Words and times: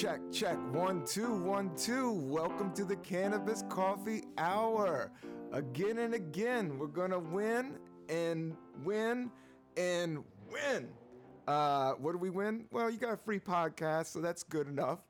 Check, 0.00 0.20
check. 0.32 0.56
One, 0.72 1.04
two, 1.04 1.30
one, 1.42 1.76
two. 1.76 2.12
Welcome 2.12 2.72
to 2.72 2.86
the 2.86 2.96
Cannabis 2.96 3.64
Coffee 3.68 4.22
Hour. 4.38 5.12
Again 5.52 5.98
and 5.98 6.14
again, 6.14 6.78
we're 6.78 6.86
to 7.10 7.18
win 7.18 7.76
and 8.08 8.56
win 8.82 9.30
and 9.76 10.24
win. 10.50 10.88
Uh, 11.46 11.92
what 11.98 12.12
do 12.12 12.18
we 12.18 12.30
win? 12.30 12.64
Well, 12.70 12.88
you 12.88 12.96
got 12.96 13.12
a 13.12 13.16
free 13.18 13.40
podcast, 13.40 14.06
so 14.06 14.22
that's 14.22 14.42
good 14.42 14.68
enough. 14.68 15.00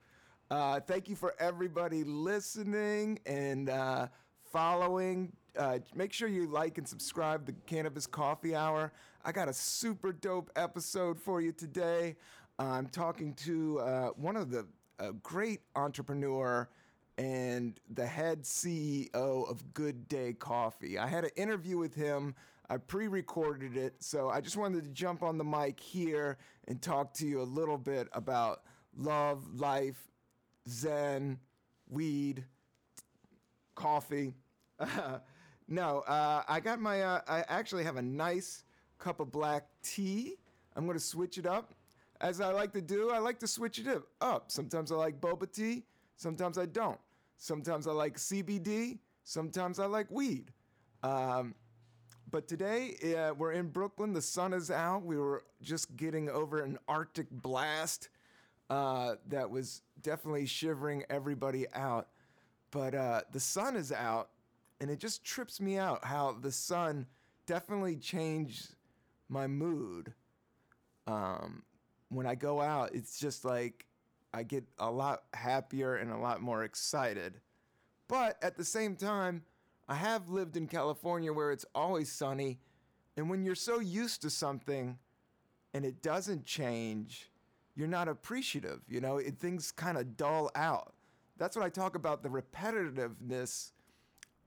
Uh, 0.50 0.80
thank 0.80 1.08
you 1.08 1.14
for 1.14 1.36
everybody 1.38 2.02
listening 2.02 3.20
and 3.26 3.70
uh, 3.70 4.08
following. 4.52 5.30
Uh, 5.56 5.78
make 5.94 6.12
sure 6.12 6.26
you 6.26 6.48
like 6.48 6.78
and 6.78 6.88
subscribe 6.88 7.46
to 7.46 7.52
Cannabis 7.64 8.08
Coffee 8.08 8.56
Hour. 8.56 8.92
I 9.24 9.30
got 9.30 9.48
a 9.48 9.52
super 9.52 10.10
dope 10.10 10.50
episode 10.56 11.20
for 11.20 11.40
you 11.40 11.52
today. 11.52 12.16
I'm 12.58 12.88
talking 12.88 13.34
to 13.34 13.78
uh, 13.78 14.08
one 14.16 14.36
of 14.36 14.50
the 14.50 14.66
a 15.00 15.12
great 15.14 15.60
entrepreneur 15.74 16.68
and 17.18 17.80
the 17.92 18.06
head 18.06 18.42
CEO 18.42 19.10
of 19.14 19.74
Good 19.74 20.08
Day 20.08 20.34
Coffee. 20.34 20.98
I 20.98 21.06
had 21.06 21.24
an 21.24 21.30
interview 21.36 21.78
with 21.78 21.94
him. 21.94 22.34
I 22.68 22.76
pre 22.76 23.08
recorded 23.08 23.76
it. 23.76 23.94
So 23.98 24.28
I 24.28 24.40
just 24.40 24.56
wanted 24.56 24.84
to 24.84 24.90
jump 24.90 25.22
on 25.22 25.38
the 25.38 25.44
mic 25.44 25.80
here 25.80 26.38
and 26.68 26.80
talk 26.80 27.12
to 27.14 27.26
you 27.26 27.40
a 27.40 27.44
little 27.44 27.78
bit 27.78 28.08
about 28.12 28.62
love, 28.96 29.44
life, 29.58 30.08
Zen, 30.68 31.38
weed, 31.88 32.44
coffee. 33.74 34.34
no, 35.68 36.00
uh, 36.00 36.42
I 36.46 36.60
got 36.60 36.80
my, 36.80 37.02
uh, 37.02 37.20
I 37.26 37.44
actually 37.48 37.84
have 37.84 37.96
a 37.96 38.02
nice 38.02 38.64
cup 38.98 39.20
of 39.20 39.32
black 39.32 39.66
tea. 39.82 40.36
I'm 40.76 40.84
going 40.84 40.96
to 40.96 41.04
switch 41.04 41.38
it 41.38 41.46
up 41.46 41.74
as 42.20 42.40
I 42.40 42.52
like 42.52 42.72
to 42.72 42.82
do, 42.82 43.10
I 43.10 43.18
like 43.18 43.38
to 43.40 43.46
switch 43.46 43.78
it 43.78 43.86
up. 44.20 44.50
Sometimes 44.50 44.92
I 44.92 44.96
like 44.96 45.20
boba 45.20 45.50
tea, 45.50 45.84
sometimes 46.16 46.58
I 46.58 46.66
don't. 46.66 46.98
Sometimes 47.36 47.86
I 47.86 47.92
like 47.92 48.16
CBD, 48.16 48.98
sometimes 49.24 49.78
I 49.78 49.86
like 49.86 50.10
weed. 50.10 50.52
Um, 51.02 51.54
but 52.30 52.46
today 52.46 52.96
uh, 53.16 53.34
we're 53.34 53.52
in 53.52 53.68
Brooklyn. 53.68 54.12
The 54.12 54.22
sun 54.22 54.52
is 54.52 54.70
out. 54.70 55.04
We 55.04 55.16
were 55.16 55.42
just 55.62 55.96
getting 55.96 56.28
over 56.28 56.62
an 56.62 56.78
Arctic 56.86 57.30
blast 57.30 58.08
uh, 58.68 59.16
that 59.28 59.50
was 59.50 59.82
definitely 60.02 60.46
shivering 60.46 61.04
everybody 61.10 61.66
out. 61.74 62.08
But 62.70 62.94
uh, 62.94 63.22
the 63.32 63.40
sun 63.40 63.74
is 63.74 63.90
out, 63.90 64.28
and 64.80 64.90
it 64.90 65.00
just 65.00 65.24
trips 65.24 65.60
me 65.60 65.76
out 65.76 66.04
how 66.04 66.36
the 66.40 66.52
sun 66.52 67.06
definitely 67.46 67.96
changed 67.96 68.74
my 69.28 69.48
mood. 69.48 70.12
Um, 71.08 71.64
when 72.10 72.26
I 72.26 72.34
go 72.34 72.60
out, 72.60 72.94
it's 72.94 73.18
just 73.18 73.44
like 73.44 73.86
I 74.34 74.42
get 74.42 74.64
a 74.78 74.90
lot 74.90 75.22
happier 75.32 75.96
and 75.96 76.12
a 76.12 76.18
lot 76.18 76.42
more 76.42 76.64
excited. 76.64 77.40
But 78.08 78.36
at 78.42 78.56
the 78.56 78.64
same 78.64 78.96
time, 78.96 79.42
I 79.88 79.94
have 79.94 80.28
lived 80.28 80.56
in 80.56 80.66
California 80.66 81.32
where 81.32 81.52
it's 81.52 81.64
always 81.74 82.10
sunny. 82.12 82.60
And 83.16 83.30
when 83.30 83.44
you're 83.44 83.54
so 83.54 83.80
used 83.80 84.22
to 84.22 84.30
something 84.30 84.98
and 85.72 85.84
it 85.84 86.02
doesn't 86.02 86.44
change, 86.44 87.30
you're 87.74 87.88
not 87.88 88.08
appreciative. 88.08 88.80
You 88.88 89.00
know, 89.00 89.18
it, 89.18 89.38
things 89.38 89.72
kind 89.72 89.96
of 89.96 90.16
dull 90.16 90.50
out. 90.54 90.94
That's 91.38 91.56
what 91.56 91.64
I 91.64 91.70
talk 91.70 91.94
about 91.94 92.22
the 92.22 92.28
repetitiveness 92.28 93.70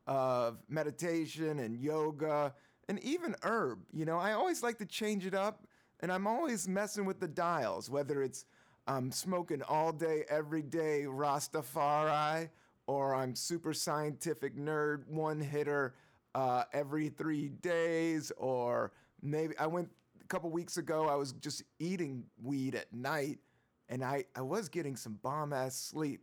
of 0.05 0.59
meditation 0.67 1.59
and 1.59 1.77
yoga 1.77 2.53
and 2.89 2.99
even 3.03 3.35
herb. 3.43 3.79
You 3.93 4.05
know, 4.05 4.17
I 4.17 4.33
always 4.33 4.61
like 4.61 4.77
to 4.79 4.85
change 4.85 5.25
it 5.25 5.33
up 5.33 5.65
and 6.03 6.11
I'm 6.11 6.27
always 6.27 6.67
messing 6.67 7.05
with 7.05 7.21
the 7.21 7.29
dials, 7.29 7.89
whether 7.89 8.21
it's 8.21 8.45
I'm 8.85 9.09
smoking 9.09 9.63
all 9.63 9.93
day, 9.93 10.25
every 10.29 10.61
day 10.61 11.05
Rastafari, 11.07 12.49
or 12.87 13.15
I'm 13.15 13.33
super 13.35 13.73
scientific 13.73 14.57
nerd, 14.57 15.07
one 15.07 15.39
hitter 15.39 15.95
uh, 16.35 16.65
every 16.73 17.07
three 17.07 17.47
days, 17.47 18.33
or 18.35 18.91
maybe 19.21 19.57
I 19.57 19.65
went 19.67 19.89
a 20.21 20.27
couple 20.27 20.49
weeks 20.49 20.75
ago, 20.75 21.07
I 21.07 21.15
was 21.15 21.31
just 21.33 21.63
eating 21.79 22.25
weed 22.43 22.75
at 22.75 22.93
night, 22.93 23.39
and 23.87 24.03
I, 24.03 24.25
I 24.35 24.41
was 24.41 24.67
getting 24.67 24.97
some 24.97 25.19
bomb 25.23 25.53
ass 25.53 25.73
sleep. 25.73 26.19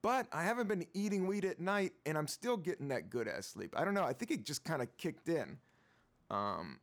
But 0.00 0.26
I 0.32 0.42
haven't 0.42 0.68
been 0.68 0.86
eating 0.94 1.26
weed 1.26 1.44
at 1.44 1.60
night, 1.60 1.92
and 2.06 2.16
I'm 2.16 2.28
still 2.28 2.56
getting 2.56 2.88
that 2.88 3.10
good 3.10 3.28
ass 3.28 3.48
sleep. 3.48 3.74
I 3.76 3.84
don't 3.84 3.92
know. 3.92 4.04
I 4.04 4.14
think 4.14 4.30
it 4.30 4.46
just 4.46 4.64
kind 4.64 4.80
of 4.80 4.88
kicked 4.96 5.28
in. 5.28 5.58
Um, 6.30 6.78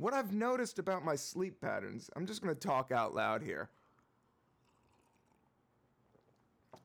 what 0.00 0.14
I've 0.14 0.32
noticed 0.32 0.78
about 0.78 1.04
my 1.04 1.14
sleep 1.14 1.60
patterns, 1.60 2.08
I'm 2.16 2.26
just 2.26 2.42
going 2.42 2.54
to 2.54 2.58
talk 2.58 2.90
out 2.90 3.14
loud 3.14 3.42
here. 3.42 3.68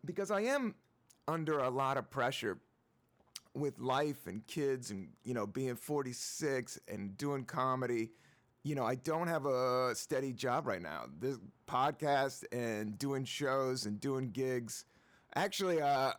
Because 0.04 0.32
I 0.32 0.42
am 0.42 0.76
under 1.26 1.60
a 1.60 1.70
lot 1.70 1.98
of 1.98 2.12
pressure 2.12 2.60
with 3.54 3.80
life 3.80 4.28
and 4.28 4.46
kids 4.48 4.92
and, 4.92 5.08
you 5.24 5.34
know, 5.34 5.48
being 5.48 5.78
46 5.78 6.78
and 6.90 7.18
doing 7.18 7.46
comedy. 7.46 8.12
You 8.64 8.76
know, 8.76 8.84
I 8.84 8.96
don't 8.96 9.28
have 9.28 9.46
a 9.46 9.96
steady 9.96 10.34
job 10.34 10.68
right 10.68 10.82
now. 10.82 11.06
This 11.18 11.38
podcast 11.70 12.44
and 12.52 13.00
doing 13.00 13.24
shows 13.24 13.86
and 13.86 14.00
doing 14.00 14.32
gigs. 14.32 14.84
Actually, 15.36 15.82
uh, 15.82 16.12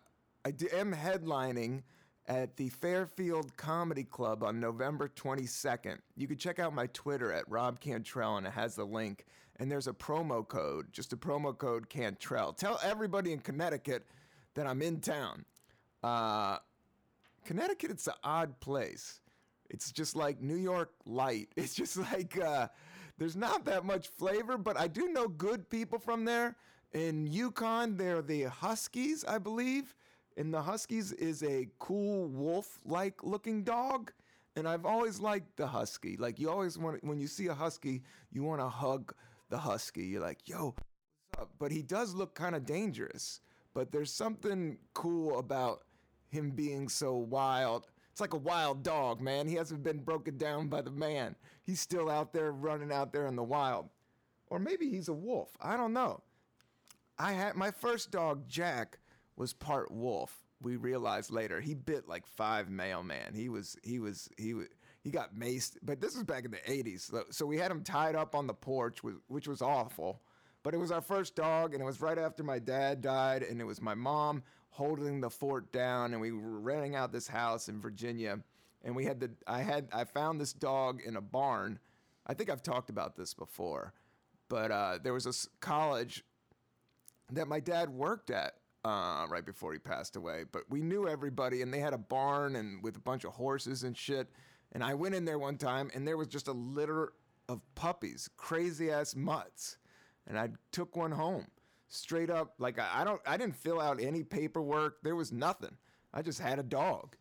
I 0.47 0.53
am 0.73 0.95
headlining 0.95 1.83
at 2.29 2.57
the 2.57 2.69
Fairfield 2.69 3.57
Comedy 3.57 4.05
Club 4.05 4.43
on 4.43 4.59
November 4.59 5.09
22nd. 5.09 5.99
You 6.17 6.27
can 6.27 6.37
check 6.37 6.59
out 6.59 6.75
my 6.75 6.87
Twitter 6.89 7.33
at 7.33 7.49
Rob 7.49 7.81
Cantrell 7.81 8.37
and 8.37 8.47
it 8.47 8.53
has 8.53 8.75
the 8.75 8.85
link. 8.85 9.25
And 9.59 9.71
there's 9.71 9.87
a 9.87 9.93
promo 9.93 10.47
code, 10.47 10.93
just 10.93 11.13
a 11.13 11.17
promo 11.17 11.57
code 11.57 11.89
Cantrell. 11.89 12.53
Tell 12.53 12.79
everybody 12.83 13.33
in 13.33 13.39
Connecticut 13.39 14.05
that 14.55 14.67
I'm 14.67 14.83
in 14.83 15.01
town. 15.01 15.45
Uh, 16.03 16.59
Connecticut, 17.45 17.91
it's 17.91 18.07
an 18.07 18.15
odd 18.23 18.59
place. 18.61 19.21
It's 19.71 19.91
just 19.93 20.17
like 20.17 20.43
New 20.43 20.57
York 20.57 20.91
light. 21.07 21.49
It's 21.57 21.75
just 21.75 21.97
like 21.97 22.39
uh, 22.39 22.69
there's 23.19 23.37
not 23.37 23.65
that 23.65 23.85
much 23.85 24.09
flavor, 24.09 24.59
but 24.59 24.79
I 24.79 24.89
do 24.89 25.09
know 25.13 25.29
good 25.29 25.71
people 25.71 25.99
from 25.99 26.25
there. 26.25 26.57
In 26.93 27.29
UConn, 27.29 27.97
they're 27.97 28.23
the 28.23 28.45
Huskies, 28.45 29.25
I 29.25 29.39
believe 29.39 29.95
and 30.37 30.53
the 30.53 30.63
Huskies 30.63 31.13
is 31.13 31.43
a 31.43 31.69
cool 31.79 32.29
wolf 32.29 32.79
like 32.85 33.25
looking 33.25 33.63
dog. 33.65 34.13
And 34.55 34.67
I've 34.67 34.87
always 34.87 35.21
liked 35.21 35.57
the 35.57 35.67
husky. 35.67 36.17
Like 36.17 36.39
you 36.39 36.49
always 36.49 36.79
want 36.79 37.05
when 37.05 37.21
you 37.21 37.27
see 37.27 37.49
a 37.49 37.55
husky, 37.55 38.03
you 38.33 38.43
want 38.43 38.61
to 38.61 38.69
hug 38.69 39.15
the 39.51 39.59
husky. 39.59 40.07
You're 40.07 40.23
like, 40.23 40.49
"Yo, 40.49 40.75
what's 41.29 41.43
up?" 41.43 41.51
But 41.59 41.73
he 41.73 41.83
does 41.83 42.15
look 42.15 42.35
kind 42.35 42.55
of 42.55 42.65
dangerous. 42.65 43.43
But 43.75 43.93
there's 43.93 44.11
something 44.11 44.79
cool 44.95 45.39
about 45.39 45.83
him 46.29 46.53
being 46.53 46.89
so 46.89 47.15
wild. 47.15 47.87
It's 48.11 48.21
like 48.23 48.33
a 48.33 48.39
wild 48.39 48.83
dog, 48.83 49.21
man. 49.21 49.47
He 49.47 49.57
hasn't 49.57 49.83
been 49.83 49.99
broken 49.99 50.39
down 50.39 50.69
by 50.69 50.81
the 50.81 50.91
man. 50.91 51.37
He's 51.63 51.81
still 51.81 52.09
out 52.09 52.33
there 52.33 52.53
running 52.53 52.91
out 52.91 53.13
there 53.13 53.27
in 53.27 53.37
the 53.37 53.43
wild. 53.43 53.91
Or 54.49 54.59
maybe 54.59 54.89
he's 54.89 55.09
a 55.09 55.13
wolf. 55.13 55.55
I 55.61 55.77
don't 55.77 55.93
know. 55.93 56.23
I 57.19 57.33
had 57.33 57.57
my 57.57 57.71
first 57.71 58.11
dog, 58.11 58.49
Jack 58.49 58.99
was 59.37 59.53
part 59.53 59.91
wolf. 59.91 60.35
We 60.63 60.77
realized 60.77 61.31
later 61.31 61.61
he 61.61 61.75
bit 61.75 62.09
like 62.09 62.27
five 62.27 62.71
mailman. 62.71 63.35
He 63.35 63.49
was 63.49 63.77
he 63.83 63.99
was 63.99 64.29
he 64.39 64.55
was 64.55 64.67
he 65.03 65.11
got 65.11 65.35
maced. 65.35 65.77
But 65.83 66.01
this 66.01 66.15
was 66.15 66.25
back 66.25 66.45
in 66.45 66.51
the 66.51 66.57
'80s, 66.59 67.11
so, 67.11 67.25
so 67.31 67.47
we 67.47 67.59
had 67.59 67.71
him 67.71 67.83
tied 67.83 68.17
up 68.17 68.35
on 68.35 68.47
the 68.47 68.55
porch, 68.55 69.01
which 69.29 69.47
was 69.47 69.61
awful. 69.61 70.23
But 70.63 70.75
it 70.75 70.79
was 70.79 70.91
our 70.91 71.03
first 71.03 71.37
dog, 71.37 71.75
and 71.75 71.83
it 71.83 71.87
was 71.87 72.01
right 72.01 72.19
after 72.19 72.43
my 72.43 72.59
dad 72.59 73.01
died, 73.01 73.45
and 73.45 73.61
it 73.61 73.65
was 73.65 73.81
my 73.81 73.95
mom 73.95 74.43
holding 74.71 75.21
the 75.21 75.31
fort 75.31 75.71
down, 75.73 76.13
and 76.13 76.21
we 76.21 76.33
were 76.33 76.59
renting 76.59 76.97
out 76.97 77.13
this 77.13 77.29
house 77.29 77.69
in 77.69 77.81
Virginia, 77.81 78.41
and 78.83 78.97
we 78.97 79.05
had 79.05 79.21
the 79.21 79.31
I 79.47 79.63
had 79.63 79.89
I 79.93 80.05
found 80.05 80.41
this 80.41 80.53
dog 80.53 81.03
in 81.05 81.17
a 81.17 81.21
barn. 81.21 81.79
I 82.27 82.35
think 82.35 82.51
I've 82.51 82.63
talked 82.63 82.91
about 82.91 83.15
this 83.15 83.35
before, 83.35 83.93
but 84.49 84.71
uh, 84.71 84.99
there 85.03 85.13
was 85.13 85.27
a 85.27 85.61
college 85.61 86.25
that 87.31 87.47
my 87.47 87.61
dad 87.61 87.91
worked 87.91 88.31
at 88.31 88.55
uh, 88.87 89.27
right 89.29 89.45
before 89.45 89.73
he 89.73 89.79
passed 89.79 90.15
away. 90.15 90.45
But 90.51 90.63
we 90.71 90.81
knew 90.81 91.09
everybody, 91.09 91.63
and 91.63 91.75
they 91.75 91.81
had 91.81 91.93
a 91.93 91.99
barn 91.99 92.57
and 92.57 92.83
with 92.83 92.97
a 92.97 93.01
bunch 93.01 93.25
of 93.25 93.33
horses 93.33 93.83
and 93.83 93.97
shit. 93.97 94.29
And 94.73 94.85
I 94.85 94.95
went 94.95 95.15
in 95.15 95.25
there 95.25 95.39
one 95.39 95.57
time, 95.57 95.91
and 95.95 96.07
there 96.07 96.17
was 96.17 96.29
just 96.29 96.47
a 96.47 96.53
litter 96.53 97.13
of 97.49 97.61
puppies, 97.75 98.31
crazy 98.37 98.91
ass 98.91 99.17
mutts, 99.17 99.79
and 100.27 100.39
I 100.39 100.51
took 100.71 100.97
one 100.97 101.13
home 101.13 101.47
straight 101.89 102.31
up. 102.31 102.55
Like 102.59 102.79
I, 102.79 103.01
I 103.01 103.05
don't, 103.05 103.21
I 103.27 103.37
didn't 103.37 103.57
fill 103.57 103.81
out 103.81 104.01
any 104.01 104.23
paperwork. 104.23 105.03
There 105.03 105.17
was 105.17 105.33
nothing. 105.33 105.77
I 106.15 106.23
just 106.23 106.41
had 106.41 106.59
a 106.59 106.63
dog 106.63 107.17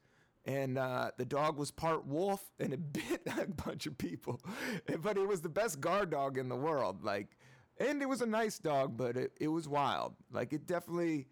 and 0.45 0.77
uh, 0.77 1.09
the 1.17 1.25
dog 1.25 1.57
was 1.57 1.71
part 1.71 2.05
wolf 2.05 2.41
and 2.59 2.71
it 2.71 2.93
bit 2.93 3.21
a 3.39 3.47
bunch 3.47 3.87
of 3.87 3.97
people 3.97 4.39
but 5.01 5.17
it 5.17 5.27
was 5.27 5.41
the 5.41 5.49
best 5.49 5.81
guard 5.81 6.11
dog 6.11 6.37
in 6.37 6.47
the 6.47 6.55
world 6.55 7.03
like 7.03 7.35
and 7.79 8.01
it 8.01 8.07
was 8.07 8.21
a 8.21 8.25
nice 8.25 8.59
dog 8.59 8.95
but 8.95 9.17
it, 9.17 9.31
it 9.41 9.47
was 9.47 9.67
wild 9.67 10.13
like 10.31 10.53
it 10.53 10.65
definitely 10.67 11.27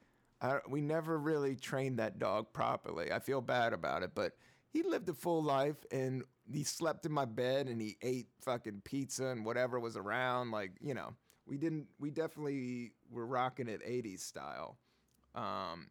we 0.67 0.81
never 0.81 1.17
really 1.17 1.55
trained 1.55 1.99
that 1.99 2.19
dog 2.19 2.51
properly. 2.53 3.11
I 3.11 3.19
feel 3.19 3.41
bad 3.41 3.73
about 3.73 4.03
it, 4.03 4.11
but 4.13 4.33
he 4.69 4.83
lived 4.83 5.07
a 5.09 5.13
full 5.13 5.41
life 5.41 5.85
and 5.91 6.23
he 6.51 6.63
slept 6.63 7.05
in 7.05 7.11
my 7.11 7.25
bed 7.25 7.67
and 7.67 7.81
he 7.81 7.97
ate 8.01 8.27
fucking 8.41 8.81
pizza 8.83 9.27
and 9.27 9.45
whatever 9.45 9.79
was 9.79 9.95
around. 9.95 10.51
Like, 10.51 10.71
you 10.81 10.93
know, 10.93 11.13
we 11.45 11.57
didn't. 11.57 11.87
We 11.99 12.09
definitely 12.09 12.93
were 13.11 13.25
rocking 13.25 13.67
it 13.67 13.81
'80s 13.85 14.21
style. 14.21 14.77
Um, 15.35 15.89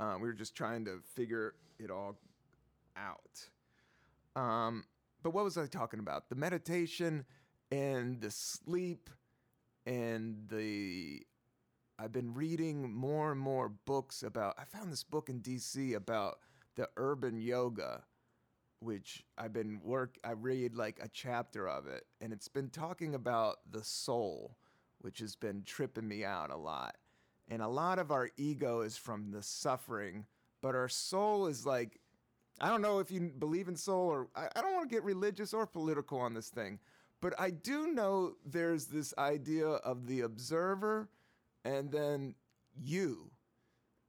uh, 0.00 0.16
we 0.20 0.28
were 0.28 0.34
just 0.34 0.54
trying 0.54 0.84
to 0.84 1.00
figure 1.14 1.54
it 1.78 1.90
all 1.90 2.16
out. 2.96 3.48
Um, 4.40 4.84
but 5.22 5.30
what 5.30 5.44
was 5.44 5.58
I 5.58 5.66
talking 5.66 6.00
about? 6.00 6.28
The 6.28 6.36
meditation 6.36 7.24
and 7.72 8.20
the 8.20 8.30
sleep 8.30 9.10
and 9.84 10.36
the 10.48 11.26
I've 11.98 12.12
been 12.12 12.32
reading 12.32 12.92
more 12.92 13.32
and 13.32 13.40
more 13.40 13.68
books 13.68 14.22
about 14.22 14.54
I 14.56 14.64
found 14.64 14.92
this 14.92 15.02
book 15.02 15.28
in 15.28 15.40
DC 15.40 15.96
about 15.96 16.38
the 16.76 16.88
urban 16.96 17.40
yoga 17.40 18.04
which 18.80 19.24
I've 19.36 19.52
been 19.52 19.80
work 19.82 20.16
I 20.22 20.32
read 20.32 20.76
like 20.76 21.00
a 21.02 21.08
chapter 21.08 21.68
of 21.68 21.88
it 21.88 22.04
and 22.20 22.32
it's 22.32 22.46
been 22.46 22.70
talking 22.70 23.16
about 23.16 23.56
the 23.68 23.82
soul 23.82 24.56
which 25.00 25.18
has 25.18 25.34
been 25.34 25.62
tripping 25.64 26.06
me 26.06 26.24
out 26.24 26.50
a 26.50 26.56
lot. 26.56 26.96
And 27.48 27.62
a 27.62 27.68
lot 27.68 27.98
of 27.98 28.10
our 28.10 28.28
ego 28.36 28.82
is 28.82 28.96
from 28.96 29.30
the 29.30 29.42
suffering, 29.42 30.26
but 30.60 30.74
our 30.74 30.88
soul 30.88 31.46
is 31.46 31.66
like 31.66 31.98
I 32.60 32.68
don't 32.68 32.82
know 32.82 33.00
if 33.00 33.10
you 33.10 33.32
believe 33.38 33.66
in 33.66 33.74
soul 33.74 34.06
or 34.08 34.28
I, 34.36 34.46
I 34.54 34.62
don't 34.62 34.74
want 34.74 34.88
to 34.88 34.94
get 34.94 35.02
religious 35.02 35.52
or 35.52 35.66
political 35.66 36.20
on 36.20 36.34
this 36.34 36.48
thing, 36.48 36.78
but 37.20 37.34
I 37.40 37.50
do 37.50 37.88
know 37.88 38.34
there's 38.44 38.86
this 38.86 39.12
idea 39.18 39.66
of 39.66 40.06
the 40.06 40.20
observer 40.20 41.08
and 41.64 41.90
then 41.90 42.34
you. 42.76 43.30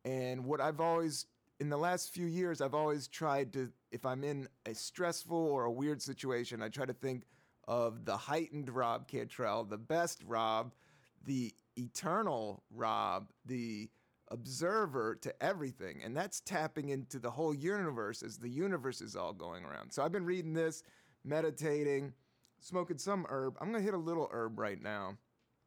And 0.06 0.46
what 0.46 0.62
I've 0.62 0.80
always, 0.80 1.26
in 1.60 1.70
the 1.70 1.78
last 1.78 2.14
few 2.14 2.26
years, 2.26 2.62
I've 2.62 2.74
always 2.74 3.08
tried 3.08 3.54
to, 3.54 3.72
if 3.92 4.06
I'm 4.06 4.24
in 4.24 4.48
a 4.66 4.74
stressful 4.74 5.38
or 5.38 5.66
a 5.66 5.72
weird 5.72 6.02
situation, 6.02 6.62
I 6.62 6.70
try 6.70 6.86
to 6.86 6.94
think 6.94 7.26
of 7.68 8.06
the 8.06 8.18
heightened 8.18 8.70
Rob 8.70 9.08
Cantrell, 9.08 9.64
the 9.64 9.78
best 9.78 10.24
Rob, 10.26 10.74
the 11.26 11.54
eternal 11.78 12.64
Rob, 12.74 13.30
the 13.46 13.90
observer 14.32 15.16
to 15.22 15.44
everything. 15.44 16.02
And 16.04 16.16
that's 16.16 16.40
tapping 16.42 16.90
into 16.90 17.20
the 17.20 17.32
whole 17.32 17.54
universe 17.54 18.24
as 18.24 18.38
the 18.38 18.50
universe 18.50 19.02
is 19.02 19.16
all 19.16 19.34
going 19.34 19.66
around. 19.66 19.92
So 19.92 20.04
I've 20.04 20.12
been 20.12 20.26
reading 20.26 20.54
this, 20.54 20.84
meditating, 21.24 22.14
smoking 22.60 22.98
some 22.98 23.26
herb. 23.30 23.58
I'm 23.60 23.72
going 23.72 23.82
to 23.82 23.86
hit 23.86 23.94
a 23.94 23.98
little 23.98 24.30
herb 24.32 24.60
right 24.60 24.82
now 24.82 25.18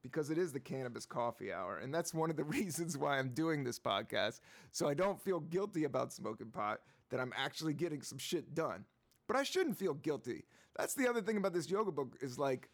because 0.03 0.31
it 0.31 0.39
is 0.39 0.53
the 0.53 0.61
cannabis 0.61 1.07
coffee 1.07 1.53
hour. 1.53 1.79
And 1.79 1.95
that's 1.95 2.13
one 2.13 2.31
of 2.31 2.37
the 2.37 2.45
reasons 2.59 2.99
why 2.99 3.19
I'm 3.19 3.31
doing 3.31 3.65
this 3.65 3.79
podcast. 3.79 4.41
So 4.73 4.89
I 4.89 4.95
don't 4.95 5.21
feel 5.21 5.41
guilty 5.41 5.85
about 5.85 6.13
smoking 6.13 6.51
pot, 6.51 6.81
that 7.11 7.21
I'm 7.21 7.33
actually 7.37 7.75
getting 7.75 8.03
some 8.03 8.19
shit 8.19 8.55
done. 8.55 8.85
But 9.29 9.37
I 9.37 9.45
shouldn't 9.45 9.79
feel 9.79 9.95
guilty. 9.95 10.45
That's 10.77 10.95
the 10.95 11.09
other 11.09 11.21
thing 11.21 11.37
about 11.37 11.53
this 11.53 11.71
yoga 11.71 11.93
book 11.93 12.17
is 12.21 12.39
like 12.39 12.71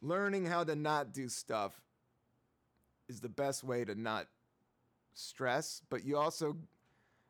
learning 0.00 0.46
how 0.46 0.64
to 0.64 0.74
not 0.74 1.12
do 1.12 1.28
stuff 1.28 1.80
is 3.08 3.20
the 3.20 3.28
best 3.28 3.62
way 3.62 3.84
to 3.84 3.94
not 3.94 4.26
stress, 5.14 5.82
but 5.90 6.04
you 6.04 6.16
also 6.16 6.56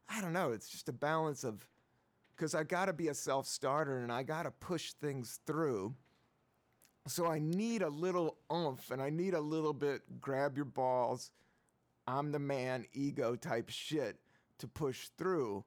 I 0.08 0.20
don't 0.20 0.32
know, 0.32 0.52
it's 0.52 0.68
just 0.68 0.88
a 0.88 0.92
balance 0.92 1.42
of 1.42 1.66
cuz 2.36 2.54
I 2.54 2.62
got 2.62 2.86
to 2.86 2.92
be 2.92 3.08
a 3.08 3.14
self-starter 3.14 3.98
and 3.98 4.12
I 4.12 4.22
got 4.22 4.44
to 4.44 4.50
push 4.50 4.92
things 4.92 5.40
through. 5.46 5.94
So 7.06 7.26
I 7.26 7.38
need 7.38 7.82
a 7.82 7.88
little 7.88 8.36
oomph 8.52 8.90
and 8.90 9.02
I 9.02 9.10
need 9.10 9.34
a 9.34 9.40
little 9.40 9.72
bit 9.72 10.02
grab 10.20 10.56
your 10.56 10.64
balls, 10.64 11.30
I'm 12.06 12.30
the 12.30 12.38
man 12.38 12.86
ego 12.92 13.34
type 13.34 13.68
shit 13.70 14.18
to 14.58 14.68
push 14.68 15.08
through. 15.18 15.64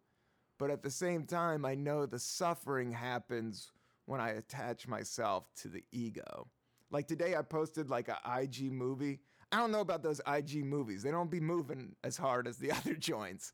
But 0.58 0.72
at 0.72 0.84
the 0.84 0.90
same 0.90 1.26
time, 1.26 1.66
I 1.66 1.76
know 1.76 2.06
the 2.06 2.20
suffering 2.20 2.92
happens 2.92 3.72
when 4.06 4.22
I 4.22 4.30
attach 4.32 4.88
myself 4.88 5.50
to 5.58 5.68
the 5.68 5.84
ego. 5.92 6.48
Like 6.92 7.08
today, 7.08 7.36
I 7.36 7.42
posted 7.42 7.90
like 7.90 8.08
a 8.08 8.20
IG 8.40 8.72
movie. 8.72 9.20
I 9.52 9.58
don't 9.58 9.72
know 9.72 9.82
about 9.82 10.04
those 10.04 10.22
IG 10.28 10.64
movies. 10.64 11.04
They 11.04 11.12
don't 11.12 11.32
be 11.32 11.42
moving 11.42 11.96
as 12.04 12.16
hard 12.16 12.48
as 12.48 12.58
the 12.58 12.72
other 12.78 12.94
joints. 12.94 13.52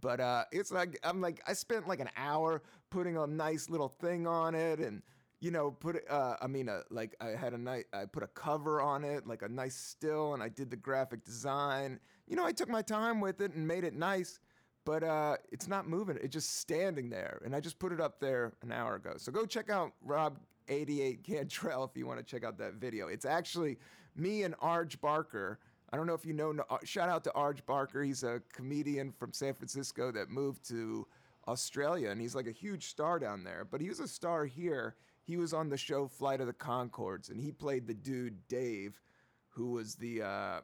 But 0.00 0.20
uh, 0.20 0.44
it's 0.52 0.70
like 0.70 0.98
I'm 1.02 1.20
like 1.20 1.42
I 1.46 1.52
spent 1.52 1.88
like 1.88 2.00
an 2.00 2.10
hour 2.16 2.62
putting 2.90 3.16
a 3.16 3.26
nice 3.26 3.68
little 3.68 3.88
thing 3.88 4.26
on 4.26 4.54
it 4.54 4.78
and 4.78 5.02
you 5.40 5.50
know, 5.50 5.70
put 5.70 6.02
uh, 6.10 6.36
I 6.40 6.46
mean, 6.46 6.68
uh, 6.68 6.82
like 6.90 7.14
I 7.20 7.28
had 7.28 7.52
a 7.52 7.58
night, 7.58 7.86
I 7.92 8.06
put 8.06 8.22
a 8.22 8.28
cover 8.28 8.80
on 8.80 9.04
it, 9.04 9.26
like 9.26 9.42
a 9.42 9.48
nice 9.48 9.76
still, 9.76 10.34
and 10.34 10.42
I 10.42 10.48
did 10.48 10.70
the 10.70 10.76
graphic 10.76 11.24
design. 11.24 12.00
You 12.26 12.36
know, 12.36 12.44
I 12.44 12.52
took 12.52 12.68
my 12.68 12.82
time 12.82 13.20
with 13.20 13.40
it 13.40 13.54
and 13.54 13.66
made 13.66 13.84
it 13.84 13.94
nice, 13.94 14.40
but 14.84 15.04
uh, 15.04 15.36
it's 15.52 15.68
not 15.68 15.88
moving. 15.88 16.18
It's 16.20 16.32
just 16.32 16.58
standing 16.58 17.08
there, 17.08 17.40
and 17.44 17.54
I 17.54 17.60
just 17.60 17.78
put 17.78 17.92
it 17.92 18.00
up 18.00 18.18
there 18.18 18.52
an 18.62 18.72
hour 18.72 18.96
ago. 18.96 19.14
So 19.16 19.30
go 19.30 19.46
check 19.46 19.70
out 19.70 19.92
Rob 20.02 20.38
88 20.68 21.22
Cantrell 21.22 21.84
if 21.84 21.96
you 21.96 22.06
want 22.06 22.18
to 22.18 22.24
check 22.24 22.44
out 22.44 22.58
that 22.58 22.74
video. 22.74 23.06
It's 23.06 23.24
actually 23.24 23.78
me 24.16 24.42
and 24.42 24.56
Arj 24.58 25.00
Barker. 25.00 25.60
I 25.92 25.96
don't 25.96 26.06
know 26.06 26.14
if 26.14 26.26
you 26.26 26.32
know. 26.32 26.52
Uh, 26.68 26.78
shout 26.82 27.08
out 27.08 27.22
to 27.24 27.30
Arj 27.30 27.64
Barker. 27.64 28.02
He's 28.02 28.24
a 28.24 28.42
comedian 28.52 29.12
from 29.12 29.32
San 29.32 29.54
Francisco 29.54 30.10
that 30.10 30.30
moved 30.30 30.68
to 30.68 31.06
Australia, 31.46 32.10
and 32.10 32.20
he's 32.20 32.34
like 32.34 32.48
a 32.48 32.52
huge 32.52 32.86
star 32.88 33.20
down 33.20 33.44
there. 33.44 33.64
But 33.64 33.80
he 33.80 33.88
was 33.88 34.00
a 34.00 34.08
star 34.08 34.44
here 34.44 34.96
he 35.28 35.36
was 35.36 35.52
on 35.52 35.68
the 35.68 35.76
show 35.76 36.08
Flight 36.08 36.40
of 36.40 36.46
the 36.46 36.54
Conchords, 36.54 37.30
and 37.30 37.38
he 37.38 37.52
played 37.52 37.86
the 37.86 37.92
dude 37.92 38.48
Dave, 38.48 38.98
who 39.50 39.72
was 39.72 39.94
the 39.94 40.22
uh, 40.22 40.60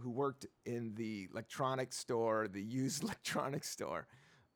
who 0.00 0.10
worked 0.10 0.44
in 0.66 0.92
the 0.96 1.28
electronics 1.30 1.98
store, 1.98 2.48
the 2.48 2.60
used 2.60 3.02
electronics 3.04 3.70
store. 3.70 4.08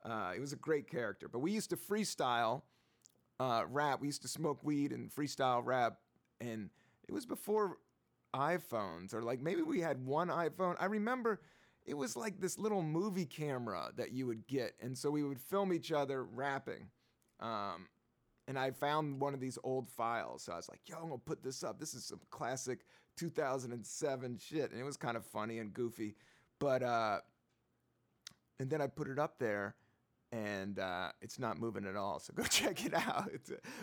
Uh, 0.04 0.32
it 0.34 0.40
was 0.40 0.52
a 0.52 0.56
great 0.56 0.90
character. 0.90 1.28
But 1.28 1.38
we 1.38 1.52
used 1.52 1.70
to 1.70 1.76
freestyle 1.76 2.62
uh, 3.38 3.62
rap. 3.68 4.00
We 4.00 4.08
used 4.08 4.22
to 4.22 4.28
smoke 4.28 4.64
weed 4.64 4.90
and 4.90 5.14
freestyle 5.14 5.64
rap, 5.64 5.98
and 6.40 6.68
it 7.08 7.12
was 7.12 7.24
before 7.24 7.78
iPhones, 8.34 9.14
or 9.14 9.22
like 9.22 9.40
maybe 9.40 9.62
we 9.62 9.80
had 9.80 10.04
one 10.04 10.26
iPhone. 10.26 10.74
I 10.80 10.86
remember 10.86 11.40
it 11.84 11.94
was 11.94 12.16
like 12.16 12.40
this 12.40 12.58
little 12.58 12.82
movie 12.82 13.26
camera 13.26 13.92
that 13.94 14.10
you 14.10 14.26
would 14.26 14.48
get, 14.48 14.74
and 14.80 14.98
so 14.98 15.08
we 15.08 15.22
would 15.22 15.40
film 15.40 15.72
each 15.72 15.92
other 15.92 16.24
rapping. 16.24 16.88
Um, 17.38 17.86
and 18.48 18.58
I 18.58 18.70
found 18.70 19.20
one 19.20 19.34
of 19.34 19.40
these 19.40 19.58
old 19.64 19.88
files. 19.88 20.42
So 20.42 20.52
I 20.52 20.56
was 20.56 20.68
like, 20.68 20.80
yo, 20.86 20.96
I'm 20.96 21.08
gonna 21.08 21.18
put 21.18 21.42
this 21.42 21.64
up. 21.64 21.80
This 21.80 21.94
is 21.94 22.04
some 22.04 22.20
classic 22.30 22.80
2007 23.16 24.38
shit. 24.38 24.70
And 24.70 24.80
it 24.80 24.84
was 24.84 24.96
kind 24.96 25.16
of 25.16 25.24
funny 25.24 25.58
and 25.58 25.72
goofy. 25.74 26.14
But, 26.58 26.82
uh, 26.82 27.18
and 28.58 28.70
then 28.70 28.80
I 28.80 28.86
put 28.86 29.08
it 29.08 29.18
up 29.18 29.38
there 29.38 29.74
and 30.32 30.78
uh, 30.78 31.10
it's 31.20 31.38
not 31.38 31.58
moving 31.58 31.86
at 31.86 31.96
all. 31.96 32.18
So 32.18 32.32
go 32.34 32.42
check 32.48 32.84
it 32.84 32.94
out. 32.94 33.30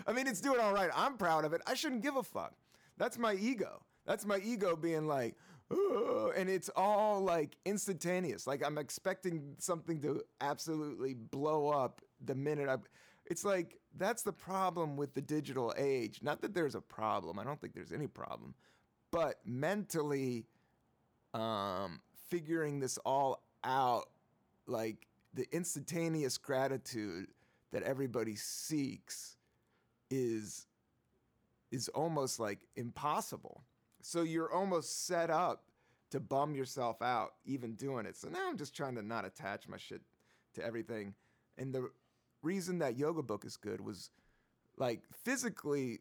I 0.06 0.12
mean, 0.12 0.26
it's 0.26 0.40
doing 0.40 0.60
all 0.60 0.72
right. 0.72 0.90
I'm 0.94 1.16
proud 1.16 1.44
of 1.44 1.52
it. 1.52 1.60
I 1.66 1.74
shouldn't 1.74 2.02
give 2.02 2.16
a 2.16 2.22
fuck. 2.22 2.54
That's 2.96 3.18
my 3.18 3.34
ego. 3.34 3.82
That's 4.06 4.26
my 4.26 4.38
ego 4.38 4.76
being 4.76 5.06
like, 5.06 5.34
and 5.70 6.48
it's 6.48 6.70
all 6.76 7.20
like 7.20 7.56
instantaneous. 7.64 8.46
Like 8.46 8.64
I'm 8.64 8.78
expecting 8.78 9.54
something 9.58 10.00
to 10.02 10.22
absolutely 10.40 11.14
blow 11.14 11.68
up 11.68 12.02
the 12.24 12.34
minute 12.34 12.68
I 12.68 12.76
it's 13.26 13.44
like 13.44 13.78
that's 13.96 14.22
the 14.22 14.32
problem 14.32 14.96
with 14.96 15.14
the 15.14 15.20
digital 15.20 15.72
age. 15.76 16.20
Not 16.22 16.42
that 16.42 16.54
there's 16.54 16.74
a 16.74 16.80
problem. 16.80 17.38
I 17.38 17.44
don't 17.44 17.60
think 17.60 17.74
there's 17.74 17.92
any 17.92 18.06
problem. 18.06 18.54
But 19.10 19.40
mentally 19.44 20.46
um, 21.32 22.00
figuring 22.28 22.80
this 22.80 22.98
all 22.98 23.42
out, 23.62 24.08
like 24.66 25.06
the 25.34 25.46
instantaneous 25.52 26.38
gratitude 26.38 27.28
that 27.72 27.82
everybody 27.82 28.36
seeks 28.36 29.36
is 30.10 30.66
is 31.70 31.88
almost 31.88 32.38
like 32.38 32.60
impossible. 32.76 33.64
So 34.00 34.22
you're 34.22 34.52
almost 34.52 35.06
set 35.06 35.30
up 35.30 35.64
to 36.10 36.20
bum 36.20 36.54
yourself 36.54 37.02
out 37.02 37.34
even 37.44 37.74
doing 37.74 38.06
it. 38.06 38.16
So 38.16 38.28
now 38.28 38.48
I'm 38.48 38.56
just 38.56 38.76
trying 38.76 38.94
to 38.94 39.02
not 39.02 39.24
attach 39.24 39.66
my 39.66 39.76
shit 39.76 40.02
to 40.54 40.64
everything. 40.64 41.14
And 41.58 41.74
the 41.74 41.90
reason 42.44 42.78
that 42.78 42.96
yoga 42.96 43.22
book 43.22 43.44
is 43.44 43.56
good 43.56 43.80
was 43.80 44.10
like 44.76 45.02
physically 45.24 46.00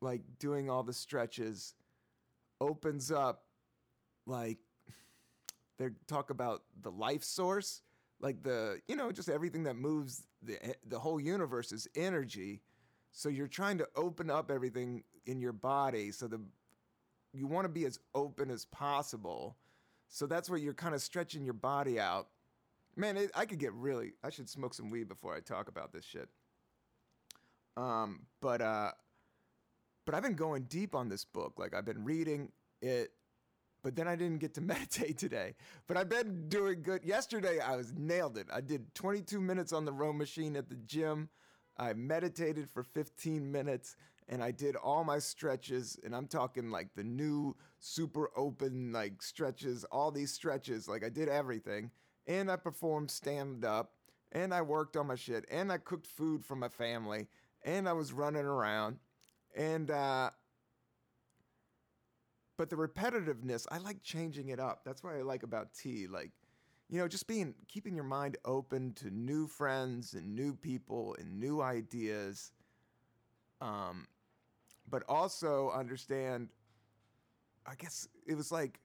like 0.00 0.22
doing 0.38 0.68
all 0.68 0.82
the 0.82 0.92
stretches 0.92 1.74
opens 2.60 3.10
up 3.10 3.44
like 4.26 4.58
they 5.78 5.88
talk 6.06 6.30
about 6.30 6.62
the 6.80 6.90
life 6.90 7.24
source 7.24 7.82
like 8.22 8.42
the 8.42 8.80
you 8.86 8.96
know 8.96 9.10
just 9.12 9.28
everything 9.28 9.64
that 9.64 9.76
moves 9.76 10.22
the 10.42 10.56
the 10.86 10.98
whole 10.98 11.20
universe 11.20 11.72
is 11.72 11.88
energy. 11.94 12.62
So 13.10 13.28
you're 13.28 13.48
trying 13.48 13.78
to 13.78 13.88
open 13.94 14.30
up 14.30 14.50
everything 14.50 15.02
in 15.26 15.40
your 15.40 15.52
body 15.52 16.12
so 16.12 16.26
the 16.28 16.40
you 17.34 17.46
want 17.46 17.64
to 17.64 17.68
be 17.68 17.84
as 17.84 17.98
open 18.14 18.50
as 18.50 18.64
possible. 18.66 19.56
So 20.08 20.26
that's 20.26 20.48
where 20.48 20.58
you're 20.58 20.74
kind 20.74 20.94
of 20.94 21.02
stretching 21.02 21.44
your 21.44 21.54
body 21.54 21.98
out 21.98 22.28
Man, 22.96 23.16
it, 23.16 23.30
I 23.34 23.46
could 23.46 23.58
get 23.58 23.72
really. 23.72 24.12
I 24.22 24.30
should 24.30 24.48
smoke 24.48 24.74
some 24.74 24.90
weed 24.90 25.08
before 25.08 25.34
I 25.34 25.40
talk 25.40 25.68
about 25.68 25.92
this 25.92 26.04
shit. 26.04 26.28
Um, 27.76 28.26
but 28.40 28.60
uh, 28.60 28.92
but 30.04 30.14
I've 30.14 30.22
been 30.22 30.34
going 30.34 30.64
deep 30.64 30.94
on 30.94 31.08
this 31.08 31.24
book. 31.24 31.54
Like 31.58 31.74
I've 31.74 31.86
been 31.86 32.04
reading 32.04 32.50
it, 32.82 33.12
but 33.82 33.96
then 33.96 34.08
I 34.08 34.16
didn't 34.16 34.38
get 34.38 34.54
to 34.54 34.60
meditate 34.72 35.18
today. 35.18 35.54
But 35.86 35.96
I've 35.96 36.08
been 36.08 36.48
doing 36.48 36.82
good. 36.82 37.04
Yesterday 37.04 37.60
I 37.60 37.76
was 37.76 37.92
nailed 37.96 38.36
it. 38.36 38.46
I 38.52 38.60
did 38.60 38.94
22 38.94 39.40
minutes 39.40 39.72
on 39.72 39.84
the 39.84 39.92
row 39.92 40.12
machine 40.12 40.56
at 40.56 40.68
the 40.68 40.76
gym. 40.76 41.30
I 41.78 41.94
meditated 41.94 42.68
for 42.68 42.82
15 42.82 43.50
minutes, 43.50 43.96
and 44.28 44.42
I 44.42 44.50
did 44.50 44.76
all 44.76 45.04
my 45.04 45.18
stretches, 45.18 45.98
and 46.04 46.14
I'm 46.14 46.26
talking 46.26 46.70
like 46.70 46.88
the 46.94 47.02
new 47.02 47.56
super 47.78 48.30
open 48.36 48.92
like 48.92 49.22
stretches, 49.22 49.84
all 49.84 50.10
these 50.10 50.32
stretches, 50.32 50.86
like 50.86 51.02
I 51.02 51.08
did 51.08 51.30
everything, 51.30 51.90
and 52.26 52.50
I 52.50 52.56
performed 52.56 53.10
stand 53.10 53.64
up, 53.64 53.92
and 54.32 54.52
I 54.54 54.62
worked 54.62 54.96
on 54.96 55.06
my 55.06 55.14
shit, 55.14 55.44
and 55.50 55.72
I 55.72 55.78
cooked 55.78 56.06
food 56.06 56.44
for 56.44 56.56
my 56.56 56.68
family, 56.68 57.28
and 57.64 57.88
I 57.88 57.92
was 57.92 58.12
running 58.12 58.44
around, 58.44 58.98
and 59.56 59.90
uh, 59.90 60.30
but 62.56 62.70
the 62.70 62.76
repetitiveness, 62.76 63.66
I 63.70 63.78
like 63.78 64.02
changing 64.02 64.48
it 64.48 64.60
up. 64.60 64.82
That's 64.84 65.02
what 65.02 65.14
I 65.14 65.22
like 65.22 65.42
about 65.42 65.74
tea, 65.74 66.06
like 66.06 66.30
you 66.88 66.98
know, 66.98 67.08
just 67.08 67.26
being 67.26 67.54
keeping 67.68 67.94
your 67.94 68.04
mind 68.04 68.36
open 68.44 68.92
to 68.94 69.10
new 69.10 69.46
friends 69.46 70.14
and 70.14 70.34
new 70.34 70.54
people 70.54 71.16
and 71.18 71.40
new 71.40 71.62
ideas. 71.62 72.52
Um, 73.60 74.06
but 74.90 75.04
also 75.08 75.70
understand 75.70 76.48
I 77.66 77.74
guess 77.76 78.08
it 78.26 78.34
was 78.34 78.50
like 78.50 78.80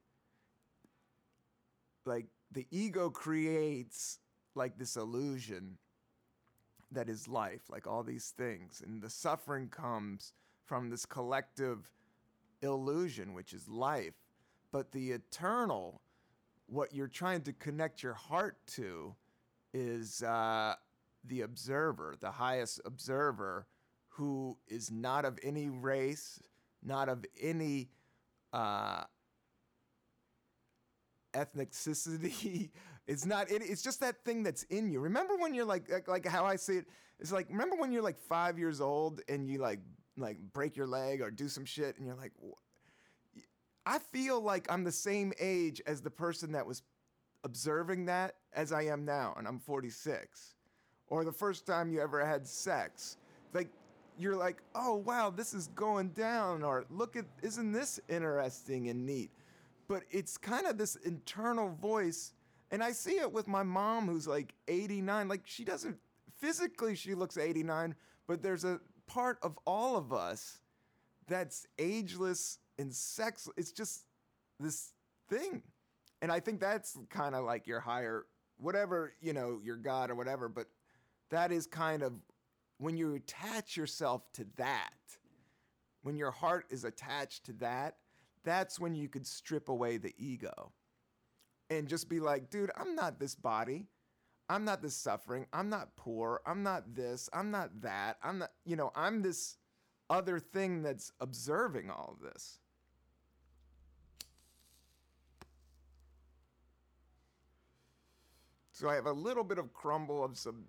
like 2.05 2.25
the 2.51 2.65
ego 2.71 3.09
creates 3.09 4.19
like 4.55 4.77
this 4.77 4.95
illusion 4.95 5.77
that 6.91 7.09
is 7.09 7.27
life, 7.27 7.69
like 7.69 7.85
all 7.85 8.03
these 8.03 8.33
things. 8.37 8.81
And 8.85 9.01
the 9.01 9.09
suffering 9.09 9.67
comes 9.69 10.33
from 10.65 10.89
this 10.89 11.05
collective 11.05 11.89
illusion, 12.61 13.33
which 13.33 13.53
is 13.53 13.67
life. 13.67 14.13
But 14.71 14.91
the 14.91 15.11
eternal, 15.11 16.01
what 16.67 16.93
you're 16.93 17.07
trying 17.07 17.41
to 17.41 17.53
connect 17.53 18.03
your 18.03 18.13
heart 18.13 18.57
to, 18.67 19.15
is 19.73 20.23
uh, 20.23 20.75
the 21.25 21.41
observer, 21.41 22.15
the 22.19 22.31
highest 22.31 22.81
observer, 22.85 23.67
who 24.09 24.57
is 24.67 24.89
not 24.89 25.25
of 25.25 25.37
any 25.43 25.69
race, 25.69 26.41
not 26.83 27.09
of 27.09 27.25
any 27.39 27.89
uh, 28.53 29.03
ethnicity. 31.37 32.69
it's 33.07 33.25
not. 33.25 33.51
It, 33.51 33.61
it's 33.63 33.81
just 33.81 33.99
that 34.01 34.23
thing 34.25 34.43
that's 34.43 34.63
in 34.63 34.89
you. 34.89 34.99
Remember 34.99 35.35
when 35.37 35.53
you're 35.53 35.65
like, 35.65 35.89
like, 35.91 36.07
like 36.07 36.25
how 36.25 36.45
I 36.45 36.55
say 36.55 36.77
it? 36.77 36.85
It's 37.19 37.31
like 37.31 37.49
remember 37.49 37.75
when 37.77 37.91
you're 37.91 38.03
like 38.03 38.19
five 38.19 38.59
years 38.59 38.79
old 38.81 39.21
and 39.27 39.49
you 39.49 39.59
like 39.59 39.79
like 40.17 40.37
break 40.53 40.75
your 40.75 40.87
leg 40.87 41.21
or 41.21 41.31
do 41.31 41.47
some 41.47 41.65
shit 41.65 41.97
and 41.97 42.05
you're 42.05 42.15
like, 42.15 42.31
I 43.85 43.99
feel 43.99 44.41
like 44.41 44.71
I'm 44.71 44.83
the 44.83 44.91
same 44.91 45.33
age 45.39 45.81
as 45.87 46.01
the 46.01 46.09
person 46.09 46.51
that 46.51 46.65
was 46.65 46.83
observing 47.43 48.05
that 48.05 48.35
as 48.53 48.71
I 48.71 48.83
am 48.83 49.05
now, 49.05 49.33
and 49.37 49.47
I'm 49.47 49.59
46. 49.59 50.55
Or 51.07 51.23
the 51.23 51.31
first 51.31 51.65
time 51.65 51.89
you 51.89 52.01
ever 52.01 52.25
had 52.25 52.45
sex. 52.45 53.17
Like 53.53 53.69
you're 54.19 54.35
like, 54.35 54.61
oh 54.75 54.95
wow, 54.95 55.29
this 55.29 55.53
is 55.53 55.67
going 55.69 56.09
down, 56.09 56.63
or 56.63 56.85
look 56.89 57.15
at, 57.15 57.25
isn't 57.41 57.71
this 57.71 57.99
interesting 58.09 58.89
and 58.89 59.05
neat? 59.05 59.31
But 59.87 60.03
it's 60.11 60.37
kind 60.37 60.65
of 60.67 60.77
this 60.77 60.95
internal 60.97 61.69
voice, 61.69 62.33
and 62.71 62.83
I 62.83 62.91
see 62.91 63.19
it 63.19 63.31
with 63.31 63.47
my 63.47 63.63
mom 63.63 64.07
who's 64.07 64.27
like 64.27 64.53
89. 64.67 65.27
Like 65.27 65.41
she 65.45 65.63
doesn't 65.63 65.97
physically, 66.37 66.95
she 66.95 67.15
looks 67.15 67.37
89, 67.37 67.95
but 68.27 68.41
there's 68.41 68.65
a 68.65 68.79
part 69.07 69.39
of 69.41 69.57
all 69.65 69.95
of 69.95 70.11
us 70.11 70.59
that's 71.27 71.65
ageless 71.79 72.59
and 72.77 72.93
sex. 72.93 73.47
It's 73.55 73.71
just 73.71 74.05
this 74.59 74.91
thing, 75.29 75.63
and 76.21 76.31
I 76.31 76.39
think 76.39 76.59
that's 76.59 76.97
kind 77.09 77.33
of 77.35 77.45
like 77.45 77.67
your 77.67 77.79
higher, 77.79 78.25
whatever 78.57 79.13
you 79.21 79.33
know, 79.33 79.59
your 79.63 79.77
God 79.77 80.11
or 80.11 80.15
whatever. 80.15 80.49
But 80.49 80.67
that 81.29 81.51
is 81.51 81.65
kind 81.65 82.03
of 82.03 82.13
when 82.77 82.97
you 82.97 83.15
attach 83.15 83.77
yourself 83.77 84.23
to 84.33 84.45
that, 84.57 84.93
when 86.03 86.17
your 86.17 86.31
heart 86.31 86.65
is 86.69 86.83
attached 86.83 87.45
to 87.45 87.53
that, 87.53 87.95
that's 88.43 88.79
when 88.79 88.95
you 88.95 89.09
could 89.09 89.25
strip 89.25 89.69
away 89.69 89.97
the 89.97 90.13
ego 90.17 90.71
and 91.69 91.87
just 91.87 92.09
be 92.09 92.19
like, 92.19 92.49
dude, 92.49 92.71
I'm 92.77 92.95
not 92.95 93.19
this 93.19 93.35
body. 93.35 93.87
I'm 94.49 94.63
not 94.63 94.81
this 94.81 94.95
suffering. 94.95 95.45
I'm 95.51 95.69
not 95.69 95.95
poor. 95.97 96.41
I'm 96.45 96.63
not 96.63 96.95
this. 96.95 97.29
I'm 97.33 97.51
not 97.51 97.81
that. 97.81 98.17
I'm 98.23 98.39
not, 98.39 98.51
you 98.65 98.75
know, 98.75 98.91
I'm 98.95 99.21
this 99.21 99.57
other 100.09 100.39
thing 100.39 100.81
that's 100.83 101.11
observing 101.19 101.89
all 101.89 102.17
of 102.17 102.31
this. 102.31 102.59
So 108.71 108.87
I 108.87 108.95
have 108.95 109.07
a 109.07 109.11
little 109.11 109.43
bit 109.43 109.57
of 109.57 109.73
crumble 109.73 110.23
of 110.23 110.37
some 110.37 110.65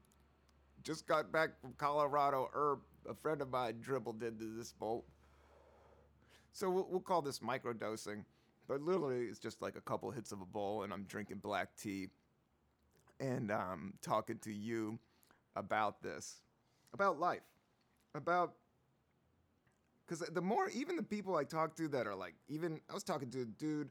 just 0.83 1.07
got 1.07 1.31
back 1.31 1.61
from 1.61 1.75
Colorado. 1.75 2.49
Herb, 2.55 2.81
a 3.09 3.15
friend 3.15 3.43
of 3.43 3.51
mine, 3.51 3.77
dribbled 3.81 4.23
into 4.23 4.57
this 4.57 4.73
bolt. 4.73 5.05
So 6.59 6.69
we'll, 6.69 6.88
we'll 6.91 6.99
call 6.99 7.23
this 7.23 7.38
microdosing, 7.38 8.25
but 8.67 8.83
literally 8.83 9.27
it's 9.27 9.38
just 9.38 9.62
like 9.62 9.77
a 9.77 9.81
couple 9.81 10.11
hits 10.11 10.33
of 10.33 10.41
a 10.41 10.45
bowl, 10.45 10.83
and 10.83 10.93
I'm 10.93 11.05
drinking 11.05 11.38
black 11.38 11.69
tea 11.81 12.09
and 13.21 13.53
um, 13.53 13.95
talking 14.03 14.38
to 14.38 14.53
you 14.53 14.99
about 15.55 16.03
this, 16.03 16.43
about 16.93 17.21
life, 17.21 17.43
about 18.17 18.55
because 20.05 20.19
the 20.33 20.41
more 20.41 20.69
even 20.71 20.97
the 20.97 21.03
people 21.03 21.37
I 21.37 21.45
talk 21.45 21.77
to 21.77 21.87
that 21.88 22.09
are 22.09 22.17
like 22.17 22.35
even 22.49 22.81
I 22.91 22.95
was 22.95 23.05
talking 23.05 23.31
to 23.31 23.43
a 23.43 23.45
dude 23.45 23.88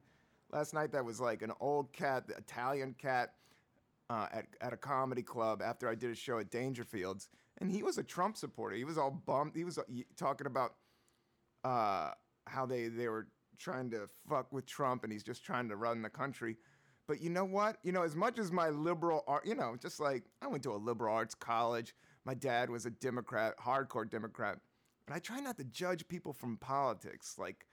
last 0.51 0.73
night 0.73 0.91
that 0.91 1.05
was 1.05 1.21
like 1.21 1.43
an 1.43 1.53
old 1.61 1.93
cat, 1.93 2.27
the 2.27 2.35
Italian 2.35 2.95
cat 2.97 3.35
uh, 4.09 4.27
at, 4.33 4.45
at 4.59 4.73
a 4.73 4.77
comedy 4.77 5.23
club 5.23 5.61
after 5.61 5.87
I 5.87 5.95
did 5.95 6.11
a 6.11 6.15
show 6.15 6.39
at 6.39 6.51
Dangerfields, 6.51 7.29
and 7.59 7.71
he 7.71 7.81
was 7.81 7.97
a 7.97 8.03
Trump 8.03 8.35
supporter. 8.35 8.75
He 8.75 8.83
was 8.83 8.97
all 8.97 9.11
bummed. 9.25 9.53
He 9.55 9.63
was 9.63 9.77
uh, 9.77 9.83
talking 10.17 10.47
about 10.47 10.73
uh, 11.63 12.11
how 12.47 12.65
they, 12.65 12.87
they 12.87 13.07
were 13.07 13.27
trying 13.57 13.89
to 13.91 14.07
fuck 14.29 14.51
with 14.51 14.65
Trump, 14.65 15.03
and 15.03 15.11
he's 15.11 15.23
just 15.23 15.43
trying 15.43 15.69
to 15.69 15.75
run 15.75 16.01
the 16.01 16.09
country. 16.09 16.57
But 17.07 17.21
you 17.21 17.29
know 17.29 17.45
what? 17.45 17.77
You 17.83 17.91
know, 17.91 18.03
as 18.03 18.15
much 18.15 18.37
as 18.37 18.51
my 18.51 18.69
liberal 18.69 19.23
art, 19.27 19.45
you 19.45 19.55
know, 19.55 19.75
just 19.81 19.99
like 19.99 20.23
I 20.41 20.47
went 20.47 20.63
to 20.63 20.73
a 20.73 20.77
liberal 20.77 21.15
arts 21.15 21.35
college. 21.35 21.95
My 22.25 22.33
dad 22.33 22.69
was 22.69 22.85
a 22.85 22.89
Democrat, 22.89 23.55
hardcore 23.57 24.09
Democrat. 24.09 24.59
But 25.05 25.15
I 25.15 25.19
try 25.19 25.39
not 25.39 25.57
to 25.57 25.63
judge 25.63 26.05
people 26.09 26.33
from 26.33 26.57
politics, 26.57 27.35
like, 27.37 27.65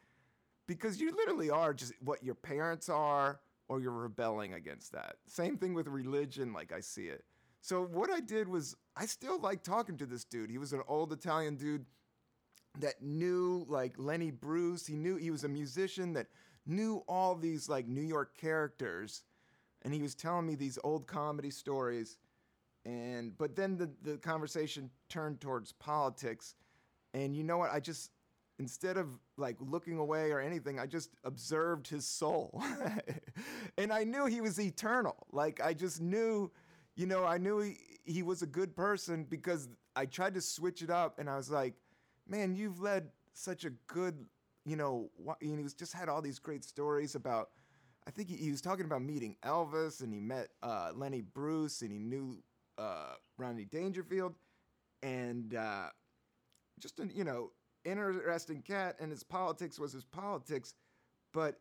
because 0.68 1.00
you 1.00 1.10
literally 1.16 1.50
are 1.50 1.74
just 1.74 1.92
what 2.00 2.22
your 2.22 2.36
parents 2.36 2.88
are, 2.88 3.40
or 3.68 3.80
you're 3.80 3.90
rebelling 3.90 4.54
against 4.54 4.92
that. 4.92 5.16
Same 5.26 5.56
thing 5.56 5.74
with 5.74 5.88
religion, 5.88 6.52
like 6.52 6.72
I 6.72 6.80
see 6.80 7.06
it. 7.06 7.24
So 7.60 7.82
what 7.82 8.10
I 8.10 8.20
did 8.20 8.46
was 8.48 8.76
I 8.96 9.06
still 9.06 9.40
like 9.40 9.62
talking 9.62 9.96
to 9.96 10.06
this 10.06 10.24
dude. 10.24 10.50
He 10.50 10.58
was 10.58 10.72
an 10.72 10.82
old 10.86 11.12
Italian 11.12 11.56
dude 11.56 11.86
that 12.78 13.02
knew 13.02 13.64
like 13.68 13.94
Lenny 13.98 14.30
Bruce. 14.30 14.86
He 14.86 14.96
knew 14.96 15.16
he 15.16 15.30
was 15.30 15.44
a 15.44 15.48
musician 15.48 16.12
that 16.14 16.26
knew 16.66 17.04
all 17.08 17.34
these 17.34 17.68
like 17.68 17.86
New 17.86 18.02
York 18.02 18.36
characters. 18.36 19.22
And 19.82 19.92
he 19.92 20.00
was 20.00 20.14
telling 20.14 20.46
me 20.46 20.54
these 20.54 20.78
old 20.82 21.06
comedy 21.06 21.50
stories. 21.50 22.18
And 22.84 23.36
but 23.38 23.56
then 23.56 23.76
the, 23.76 23.90
the 24.02 24.18
conversation 24.18 24.90
turned 25.08 25.40
towards 25.40 25.72
politics. 25.72 26.54
And 27.12 27.36
you 27.36 27.44
know 27.44 27.58
what? 27.58 27.70
I 27.72 27.80
just 27.80 28.10
instead 28.58 28.96
of 28.96 29.08
like 29.36 29.56
looking 29.60 29.98
away 29.98 30.30
or 30.30 30.40
anything, 30.40 30.78
I 30.78 30.86
just 30.86 31.10
observed 31.24 31.88
his 31.88 32.06
soul. 32.06 32.62
and 33.78 33.92
I 33.92 34.04
knew 34.04 34.26
he 34.26 34.40
was 34.40 34.60
eternal. 34.60 35.16
Like 35.32 35.60
I 35.62 35.74
just 35.74 36.00
knew, 36.00 36.50
you 36.96 37.06
know, 37.06 37.24
I 37.24 37.38
knew 37.38 37.60
he, 37.60 37.76
he 38.04 38.22
was 38.22 38.42
a 38.42 38.46
good 38.46 38.76
person 38.76 39.24
because 39.24 39.68
I 39.96 40.06
tried 40.06 40.34
to 40.34 40.40
switch 40.40 40.82
it 40.82 40.90
up 40.90 41.18
and 41.18 41.28
I 41.28 41.36
was 41.36 41.50
like, 41.50 41.74
man, 42.26 42.54
you've 42.54 42.80
led 42.80 43.10
such 43.32 43.64
a 43.64 43.70
good, 43.86 44.26
you 44.64 44.76
know, 44.76 45.10
and 45.40 45.58
he 45.58 45.62
was 45.62 45.74
just 45.74 45.92
had 45.92 46.08
all 46.08 46.22
these 46.22 46.38
great 46.38 46.64
stories 46.64 47.14
about. 47.14 47.50
I 48.06 48.10
think 48.10 48.28
he, 48.28 48.36
he 48.36 48.50
was 48.50 48.60
talking 48.60 48.84
about 48.84 49.02
meeting 49.02 49.36
Elvis 49.42 50.02
and 50.02 50.12
he 50.12 50.20
met 50.20 50.48
uh, 50.62 50.90
Lenny 50.94 51.22
Bruce 51.22 51.80
and 51.80 51.90
he 51.90 51.98
knew 51.98 52.42
uh, 52.76 53.14
Rodney 53.38 53.64
Dangerfield 53.64 54.34
and 55.02 55.54
uh, 55.54 55.88
just, 56.80 56.98
an 57.00 57.10
you 57.14 57.24
know, 57.24 57.50
interesting 57.84 58.62
cat, 58.62 58.96
and 59.00 59.10
his 59.10 59.22
politics 59.22 59.78
was 59.78 59.92
his 59.92 60.04
politics. 60.04 60.74
But 61.32 61.60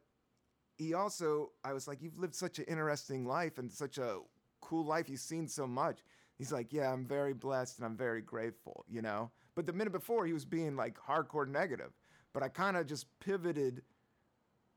he 0.77 0.93
also, 0.93 1.51
I 1.63 1.74
was 1.74 1.88
like, 1.88 2.01
you've 2.01 2.17
lived 2.17 2.36
such 2.36 2.60
an 2.60 2.65
interesting 2.65 3.25
life 3.25 3.58
and 3.58 3.72
such 3.72 3.98
a 3.98 4.20
cool 4.62 4.86
life. 4.86 5.10
You've 5.10 5.20
seen 5.20 5.48
so 5.48 5.67
much. 5.67 6.00
He's 6.38 6.51
like, 6.51 6.74
yeah, 6.74 6.91
I'm 6.91 7.05
very 7.05 7.34
blessed 7.34 7.77
and 7.77 7.86
I'm 7.86 7.98
very 7.98 8.22
grateful, 8.22 8.86
you 8.89 9.01
know? 9.01 9.32
But 9.56 9.68
the 9.68 9.74
minute 9.74 9.94
before, 9.94 10.26
he 10.26 10.34
was 10.34 10.46
being 10.46 10.76
like 10.76 10.98
hardcore 11.00 11.48
negative. 11.48 11.92
But 12.34 12.44
I 12.44 12.50
kind 12.50 12.78
of 12.78 12.88
just 12.88 13.08
pivoted. 13.20 13.82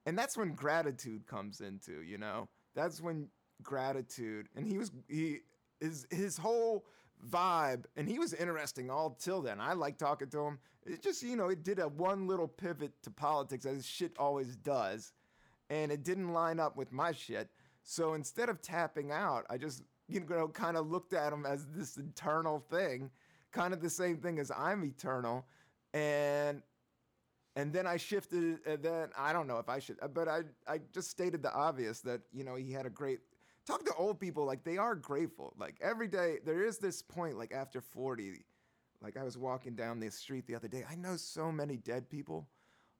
And 0.04 0.18
that's 0.18 0.36
when 0.36 0.54
gratitude 0.54 1.26
comes 1.26 1.60
into, 1.60 2.02
you 2.02 2.18
know? 2.18 2.48
That's 2.74 3.00
when 3.00 3.28
gratitude, 3.62 4.48
and 4.54 4.66
he 4.66 4.78
was, 4.78 4.92
he, 5.08 5.38
his, 5.80 6.06
his 6.10 6.36
whole 6.36 6.84
vibe, 7.30 7.84
and 7.96 8.08
he 8.08 8.18
was 8.18 8.34
interesting 8.34 8.90
all 8.90 9.16
till 9.18 9.40
then. 9.40 9.60
I 9.60 9.72
like 9.72 9.98
talking 9.98 10.28
to 10.28 10.40
him. 10.40 10.58
It 10.84 11.02
just, 11.02 11.22
you 11.22 11.36
know, 11.36 11.48
it 11.48 11.64
did 11.64 11.78
a 11.78 11.88
one 11.88 12.26
little 12.26 12.48
pivot 12.48 12.92
to 13.02 13.10
politics, 13.10 13.66
as 13.66 13.86
shit 13.86 14.12
always 14.18 14.56
does, 14.56 15.12
and 15.70 15.90
it 15.90 16.04
didn't 16.04 16.32
line 16.32 16.60
up 16.60 16.76
with 16.76 16.92
my 16.92 17.12
shit. 17.12 17.48
So 17.82 18.14
instead 18.14 18.48
of 18.48 18.60
tapping 18.62 19.12
out, 19.12 19.46
I 19.48 19.56
just, 19.58 19.82
you 20.08 20.20
know, 20.20 20.48
kind 20.48 20.76
of 20.76 20.90
looked 20.90 21.14
at 21.14 21.32
him 21.32 21.46
as 21.46 21.66
this 21.74 21.96
internal 21.96 22.60
thing, 22.70 23.10
kind 23.52 23.72
of 23.74 23.80
the 23.80 23.90
same 23.90 24.18
thing 24.18 24.38
as 24.38 24.50
I'm 24.50 24.84
eternal. 24.84 25.46
and 25.94 26.62
and 27.56 27.72
then 27.72 27.86
I 27.86 27.96
shifted. 27.96 28.60
And 28.66 28.82
then 28.82 29.08
I 29.18 29.32
don't 29.32 29.46
know 29.46 29.58
if 29.58 29.68
I 29.68 29.78
should, 29.78 29.96
uh, 30.02 30.08
but 30.08 30.28
I 30.28 30.42
I 30.68 30.80
just 30.92 31.10
stated 31.10 31.42
the 31.42 31.52
obvious 31.52 32.00
that 32.02 32.20
you 32.32 32.44
know 32.44 32.54
he 32.54 32.72
had 32.72 32.86
a 32.86 32.90
great. 32.90 33.20
Talk 33.66 33.84
to 33.86 33.94
old 33.94 34.20
people 34.20 34.44
like 34.44 34.62
they 34.62 34.78
are 34.78 34.94
grateful. 34.94 35.52
Like 35.58 35.76
every 35.80 36.06
day, 36.06 36.38
there 36.44 36.62
is 36.62 36.78
this 36.78 37.02
point. 37.02 37.36
Like 37.36 37.52
after 37.52 37.80
forty, 37.80 38.44
like 39.02 39.16
I 39.16 39.24
was 39.24 39.36
walking 39.38 39.74
down 39.74 39.98
the 39.98 40.10
street 40.10 40.46
the 40.46 40.54
other 40.54 40.68
day. 40.68 40.84
I 40.88 40.94
know 40.94 41.16
so 41.16 41.50
many 41.50 41.76
dead 41.76 42.08
people. 42.08 42.46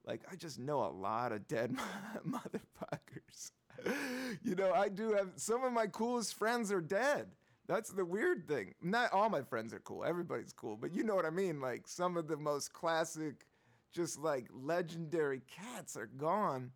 Like 0.04 0.22
I 0.30 0.36
just 0.36 0.58
know 0.58 0.84
a 0.84 0.90
lot 0.90 1.32
of 1.32 1.46
dead 1.46 1.76
motherfuckers. 2.26 3.52
you 4.42 4.54
know, 4.54 4.72
I 4.72 4.88
do 4.88 5.12
have 5.12 5.28
some 5.36 5.64
of 5.64 5.72
my 5.72 5.86
coolest 5.86 6.34
friends 6.34 6.72
are 6.72 6.80
dead. 6.80 7.28
That's 7.66 7.90
the 7.90 8.04
weird 8.04 8.46
thing. 8.46 8.75
Not 8.80 9.12
all 9.12 9.28
my 9.28 9.42
friends 9.42 9.75
are 9.75 9.80
cool. 9.80 10.04
Everybody's 10.04 10.52
cool, 10.52 10.76
but 10.76 10.92
you 10.92 11.02
know 11.02 11.14
what 11.16 11.25
I 11.25 11.30
mean. 11.30 11.61
Like 11.61 11.88
some 11.88 12.16
of 12.16 12.28
the 12.28 12.37
most 12.37 12.73
classic, 12.73 13.46
just 13.92 14.18
like 14.18 14.46
legendary 14.52 15.42
cats 15.49 15.96
are 15.96 16.06
gone, 16.06 16.70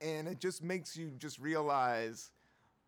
and 0.00 0.28
it 0.28 0.38
just 0.38 0.62
makes 0.62 0.96
you 0.96 1.12
just 1.16 1.38
realize 1.38 2.30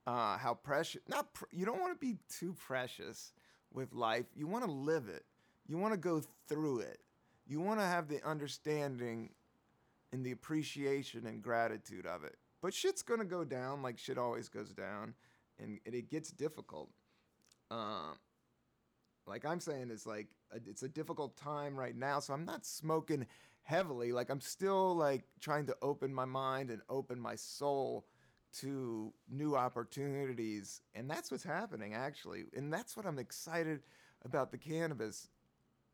uh, 0.07 0.37
how 0.37 0.55
precious. 0.55 1.01
Not 1.09 1.33
pr- 1.33 1.45
you 1.51 1.65
don't 1.65 1.81
want 1.81 1.99
to 1.99 2.07
be 2.07 2.19
too 2.29 2.55
precious 2.55 3.33
with 3.73 3.95
life. 3.95 4.27
You 4.35 4.47
want 4.47 4.65
to 4.65 4.71
live 4.71 5.09
it. 5.09 5.25
You 5.67 5.79
want 5.79 5.95
to 5.95 5.99
go 5.99 6.23
through 6.49 6.81
it. 6.81 7.01
You 7.49 7.61
want 7.61 7.81
to 7.81 7.87
have 7.87 8.09
the 8.09 8.25
understanding 8.27 9.31
and 10.13 10.25
the 10.25 10.33
appreciation 10.33 11.27
and 11.27 11.43
gratitude 11.43 12.07
of 12.07 12.25
it. 12.25 12.37
But 12.63 12.75
shit's 12.75 13.03
gonna 13.03 13.25
go 13.25 13.45
down 13.45 13.83
like 13.83 13.99
shit 13.99 14.19
always 14.19 14.49
goes 14.49 14.73
down 14.73 15.15
and, 15.59 15.79
and 15.87 15.95
it 15.95 16.11
gets 16.11 16.31
difficult. 16.31 16.91
Um, 17.71 18.19
like 19.27 19.45
I'm 19.45 19.61
saying, 19.61 19.91
it's 19.91 20.07
like 20.07 20.29
a, 20.53 20.57
it's 20.69 20.83
a 20.83 20.89
difficult 20.89 21.37
time 21.37 21.77
right 21.77 21.97
now, 21.97 22.21
so 22.21 22.33
I'm 22.33 22.45
not 22.45 22.65
smoking 22.65 23.27
heavily. 23.63 24.13
Like 24.13 24.31
I'm 24.31 24.41
still 24.41 24.95
like 24.95 25.25
trying 25.41 25.67
to 25.67 25.77
open 25.83 26.15
my 26.15 26.25
mind 26.25 26.71
and 26.71 26.81
open 26.89 27.19
my 27.19 27.35
soul 27.35 28.07
to 28.61 29.13
new 29.29 29.57
opportunities, 29.57 30.81
and 30.95 31.11
that's 31.11 31.31
what's 31.31 31.45
happening 31.45 31.95
actually, 31.95 32.45
and 32.57 32.73
that's 32.73 32.97
what 32.97 33.07
I'm 33.07 33.19
excited 33.19 33.81
about 34.25 34.51
the 34.51 34.59
cannabis 34.59 35.29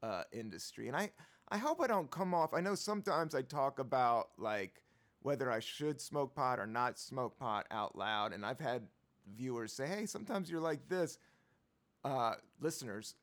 uh, 0.03 0.25
industry. 0.33 0.89
And 0.89 0.97
I 0.97 1.11
I 1.49 1.59
hope 1.59 1.81
I 1.81 1.87
don't 1.87 2.11
come 2.11 2.35
off. 2.35 2.55
I 2.55 2.61
know 2.61 2.75
sometimes 2.75 3.35
I 3.35 3.43
talk 3.43 3.79
about 3.79 4.29
like 4.39 4.83
whether 5.21 5.51
I 5.51 5.61
should 5.61 6.01
smoke 6.01 6.35
pot 6.35 6.59
or 6.59 6.67
not 6.67 6.99
smoke 6.99 7.39
pot 7.39 7.67
out 7.71 7.97
loud, 7.97 8.33
and 8.33 8.45
I've 8.45 8.61
had 8.61 8.83
viewers 9.37 9.73
say, 9.73 9.87
"Hey, 9.87 10.07
sometimes 10.07 10.51
you're 10.51 10.61
like 10.61 10.89
this," 10.89 11.19
uh, 12.05 12.35
listeners, 12.61 13.15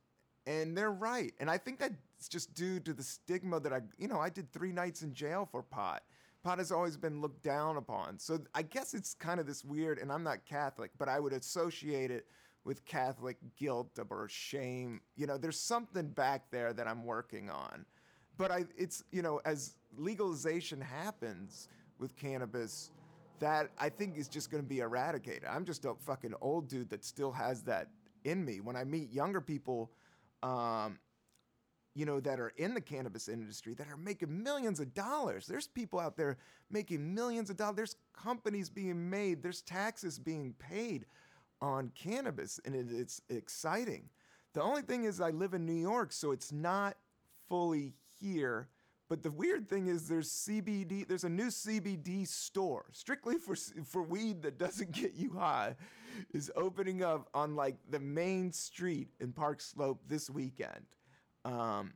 and 0.46 0.77
they're 0.77 0.91
right. 0.91 1.34
And 1.39 1.50
I 1.50 1.58
think 1.58 1.79
that's 1.79 2.29
just 2.29 2.53
due 2.53 2.79
to 2.82 2.94
the 2.94 3.03
stigma 3.03 3.60
that 3.60 3.74
I, 3.74 3.82
you 3.98 4.08
know, 4.08 4.20
I 4.20 4.29
did 4.29 4.51
three 4.51 4.72
nights 4.72 5.01
in 5.01 5.13
jail 5.13 5.48
for 5.51 5.62
pot. 5.62 6.03
Pot 6.44 6.58
has 6.58 6.72
always 6.72 6.96
been 6.96 7.22
looked 7.22 7.44
down 7.44 7.77
upon. 7.77 8.18
So 8.18 8.39
I 8.56 8.62
guess 8.62 8.94
it's 8.94 9.13
kind 9.13 9.39
of 9.39 9.46
this 9.46 9.65
weird, 9.65 10.00
and 10.00 10.12
I'm 10.12 10.24
not 10.24 10.46
Catholic, 10.46 10.91
but 10.98 11.10
I 11.10 11.20
would 11.20 11.34
associate 11.34 12.12
it 12.12 12.27
with 12.63 12.86
Catholic 12.86 13.38
guilt 13.58 14.00
or 14.10 14.27
shame. 14.29 15.01
You 15.18 15.27
know, 15.27 15.38
there's 15.38 15.60
something 15.60 16.08
back 16.08 16.50
there 16.51 16.72
that 16.74 16.88
I'm 16.88 17.03
working 17.03 17.50
on. 17.50 17.86
But 18.38 18.51
I, 18.51 18.65
it's, 18.77 19.03
you 19.12 19.22
know, 19.22 19.41
as 19.44 19.75
legalization 19.98 20.79
happens 20.79 21.68
with 22.00 22.15
cannabis, 22.15 22.89
that 23.39 23.69
I 23.77 23.89
think 23.89 24.17
is 24.17 24.27
just 24.27 24.51
going 24.51 24.63
to 24.63 24.67
be 24.67 24.79
eradicated. 24.79 25.46
I'm 25.46 25.66
just 25.66 25.85
a 25.85 25.94
fucking 26.05 26.33
old 26.42 26.68
dude 26.68 26.90
that 26.90 27.03
still 27.05 27.31
has 27.31 27.61
that 27.64 27.90
in 28.24 28.44
me. 28.44 28.59
When 28.59 28.75
I 28.75 28.83
meet 28.83 29.11
younger 29.11 29.42
people, 29.42 29.92
um, 30.44 31.00
you 31.96 32.05
know, 32.05 32.20
that 32.20 32.40
are 32.40 32.53
in 32.57 32.74
the 32.74 32.81
cannabis 32.81 33.27
industry 33.27 33.74
that 33.74 33.87
are 33.87 33.98
making 33.98 34.44
millions 34.44 34.79
of 34.79 34.94
dollars. 34.94 35.48
There's 35.48 35.68
people 35.68 36.00
out 36.00 36.16
there 36.16 36.37
making 36.70 37.14
millions 37.14 37.50
of 37.50 37.57
dollars. 37.57 37.75
There's 37.75 37.96
companies 38.14 38.70
being 38.70 39.09
made. 39.09 39.42
There's 39.42 39.61
taxes 39.61 40.20
being 40.20 40.53
paid 40.59 41.05
on 41.61 41.92
cannabis, 41.96 42.59
and 42.64 42.74
it, 42.75 42.87
it's 42.90 43.22
exciting. 43.29 44.09
The 44.53 44.61
only 44.61 44.81
thing 44.81 45.03
is, 45.03 45.20
I 45.20 45.31
live 45.31 45.53
in 45.53 45.66
New 45.66 45.74
York, 45.74 46.11
so 46.11 46.31
it's 46.31 46.51
not 46.51 46.96
fully 47.50 47.96
here 48.22 48.70
but 49.09 49.24
the 49.24 49.31
weird 49.31 49.67
thing 49.67 49.87
is, 49.87 50.07
there's 50.07 50.29
CBD. 50.31 51.07
There's 51.07 51.24
a 51.24 51.29
new 51.29 51.48
CBD 51.48 52.27
store 52.27 52.85
strictly 52.91 53.37
for 53.37 53.55
for 53.83 54.03
weed 54.03 54.43
that 54.43 54.59
doesn't 54.59 54.91
get 55.01 55.15
you 55.15 55.31
high, 55.31 55.75
is 56.31 56.51
opening 56.55 57.03
up 57.03 57.27
on 57.33 57.55
like 57.55 57.75
the 57.89 58.00
main 58.00 58.51
street 58.51 59.09
in 59.19 59.33
Park 59.33 59.61
Slope 59.61 60.01
this 60.07 60.29
weekend. 60.29 60.85
Um, 61.43 61.93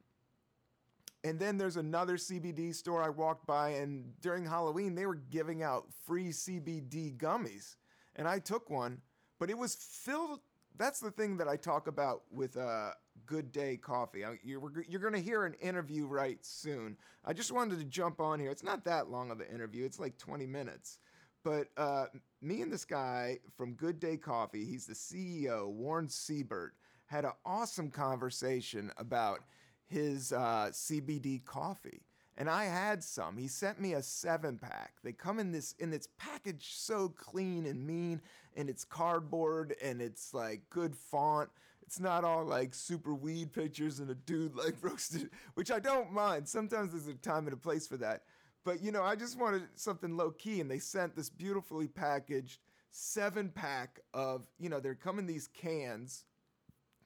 and 1.24 1.40
then 1.40 1.58
there's 1.58 1.78
another 1.78 2.18
CBD 2.18 2.74
store 2.74 3.02
I 3.04 3.10
walked 3.10 3.46
by, 3.46 3.70
and 3.70 4.20
during 4.20 4.44
Halloween 4.44 4.96
they 4.96 5.06
were 5.06 5.22
giving 5.30 5.62
out 5.62 5.86
free 6.06 6.30
CBD 6.30 7.16
gummies, 7.16 7.76
and 8.16 8.28
I 8.28 8.40
took 8.40 8.72
one, 8.72 9.02
but 9.40 9.52
it 9.52 9.58
was 9.58 9.76
filled. 9.76 10.40
That's 10.78 11.00
the 11.00 11.12
thing 11.12 11.38
that 11.38 11.48
I 11.48 11.56
talk 11.56 11.88
about 11.88 12.24
with 12.32 12.58
uh, 12.58 12.92
Good 13.26 13.52
Day 13.52 13.78
Coffee. 13.78 14.24
You're, 14.44 14.72
you're 14.88 15.02
going 15.02 15.14
to 15.14 15.22
hear 15.22 15.46
an 15.46 15.54
interview 15.56 16.06
right 16.06 16.44
soon. 16.44 16.98
I 17.24 17.34
just 17.34 17.52
wanted 17.52 17.80
to 17.80 17.86
jump 17.86 18.20
on 18.20 18.40
here. 18.40 18.50
It's 18.50 18.64
not 18.64 18.84
that 18.86 19.10
long 19.10 19.32
of 19.32 19.40
an 19.40 19.48
interview, 19.54 19.86
it's 19.86 20.00
like 20.00 20.18
20 20.18 20.46
minutes. 20.46 21.00
But 21.44 21.68
uh, 21.78 22.06
me 22.42 22.62
and 22.62 22.72
this 22.72 22.86
guy 22.86 23.40
from 23.58 23.74
Good 23.74 24.00
Day 24.00 24.18
Coffee, 24.18 24.66
he's 24.66 24.86
the 24.86 24.94
CEO, 24.94 25.70
Warren 25.70 26.08
Siebert, 26.08 26.74
had 27.06 27.26
an 27.26 27.34
awesome 27.46 27.90
conversation 27.90 28.92
about 28.98 29.42
his 29.86 30.32
uh, 30.32 30.70
CBD 30.72 31.44
coffee. 31.44 32.02
And 32.38 32.50
I 32.50 32.66
had 32.66 33.04
some. 33.04 33.38
He 33.38 33.48
sent 33.48 33.80
me 33.80 33.94
a 33.94 34.02
seven 34.02 34.58
pack. 34.58 34.96
They 35.04 35.12
come 35.12 35.40
in 35.40 35.52
this 35.52 35.76
in 35.80 35.94
its 35.94 36.08
package 36.18 36.74
so 36.74 37.10
clean 37.10 37.66
and 37.66 37.86
mean, 37.86 38.22
and 38.56 38.70
it's 38.70 38.84
cardboard 38.84 39.76
and 39.82 40.02
it's 40.02 40.34
like 40.34 40.62
good 40.70 40.96
font 40.96 41.50
it's 41.94 42.00
not 42.00 42.24
all 42.24 42.44
like 42.44 42.74
super 42.74 43.14
weed 43.14 43.54
pictures 43.54 44.00
and 44.00 44.10
a 44.10 44.16
dude 44.16 44.56
like 44.56 44.76
roasted, 44.82 45.30
which 45.54 45.70
I 45.70 45.80
don't 45.80 46.12
mind. 46.12 46.48
Sometimes 46.48 46.92
there's 46.92 47.08
a 47.08 47.14
time 47.14 47.46
and 47.46 47.54
a 47.54 47.58
place 47.58 47.86
for 47.86 47.98
that. 47.98 48.24
But 48.64 48.82
you 48.82 48.92
know, 48.92 49.04
I 49.04 49.16
just 49.16 49.40
wanted 49.40 49.64
something 49.76 50.18
low 50.18 50.32
key, 50.32 50.60
and 50.60 50.72
they 50.72 50.80
sent 50.80 51.16
this 51.16 51.30
beautifully 51.30 51.88
packaged 51.88 52.60
seven 52.90 53.50
pack 53.50 54.00
of, 54.14 54.48
you 54.58 54.70
know, 54.70 54.80
they're 54.80 54.96
coming 54.96 55.28
these 55.28 55.48
cans 55.48 56.26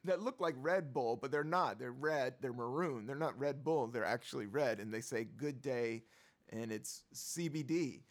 that 0.04 0.22
look 0.22 0.40
like 0.40 0.54
Red 0.58 0.92
Bull, 0.92 1.16
but 1.16 1.30
they're 1.30 1.44
not. 1.44 1.78
They're 1.78 1.92
red, 1.92 2.34
they're 2.40 2.52
maroon. 2.52 3.06
They're 3.06 3.16
not 3.16 3.38
Red 3.38 3.64
Bull, 3.64 3.86
they're 3.88 4.04
actually 4.04 4.46
red. 4.46 4.80
And 4.80 4.92
they 4.92 5.00
say 5.00 5.26
good 5.36 5.60
day, 5.62 6.04
and 6.50 6.72
it's 6.72 7.02
CBD. 7.14 8.02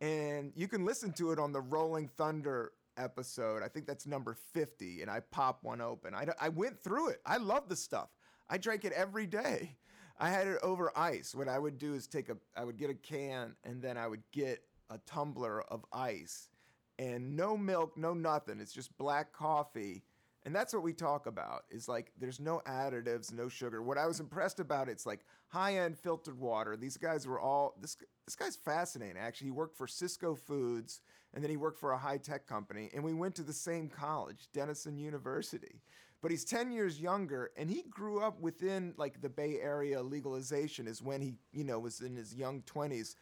And 0.00 0.52
you 0.54 0.68
can 0.68 0.84
listen 0.84 1.12
to 1.14 1.32
it 1.32 1.38
on 1.38 1.52
the 1.52 1.60
Rolling 1.60 2.08
Thunder 2.16 2.72
episode. 2.96 3.62
I 3.62 3.68
think 3.68 3.86
that's 3.86 4.06
number 4.06 4.36
50, 4.52 5.02
and 5.02 5.10
I 5.10 5.20
pop 5.20 5.60
one 5.62 5.80
open. 5.80 6.14
I, 6.14 6.26
I 6.40 6.48
went 6.48 6.82
through 6.82 7.08
it. 7.08 7.20
I 7.26 7.36
love 7.36 7.68
the 7.68 7.76
stuff. 7.76 8.08
I 8.48 8.58
drank 8.58 8.84
it 8.84 8.92
every 8.92 9.26
day. 9.26 9.76
I 10.18 10.30
had 10.30 10.46
it 10.46 10.58
over 10.62 10.96
ice. 10.96 11.34
What 11.34 11.48
I 11.48 11.58
would 11.58 11.78
do 11.78 11.94
is 11.94 12.06
take 12.06 12.28
a, 12.28 12.36
I 12.56 12.64
would 12.64 12.76
get 12.76 12.90
a 12.90 12.94
can, 12.94 13.56
and 13.64 13.82
then 13.82 13.96
I 13.96 14.06
would 14.06 14.22
get 14.32 14.62
a 14.90 14.98
tumbler 15.06 15.62
of 15.62 15.84
ice, 15.92 16.48
and 16.98 17.36
no 17.36 17.56
milk, 17.56 17.96
no 17.96 18.14
nothing. 18.14 18.60
It's 18.60 18.72
just 18.72 18.96
black 18.98 19.32
coffee. 19.32 20.04
And 20.44 20.54
that's 20.54 20.74
what 20.74 20.82
we 20.82 20.92
talk 20.92 21.26
about 21.26 21.64
is 21.70 21.88
like 21.88 22.12
there's 22.20 22.38
no 22.38 22.60
additives, 22.66 23.32
no 23.32 23.48
sugar. 23.48 23.82
What 23.82 23.96
I 23.96 24.06
was 24.06 24.20
impressed 24.20 24.60
about 24.60 24.88
it's 24.88 25.06
like 25.06 25.20
high-end 25.48 25.98
filtered 25.98 26.38
water. 26.38 26.76
These 26.76 26.98
guys 26.98 27.26
were 27.26 27.40
all 27.40 27.74
this 27.80 27.96
this 28.26 28.36
guy's 28.36 28.56
fascinating 28.56 29.16
actually. 29.18 29.46
He 29.46 29.52
worked 29.52 29.76
for 29.76 29.86
Sysco 29.86 30.38
Foods 30.38 31.00
and 31.34 31.42
then 31.42 31.50
he 31.50 31.56
worked 31.56 31.80
for 31.80 31.92
a 31.92 31.98
high 31.98 32.18
tech 32.18 32.46
company. 32.46 32.90
And 32.94 33.02
we 33.02 33.12
went 33.12 33.34
to 33.36 33.42
the 33.42 33.52
same 33.52 33.88
college, 33.88 34.48
Denison 34.52 34.96
University. 34.96 35.80
But 36.22 36.30
he's 36.30 36.44
10 36.44 36.72
years 36.72 36.98
younger, 36.98 37.50
and 37.58 37.68
he 37.68 37.82
grew 37.90 38.20
up 38.20 38.40
within 38.40 38.94
like 38.96 39.20
the 39.20 39.28
Bay 39.28 39.58
Area 39.60 40.00
legalization, 40.00 40.86
is 40.86 41.02
when 41.02 41.20
he, 41.20 41.34
you 41.52 41.64
know, 41.64 41.78
was 41.78 42.00
in 42.00 42.16
his 42.16 42.34
young 42.34 42.62
20s 42.62 43.14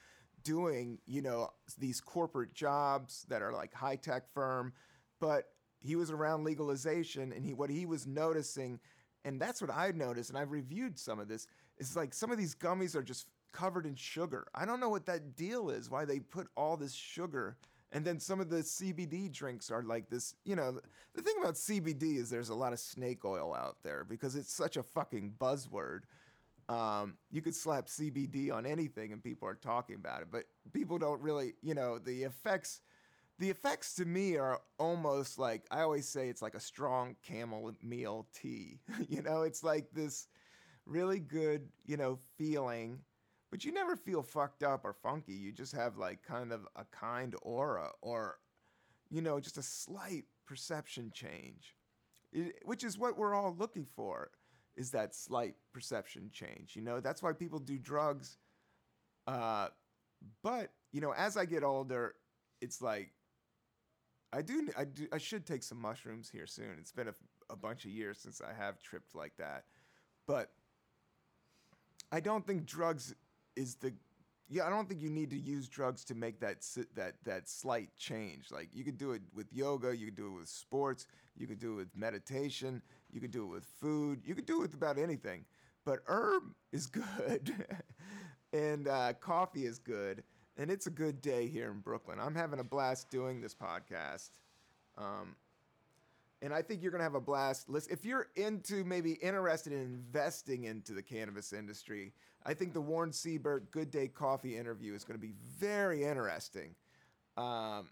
doing, 0.44 0.98
you 1.06 1.20
know, 1.20 1.50
these 1.78 2.00
corporate 2.00 2.54
jobs 2.54 3.24
that 3.28 3.42
are 3.42 3.52
like 3.52 3.74
high 3.74 3.96
tech 3.96 4.32
firm. 4.32 4.72
But 5.20 5.46
he 5.82 5.96
was 5.96 6.10
around 6.10 6.44
legalization, 6.44 7.32
and 7.32 7.44
he 7.44 7.54
what 7.54 7.70
he 7.70 7.86
was 7.86 8.06
noticing, 8.06 8.80
and 9.24 9.40
that's 9.40 9.60
what 9.60 9.70
I've 9.70 9.96
noticed, 9.96 10.30
and 10.30 10.38
I've 10.38 10.50
reviewed 10.50 10.98
some 10.98 11.18
of 11.20 11.28
this, 11.28 11.46
is 11.78 11.96
like 11.96 12.14
some 12.14 12.30
of 12.30 12.38
these 12.38 12.54
gummies 12.54 12.94
are 12.94 13.02
just 13.02 13.26
covered 13.52 13.86
in 13.86 13.94
sugar. 13.94 14.46
I 14.54 14.64
don't 14.64 14.80
know 14.80 14.88
what 14.88 15.06
that 15.06 15.36
deal 15.36 15.70
is, 15.70 15.90
why 15.90 16.04
they 16.04 16.20
put 16.20 16.48
all 16.56 16.76
this 16.76 16.94
sugar 16.94 17.56
and 17.92 18.04
then 18.04 18.18
some 18.18 18.40
of 18.40 18.48
the 18.48 18.56
CBD 18.56 19.30
drinks 19.30 19.70
are 19.70 19.82
like 19.82 20.08
this. 20.08 20.34
You 20.44 20.56
know, 20.56 20.80
the 21.14 21.22
thing 21.22 21.34
about 21.40 21.54
CBD 21.54 22.16
is 22.16 22.30
there's 22.30 22.48
a 22.48 22.54
lot 22.54 22.72
of 22.72 22.78
snake 22.78 23.24
oil 23.24 23.54
out 23.54 23.76
there 23.82 24.04
because 24.04 24.34
it's 24.34 24.52
such 24.52 24.78
a 24.78 24.82
fucking 24.82 25.34
buzzword. 25.38 26.00
Um, 26.70 27.18
you 27.30 27.42
could 27.42 27.54
slap 27.54 27.86
CBD 27.86 28.50
on 28.50 28.64
anything 28.64 29.12
and 29.12 29.22
people 29.22 29.46
are 29.46 29.54
talking 29.54 29.96
about 29.96 30.22
it, 30.22 30.28
but 30.30 30.44
people 30.72 30.98
don't 30.98 31.20
really, 31.20 31.52
you 31.60 31.74
know, 31.74 31.98
the 31.98 32.22
effects. 32.22 32.80
The 33.38 33.50
effects 33.50 33.94
to 33.96 34.04
me 34.04 34.36
are 34.36 34.60
almost 34.78 35.38
like 35.38 35.64
I 35.70 35.80
always 35.80 36.08
say 36.08 36.28
it's 36.28 36.42
like 36.42 36.54
a 36.54 36.60
strong 36.60 37.16
chamomile 37.26 38.28
tea. 38.34 38.80
you 39.08 39.22
know, 39.22 39.42
it's 39.42 39.64
like 39.64 39.90
this 39.92 40.28
really 40.86 41.18
good, 41.18 41.68
you 41.84 41.96
know, 41.96 42.18
feeling, 42.36 43.00
but 43.50 43.64
you 43.64 43.72
never 43.72 43.96
feel 43.96 44.22
fucked 44.22 44.62
up 44.62 44.84
or 44.84 44.92
funky. 44.92 45.32
You 45.32 45.52
just 45.52 45.74
have 45.74 45.96
like 45.96 46.22
kind 46.22 46.52
of 46.52 46.66
a 46.76 46.84
kind 46.84 47.34
aura 47.42 47.90
or, 48.00 48.38
you 49.10 49.22
know, 49.22 49.40
just 49.40 49.58
a 49.58 49.62
slight 49.62 50.24
perception 50.46 51.10
change, 51.14 51.76
it, 52.32 52.56
which 52.64 52.84
is 52.84 52.98
what 52.98 53.16
we're 53.16 53.34
all 53.34 53.54
looking 53.58 53.86
for 53.96 54.30
is 54.76 54.90
that 54.90 55.14
slight 55.14 55.54
perception 55.72 56.30
change. 56.32 56.74
You 56.74 56.82
know, 56.82 57.00
that's 57.00 57.22
why 57.22 57.32
people 57.32 57.58
do 57.58 57.78
drugs. 57.78 58.38
Uh, 59.26 59.68
but 60.42 60.72
you 60.92 61.00
know, 61.00 61.12
as 61.12 61.36
I 61.36 61.44
get 61.44 61.62
older, 61.62 62.14
it's 62.60 62.80
like 62.80 63.12
I 64.32 64.42
do, 64.42 64.68
I 64.76 64.84
do, 64.84 65.06
I 65.12 65.18
should 65.18 65.46
take 65.46 65.62
some 65.62 65.80
mushrooms 65.80 66.30
here 66.30 66.46
soon. 66.46 66.76
It's 66.78 66.92
been 66.92 67.08
a, 67.08 67.14
a 67.50 67.56
bunch 67.56 67.84
of 67.84 67.90
years 67.90 68.18
since 68.18 68.40
I 68.40 68.52
have 68.54 68.80
tripped 68.80 69.14
like 69.14 69.36
that, 69.36 69.64
but 70.26 70.50
I 72.10 72.20
don't 72.20 72.46
think 72.46 72.66
drugs 72.66 73.14
is 73.56 73.74
the 73.76 73.92
yeah, 74.48 74.66
I 74.66 74.70
don't 74.70 74.86
think 74.86 75.00
you 75.00 75.08
need 75.08 75.30
to 75.30 75.38
use 75.38 75.66
drugs 75.66 76.04
to 76.04 76.14
make 76.14 76.38
that 76.40 76.58
that 76.94 77.14
that 77.24 77.48
slight 77.48 77.88
change. 77.96 78.50
Like 78.50 78.68
you 78.72 78.84
could 78.84 78.98
do 78.98 79.12
it 79.12 79.22
with 79.34 79.46
yoga, 79.50 79.96
you 79.96 80.06
could 80.06 80.16
do 80.16 80.26
it 80.26 80.38
with 80.40 80.48
sports, 80.48 81.06
you 81.36 81.46
could 81.46 81.58
do 81.58 81.72
it 81.72 81.76
with 81.76 81.96
meditation, 81.96 82.82
you 83.10 83.20
could 83.20 83.30
do 83.30 83.44
it 83.44 83.48
with 83.48 83.64
food, 83.80 84.20
you 84.24 84.34
could 84.34 84.44
do 84.46 84.58
it 84.58 84.62
with 84.62 84.74
about 84.74 84.98
anything. 84.98 85.46
But 85.86 86.00
herb 86.06 86.42
is 86.70 86.86
good, 86.86 87.54
and 88.52 88.88
uh, 88.88 89.14
coffee 89.14 89.64
is 89.64 89.78
good, 89.78 90.22
and 90.56 90.70
it's 90.70 90.86
a 90.86 90.90
good 90.90 91.20
day 91.20 91.46
here 91.46 91.70
in 91.70 91.80
Brooklyn. 91.80 92.18
I'm 92.20 92.34
having 92.34 92.60
a 92.60 92.64
blast 92.64 93.10
doing 93.10 93.40
this 93.40 93.54
podcast. 93.54 94.30
Um, 94.98 95.36
and 96.42 96.52
I 96.52 96.60
think 96.60 96.82
you're 96.82 96.90
gonna 96.90 97.04
have 97.04 97.14
a 97.14 97.20
blast. 97.20 97.68
Listen, 97.68 97.92
if 97.92 98.04
you're 98.04 98.28
into 98.36 98.84
maybe 98.84 99.12
interested 99.12 99.72
in 99.72 99.80
investing 99.80 100.64
into 100.64 100.92
the 100.92 101.02
cannabis 101.02 101.52
industry, 101.52 102.12
I 102.44 102.54
think 102.54 102.72
the 102.72 102.80
Warren 102.80 103.12
Siebert 103.12 103.70
Good 103.70 103.90
Day 103.90 104.08
Coffee 104.08 104.56
interview 104.56 104.94
is 104.94 105.04
gonna 105.04 105.18
be 105.18 105.34
very 105.58 106.04
interesting, 106.04 106.74
um, 107.36 107.88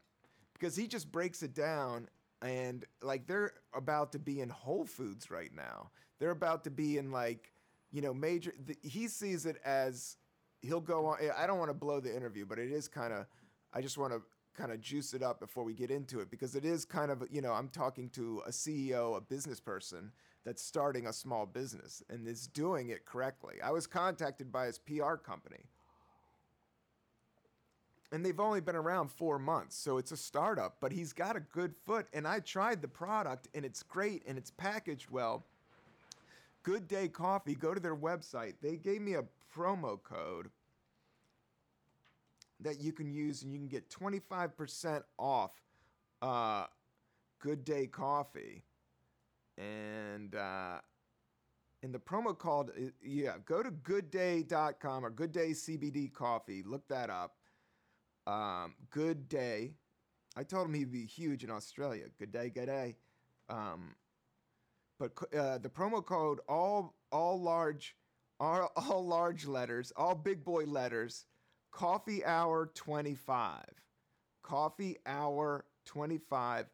because 0.53 0.75
he 0.75 0.88
just 0.88 1.11
breaks 1.12 1.42
it 1.42 1.55
down. 1.55 2.09
And 2.42 2.85
like 3.03 3.27
they're 3.27 3.53
about 3.75 4.12
to 4.12 4.18
be 4.18 4.40
in 4.40 4.49
Whole 4.49 4.85
Foods 4.85 5.31
right 5.31 5.55
now. 5.55 5.90
They're 6.18 6.31
about 6.31 6.64
to 6.64 6.70
be 6.70 6.99
in 6.99 7.12
like, 7.12 7.53
you 7.92 8.03
know, 8.03 8.12
major. 8.12 8.53
The, 8.66 8.77
he 8.83 9.09
sees 9.09 9.46
it 9.46 9.61
as 9.64 10.16
he'll 10.61 10.81
go 10.81 11.07
on. 11.07 11.18
I 11.37 11.46
don't 11.46 11.59
want 11.59 11.70
to 11.70 11.75
blow 11.75 12.01
the 12.01 12.14
interview, 12.14 12.46
but 12.46 12.59
it 12.59 12.70
is 12.70 12.88
kind 12.88 13.12
of. 13.12 13.27
I 13.73 13.81
just 13.81 13.99
want 13.99 14.12
to 14.12 14.23
kind 14.57 14.73
of 14.73 14.81
juice 14.81 15.14
it 15.14 15.23
up 15.23 15.38
before 15.38 15.62
we 15.62 15.75
get 15.75 15.90
into 15.90 16.20
it 16.20 16.31
because 16.31 16.57
it 16.57 16.64
is 16.64 16.85
kind 16.85 17.11
of 17.11 17.23
you 17.31 17.40
know 17.40 17.53
I'm 17.53 17.68
talking 17.68 18.09
to 18.11 18.42
a 18.46 18.51
CEO, 18.51 19.16
a 19.16 19.20
business 19.20 19.61
person 19.61 20.12
that's 20.44 20.62
starting 20.62 21.07
a 21.07 21.12
small 21.12 21.46
business 21.46 22.03
and 22.09 22.27
is 22.27 22.46
doing 22.46 22.88
it 22.88 23.05
correctly. 23.05 23.57
I 23.62 23.70
was 23.70 23.87
contacted 23.87 24.51
by 24.51 24.66
his 24.66 24.79
PR 24.79 25.14
company. 25.14 25.64
And 28.12 28.27
they've 28.27 28.40
only 28.40 28.61
been 28.61 28.75
around 28.75 29.12
4 29.12 29.38
months, 29.38 29.77
so 29.77 29.96
it's 29.96 30.11
a 30.11 30.16
startup, 30.16 30.79
but 30.81 30.90
he's 30.90 31.12
got 31.12 31.37
a 31.37 31.40
good 31.40 31.77
foot 31.87 32.07
and 32.12 32.27
I 32.27 32.40
tried 32.40 32.83
the 32.83 32.88
product 32.88 33.46
and 33.55 33.64
it's 33.64 33.85
great 33.85 34.25
and 34.27 34.37
it's 34.37 34.51
packaged 34.51 35.11
well. 35.11 35.44
Good 36.62 36.88
Day 36.88 37.09
Coffee, 37.09 37.55
go 37.55 37.75
to 37.75 37.81
their 37.81 37.96
website. 37.96 38.55
They 38.62 38.77
gave 38.77 39.01
me 39.01 39.14
a 39.14 39.25
promo 39.57 40.03
code 40.03 40.51
that 42.61 42.81
you 42.81 42.92
can 42.92 43.11
use 43.11 43.42
and 43.42 43.53
you 43.53 43.59
can 43.59 43.68
get 43.68 43.88
25% 43.88 45.03
off 45.18 45.53
uh, 46.20 46.66
Good 47.38 47.64
Day 47.64 47.87
Coffee. 47.87 48.62
And 49.57 50.35
uh, 50.35 50.79
in 51.83 51.92
the 51.92 51.99
promo 51.99 52.37
code, 52.37 52.70
uh, 52.70 52.90
yeah, 53.03 53.35
go 53.44 53.62
to 53.62 53.70
goodday.com 53.70 55.05
or 55.05 55.11
Good 55.11 55.33
Day 55.33 55.51
CBD 55.51 56.12
Coffee. 56.12 56.62
Look 56.64 56.87
that 56.88 57.11
up. 57.11 57.37
Um, 58.27 58.75
good 58.90 59.29
Day. 59.29 59.73
I 60.37 60.44
told 60.44 60.66
him 60.68 60.75
he'd 60.75 60.92
be 60.92 61.07
huge 61.07 61.42
in 61.42 61.51
Australia. 61.51 62.05
Good 62.18 62.31
day, 62.31 62.51
good 62.51 62.66
day. 62.66 62.96
Um, 63.49 63.96
but 65.01 65.13
uh, 65.37 65.59
the 65.59 65.69
promo 65.69 66.05
code 66.05 66.39
all 66.49 66.95
all 67.11 67.41
large, 67.41 67.97
all, 68.39 68.71
all 68.77 69.05
large 69.05 69.47
letters, 69.47 69.93
all 69.97 70.15
big 70.15 70.45
boy 70.45 70.65
letters 70.65 71.25
Coffee 71.73 72.25
Hour 72.25 72.71
25. 72.75 73.65
Coffee 74.43 74.99
Hour 75.07 75.65
25 75.87 76.67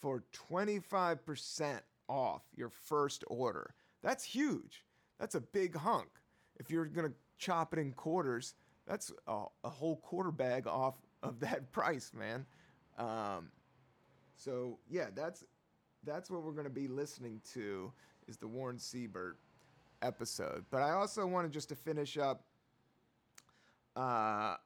for 0.00 0.24
25% 0.50 1.80
off 2.08 2.42
your 2.54 2.70
first 2.70 3.24
order. 3.28 3.74
That's 4.02 4.24
huge. 4.24 4.84
That's 5.18 5.34
a 5.34 5.40
big 5.40 5.76
hunk. 5.76 6.08
If 6.58 6.70
you're 6.70 6.86
going 6.86 7.08
to 7.08 7.14
chop 7.38 7.72
it 7.72 7.78
in 7.78 7.92
quarters, 7.92 8.54
that's 8.86 9.12
a, 9.26 9.44
a, 9.62 9.68
whole 9.68 9.96
quarter 9.96 10.32
bag 10.32 10.66
off 10.66 10.94
of 11.22 11.38
that 11.40 11.70
price, 11.70 12.12
man. 12.14 12.46
Um, 12.98 13.50
so 14.34 14.78
yeah, 14.88 15.08
that's 15.14 15.44
that's 16.04 16.30
what 16.30 16.42
we're 16.42 16.52
going 16.52 16.64
to 16.64 16.70
be 16.70 16.88
listening 16.88 17.40
to 17.54 17.92
is 18.28 18.36
the 18.36 18.48
Warren 18.48 18.78
Siebert 18.78 19.38
episode. 20.02 20.64
But 20.70 20.82
I 20.82 20.92
also 20.92 21.26
wanted 21.26 21.52
just 21.52 21.68
to 21.70 21.76
finish 21.76 22.16
up 22.16 22.44
uh, 23.96 24.56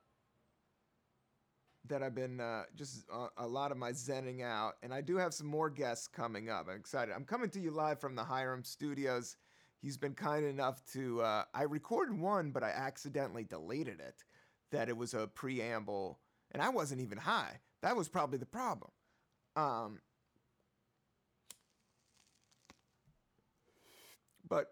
that 1.89 2.03
I've 2.03 2.15
been 2.15 2.41
uh, 2.41 2.65
just 2.77 3.05
a, 3.13 3.17
uh, 3.17 3.29
a, 3.39 3.47
lot 3.47 3.71
of 3.71 3.77
my 3.77 3.93
zenning 3.93 4.43
out, 4.43 4.75
and 4.83 4.93
I 4.93 5.01
do 5.01 5.17
have 5.17 5.35
some 5.35 5.47
more 5.47 5.71
guests 5.71 6.07
coming 6.07 6.49
up. 6.49 6.69
I'm 6.69 6.77
excited. 6.77 7.15
I'm 7.15 7.25
coming 7.25 7.51
to 7.51 7.61
you 7.61 7.71
live 7.71 8.01
from 8.01 8.15
the 8.15 8.25
Hiram 8.25 8.65
Studios. 8.65 9.37
He's 9.81 9.99
been 9.99 10.15
kind 10.15 10.47
enough 10.47 10.83
to. 10.93 11.21
Uh, 11.21 11.45
I 11.53 11.63
recorded 11.63 12.19
one, 12.19 12.51
but 12.51 12.63
I 12.63 12.71
accidentally 12.71 13.45
deleted 13.45 14.01
it. 14.01 14.25
That 14.71 14.89
it 14.89 14.97
was 14.97 15.15
a 15.15 15.27
preamble, 15.27 16.19
and 16.53 16.63
I 16.63 16.71
wasn't 16.71 17.01
even 17.01 17.19
high. 17.19 17.61
That 17.83 17.97
was 17.97 18.09
probably 18.09 18.39
the 18.39 18.47
problem. 18.47 18.91
Um, 19.57 19.99
but 24.49 24.69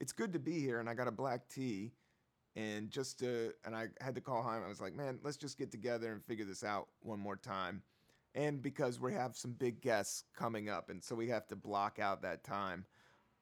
it's 0.00 0.12
good 0.12 0.32
to 0.32 0.38
be 0.38 0.60
here, 0.60 0.80
and 0.80 0.88
I 0.88 0.94
got 0.94 1.08
a 1.08 1.12
black 1.12 1.48
tea, 1.48 1.92
and 2.56 2.90
just 2.90 3.18
to, 3.20 3.52
and 3.64 3.74
I 3.74 3.88
had 4.00 4.14
to 4.14 4.20
call 4.20 4.42
home. 4.42 4.62
I 4.64 4.68
was 4.68 4.80
like, 4.80 4.94
man, 4.94 5.18
let's 5.22 5.36
just 5.36 5.58
get 5.58 5.70
together 5.70 6.12
and 6.12 6.24
figure 6.24 6.44
this 6.44 6.64
out 6.64 6.88
one 7.00 7.20
more 7.20 7.36
time, 7.36 7.82
and 8.34 8.60
because 8.62 9.00
we 9.00 9.12
have 9.14 9.36
some 9.36 9.52
big 9.52 9.80
guests 9.80 10.24
coming 10.36 10.68
up, 10.68 10.90
and 10.90 11.02
so 11.02 11.14
we 11.14 11.28
have 11.28 11.46
to 11.48 11.56
block 11.56 11.98
out 11.98 12.22
that 12.22 12.44
time. 12.44 12.84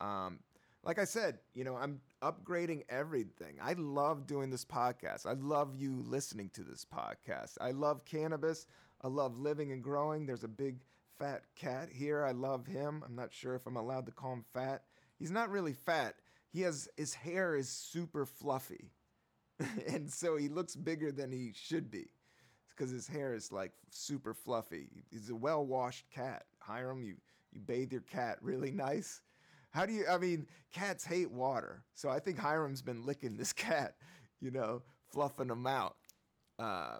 Um, 0.01 0.41
like 0.85 0.99
I 0.99 1.05
said, 1.05 1.39
you 1.55 1.63
know, 1.65 1.77
I'm 1.77 2.01
upgrading 2.23 2.83
everything. 2.89 3.57
I 3.63 3.75
love 3.75 4.27
doing 4.27 4.51
this 4.51 4.65
podcast. 4.65 5.27
I 5.27 5.35
love 5.35 5.77
you 5.77 6.03
listening 6.07 6.51
to 6.55 6.65
this 6.65 6.85
podcast. 6.85 7.57
I 7.61 7.71
love 7.71 8.05
cannabis. 8.05 8.67
I 9.01 9.09
love 9.09 9.39
living 9.39 9.71
and 9.73 9.83
growing. 9.83 10.27
There's 10.27 10.45
a 10.45 10.49
big 10.49 10.79
fat 11.23 11.43
cat 11.57 11.89
here. 11.93 12.25
I 12.25 12.33
love 12.33 12.67
him. 12.67 13.03
I'm 13.07 13.15
not 13.15 13.33
sure 13.33 13.55
if 13.55 13.67
I'm 13.67 13.77
allowed 13.77 14.07
to 14.07 14.13
call 14.13 14.33
him 14.33 14.45
fat. 14.53 14.83
He's 15.19 15.31
not 15.31 15.51
really 15.51 15.73
fat 15.73 16.15
he 16.53 16.61
has 16.61 16.89
his 16.97 17.15
hair 17.15 17.57
is 17.57 17.69
super 17.69 18.27
fluffy, 18.27 18.91
and 19.89 20.11
so 20.13 20.37
he 20.37 20.49
looks 20.49 20.77
bigger 20.77 21.11
than 21.11 21.33
he 21.33 21.53
should 21.55 21.91
be, 21.91 22.11
because 22.69 22.91
his 22.91 23.09
hair 23.09 23.35
is 23.35 23.51
like 23.51 23.73
super 23.91 24.35
fluffy. 24.35 24.89
He's 25.11 25.31
a 25.31 25.35
well 25.35 25.65
washed 25.65 26.11
cat. 26.11 26.45
Hiram, 26.61 27.03
you 27.03 27.17
you 27.53 27.61
bathe 27.61 27.93
your 27.93 28.03
cat 28.03 28.39
really 28.43 28.71
nice. 28.75 29.23
How 29.71 29.87
do 29.87 29.93
you? 29.95 30.05
I 30.07 30.19
mean, 30.19 30.47
cats 30.73 31.05
hate 31.05 31.31
water, 31.31 31.83
so 31.95 32.11
I 32.11 32.19
think 32.19 32.39
Hiram's 32.39 32.83
been 32.83 33.07
licking 33.07 33.39
this 33.39 33.53
cat, 33.55 33.97
you 34.41 34.51
know, 34.51 34.83
fluffing 35.11 35.49
him 35.49 35.67
out. 35.67 35.97
Uh, 36.59 36.99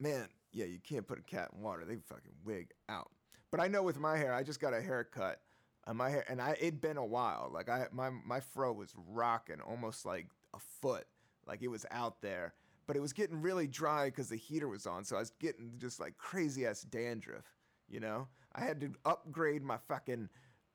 man, 0.00 0.28
yeah, 0.56 0.64
you 0.64 0.78
can't 0.80 1.06
put 1.06 1.18
a 1.18 1.22
cat 1.22 1.50
in 1.54 1.62
water; 1.62 1.84
they 1.84 1.96
fucking 1.96 2.32
wig 2.44 2.70
out. 2.88 3.10
But 3.50 3.60
I 3.60 3.68
know 3.68 3.82
with 3.82 3.98
my 3.98 4.16
hair, 4.16 4.34
I 4.34 4.42
just 4.42 4.60
got 4.60 4.74
a 4.74 4.80
haircut 4.80 5.40
and 5.86 5.96
my 5.96 6.10
hair 6.10 6.24
and 6.28 6.40
I 6.40 6.56
it'd 6.60 6.80
been 6.80 6.96
a 6.96 7.04
while. 7.04 7.50
Like 7.52 7.68
I 7.68 7.86
my 7.92 8.10
my 8.10 8.40
fro 8.40 8.72
was 8.72 8.92
rocking 9.08 9.60
almost 9.60 10.04
like 10.04 10.26
a 10.54 10.58
foot. 10.58 11.06
Like 11.46 11.62
it 11.62 11.68
was 11.68 11.86
out 11.90 12.20
there. 12.20 12.54
But 12.86 12.96
it 12.96 13.00
was 13.00 13.12
getting 13.12 13.42
really 13.42 13.66
dry 13.66 14.06
because 14.06 14.28
the 14.28 14.36
heater 14.36 14.68
was 14.68 14.86
on, 14.86 15.04
so 15.04 15.16
I 15.16 15.20
was 15.20 15.32
getting 15.40 15.72
just 15.78 15.98
like 15.98 16.16
crazy 16.18 16.66
ass 16.66 16.82
dandruff, 16.82 17.44
you 17.88 17.98
know? 17.98 18.28
I 18.54 18.60
had 18.60 18.80
to 18.80 18.92
upgrade 19.04 19.62
my 19.62 19.76
fucking 19.76 20.28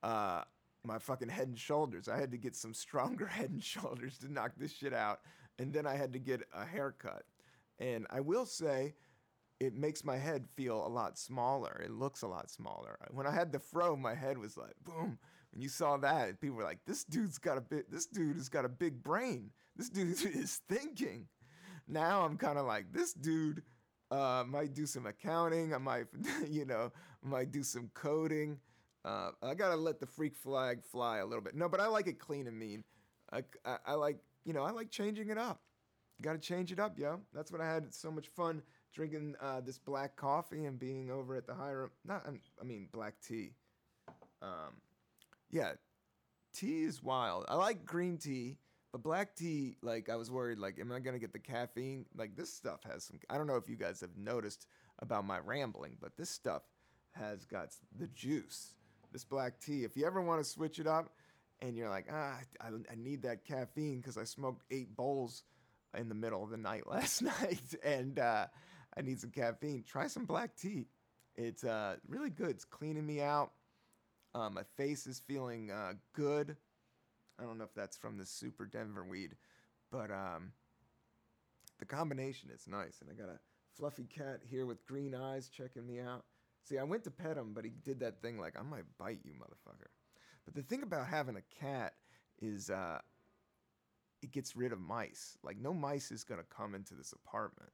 uh 0.04 0.44
my 0.84 0.98
fucking 0.98 1.30
head 1.30 1.48
and 1.48 1.60
shoulders. 1.60 2.10
I 2.10 2.18
had 2.18 2.32
to 2.32 2.38
get 2.38 2.56
some 2.56 2.74
stronger 2.74 3.28
head 3.38 3.50
and 3.50 3.64
shoulders 3.64 4.18
to 4.20 4.32
knock 4.32 4.54
this 4.58 4.74
shit 4.74 4.94
out. 4.94 5.22
And 5.60 5.74
then 5.74 5.86
I 5.86 5.96
had 5.96 6.14
to 6.14 6.20
get 6.20 6.42
a 6.54 6.66
haircut. 6.66 7.24
And 7.80 8.08
I 8.10 8.20
will 8.20 8.46
say, 8.46 8.96
it 9.62 9.76
makes 9.76 10.04
my 10.04 10.18
head 10.18 10.48
feel 10.56 10.86
a 10.86 10.90
lot 10.90 11.20
smaller. 11.20 11.80
It 11.86 11.92
looks 11.92 12.24
a 12.24 12.28
lot 12.28 12.50
smaller. 12.50 12.98
When 13.12 13.28
I 13.28 13.32
had 13.32 13.52
the 13.52 13.60
fro, 13.60 13.96
my 13.96 14.16
head 14.16 14.40
was 14.40 14.58
like 14.58 14.74
boom. 14.84 15.20
When 15.52 15.62
you 15.62 15.70
saw 15.70 15.98
that, 15.98 16.42
people 16.42 16.58
were 16.58 16.64
like, 16.64 16.84
"This 16.88 17.04
dude's 17.04 17.38
got 17.38 17.60
a 17.60 17.62
bit. 17.62 17.92
This 17.92 18.08
dude 18.08 18.38
has 18.38 18.50
got 18.50 18.66
a 18.66 18.70
big 18.70 19.04
brain. 19.04 19.52
This 19.76 19.90
dude 19.90 20.10
is 20.36 20.62
thinking." 20.68 21.28
Now 21.88 22.26
I'm 22.26 22.38
kind 22.38 22.58
of 22.58 22.66
like, 22.66 22.92
this 22.92 23.14
dude 23.14 23.62
uh, 24.10 24.44
might 24.48 24.74
do 24.74 24.88
some 24.88 25.06
accounting. 25.06 25.76
I 25.76 25.78
might, 25.78 26.08
you 26.50 26.66
know, 26.66 26.92
might 27.22 27.52
do 27.52 27.62
some 27.62 27.92
coding. 27.94 28.58
Uh, 29.06 29.32
I 29.44 29.54
gotta 29.54 29.76
let 29.76 30.00
the 30.00 30.08
freak 30.08 30.36
flag 30.36 30.84
fly 30.84 31.20
a 31.20 31.26
little 31.26 31.44
bit. 31.44 31.54
No, 31.54 31.70
but 31.70 31.80
I 31.80 31.86
like 31.86 32.08
it 32.08 32.18
clean 32.18 32.48
and 32.48 32.58
mean. 32.58 32.84
I, 33.32 33.44
I, 33.64 33.78
I 33.86 33.94
like, 33.94 34.18
you 34.44 34.54
know, 34.54 34.64
I 34.64 34.72
like 34.72 34.90
changing 34.90 35.30
it 35.30 35.38
up. 35.38 35.62
You 36.22 36.26
gotta 36.26 36.38
change 36.38 36.72
it 36.72 36.80
up, 36.80 37.00
yo. 37.00 37.20
That's 37.34 37.52
what 37.52 37.62
I 37.62 37.74
had 37.74 37.92
so 37.92 38.12
much 38.12 38.28
fun 38.28 38.62
drinking 38.94 39.34
uh, 39.42 39.62
this 39.62 39.80
black 39.80 40.16
coffee 40.16 40.66
and 40.66 40.78
being 40.78 41.10
over 41.10 41.36
at 41.36 41.48
the 41.48 41.56
higher. 41.56 41.90
Not, 42.06 42.28
I 42.62 42.64
mean, 42.64 42.90
black 42.92 43.16
tea. 43.28 43.56
Um, 44.44 44.76
yeah, 45.50 45.72
tea 46.54 46.84
is 46.84 47.02
wild. 47.02 47.46
I 47.48 47.56
like 47.56 47.88
green 47.88 48.20
tea, 48.20 48.58
but 48.92 49.02
black 49.02 49.36
tea, 49.36 49.78
like 49.82 50.10
I 50.10 50.16
was 50.16 50.30
worried, 50.30 50.60
like, 50.60 50.78
am 50.80 50.92
I 50.92 51.00
gonna 51.00 51.18
get 51.18 51.34
the 51.34 51.40
caffeine? 51.40 52.06
Like 52.16 52.36
this 52.36 52.54
stuff 52.54 52.82
has 52.84 53.06
some. 53.06 53.18
I 53.28 53.40
don't 53.40 53.48
know 53.48 53.56
if 53.56 53.68
you 53.68 53.76
guys 53.76 54.00
have 54.02 54.16
noticed 54.16 54.68
about 55.00 55.26
my 55.26 55.40
rambling, 55.40 55.98
but 56.00 56.16
this 56.18 56.30
stuff 56.30 56.62
has 57.14 57.46
got 57.46 57.70
the 57.98 58.06
juice. 58.10 58.76
This 59.12 59.26
black 59.26 59.60
tea. 59.60 59.86
If 59.86 59.98
you 59.98 60.06
ever 60.06 60.22
want 60.22 60.40
to 60.40 60.48
switch 60.48 60.78
it 60.78 60.86
up, 60.86 61.16
and 61.64 61.76
you're 61.76 61.90
like, 61.90 62.06
ah, 62.14 62.38
I, 62.62 62.68
I 62.68 62.96
need 62.96 63.24
that 63.24 63.44
caffeine 63.44 64.02
because 64.02 64.20
I 64.20 64.24
smoked 64.24 64.66
eight 64.70 64.96
bowls 64.96 65.46
in 65.98 66.10
the 66.10 66.16
middle 66.16 66.44
of 66.44 66.50
the 66.50 66.58
night 66.58 66.88
last 66.90 67.22
night, 67.22 67.76
and 67.84 68.20
uh, 68.20 68.48
I 68.96 69.02
need 69.02 69.20
some 69.20 69.32
caffeine. 69.32 69.84
Try 69.88 70.08
some 70.08 70.26
black 70.26 70.56
tea. 70.56 70.88
It's 71.36 71.64
uh, 71.64 71.96
really 72.08 72.30
good. 72.30 72.50
It's 72.50 72.66
cleaning 72.66 73.06
me 73.06 73.22
out. 73.22 73.52
Uh, 74.34 74.50
my 74.50 74.64
face 74.78 75.08
is 75.08 75.20
feeling 75.20 75.72
uh, 75.72 75.94
good. 76.14 76.56
I 77.40 77.44
don't 77.44 77.58
know 77.58 77.64
if 77.64 77.74
that's 77.74 77.98
from 77.98 78.18
the 78.18 78.26
super 78.26 78.66
Denver 78.66 79.04
weed, 79.04 79.36
but 79.92 80.12
um, 80.12 80.52
the 81.80 81.86
combination 81.86 82.50
is 82.54 82.68
nice. 82.68 83.02
And 83.02 83.10
I 83.10 83.14
got 83.14 83.34
a 83.34 83.40
fluffy 83.76 84.06
cat 84.06 84.42
here 84.50 84.66
with 84.66 84.86
green 84.86 85.16
eyes 85.16 85.50
checking 85.50 85.88
me 85.88 86.00
out. 86.00 86.24
See, 86.64 86.78
I 86.78 86.84
went 86.84 87.04
to 87.06 87.12
pet 87.12 87.38
him, 87.38 87.54
but 87.54 87.66
he 87.66 87.72
did 87.84 88.00
that 88.02 88.22
thing 88.22 88.38
like, 88.38 88.56
I 88.58 88.62
might 88.62 88.84
bite 89.00 89.20
you, 89.24 89.34
motherfucker. 89.34 89.88
But 90.46 90.54
the 90.54 90.62
thing 90.62 90.84
about 90.84 91.08
having 91.08 91.36
a 91.36 91.64
cat 91.64 91.94
is 92.42 92.70
uh, 92.70 93.00
it 94.22 94.32
gets 94.32 94.56
rid 94.56 94.72
of 94.72 94.80
mice. 94.80 95.38
Like, 95.44 95.58
no 95.58 95.74
mice 95.74 96.12
is 96.12 96.24
to 96.40 96.56
come 96.56 96.76
into 96.76 96.94
this 96.94 97.14
apartment. 97.14 97.72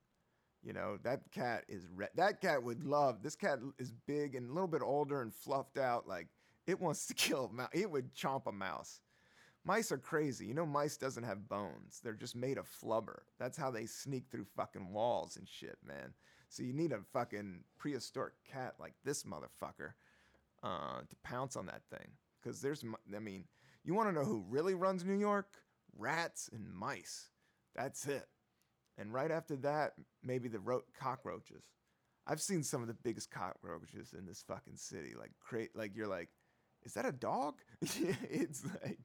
You 0.63 0.73
know, 0.73 0.97
that 1.03 1.21
cat 1.31 1.63
is 1.67 1.87
re- 1.95 2.07
that 2.15 2.41
cat 2.41 2.61
would 2.61 2.83
love. 2.83 3.21
This 3.23 3.35
cat 3.35 3.59
is 3.77 3.93
big 4.05 4.35
and 4.35 4.49
a 4.49 4.53
little 4.53 4.67
bit 4.67 4.81
older 4.81 5.21
and 5.21 5.33
fluffed 5.33 5.77
out. 5.77 6.07
Like 6.07 6.27
it 6.65 6.79
wants 6.79 7.05
to 7.07 7.13
kill 7.15 7.45
a 7.45 7.53
mouse. 7.53 7.69
It 7.73 7.89
would 7.89 8.13
chomp 8.13 8.47
a 8.47 8.51
mouse. 8.51 9.01
Mice 9.63 9.91
are 9.91 9.97
crazy. 9.97 10.45
You 10.45 10.53
know, 10.53 10.65
mice 10.65 10.97
doesn't 10.97 11.23
have 11.23 11.49
bones. 11.49 11.99
They're 12.03 12.13
just 12.13 12.35
made 12.35 12.57
of 12.57 12.67
flubber. 12.67 13.19
That's 13.37 13.57
how 13.57 13.69
they 13.69 13.85
sneak 13.85 14.25
through 14.29 14.45
fucking 14.55 14.91
walls 14.91 15.35
and 15.37 15.47
shit, 15.47 15.77
man. 15.85 16.13
So 16.49 16.63
you 16.63 16.73
need 16.73 16.93
a 16.93 16.99
fucking 17.11 17.63
prehistoric 17.77 18.33
cat 18.49 18.75
like 18.79 18.93
this 19.03 19.23
motherfucker 19.23 19.91
uh, 20.63 21.01
to 21.01 21.15
pounce 21.23 21.57
on 21.57 21.65
that 21.65 21.81
thing. 21.89 22.07
Because 22.41 22.61
there's, 22.61 22.83
I 23.13 23.19
mean, 23.19 23.43
you 23.83 23.93
want 23.93 24.09
to 24.09 24.15
know 24.15 24.23
who 24.23 24.45
really 24.49 24.73
runs 24.73 25.03
New 25.03 25.19
York? 25.19 25.47
Rats 25.97 26.49
and 26.53 26.73
mice. 26.73 27.29
That's 27.75 28.07
it. 28.07 28.25
And 28.97 29.13
right 29.13 29.31
after 29.31 29.55
that, 29.57 29.93
maybe 30.23 30.49
the 30.49 30.59
ro- 30.59 30.83
cockroaches. 30.99 31.65
I've 32.25 32.41
seen 32.41 32.63
some 32.63 32.81
of 32.81 32.87
the 32.87 32.93
biggest 32.93 33.31
cockroaches 33.31 34.13
in 34.17 34.25
this 34.25 34.43
fucking 34.47 34.75
city. 34.75 35.13
Like, 35.17 35.31
cra- 35.39 35.67
like 35.75 35.95
you're 35.95 36.07
like, 36.07 36.29
is 36.83 36.93
that 36.93 37.05
a 37.05 37.11
dog? 37.11 37.55
it's 37.81 38.63
like 38.83 38.99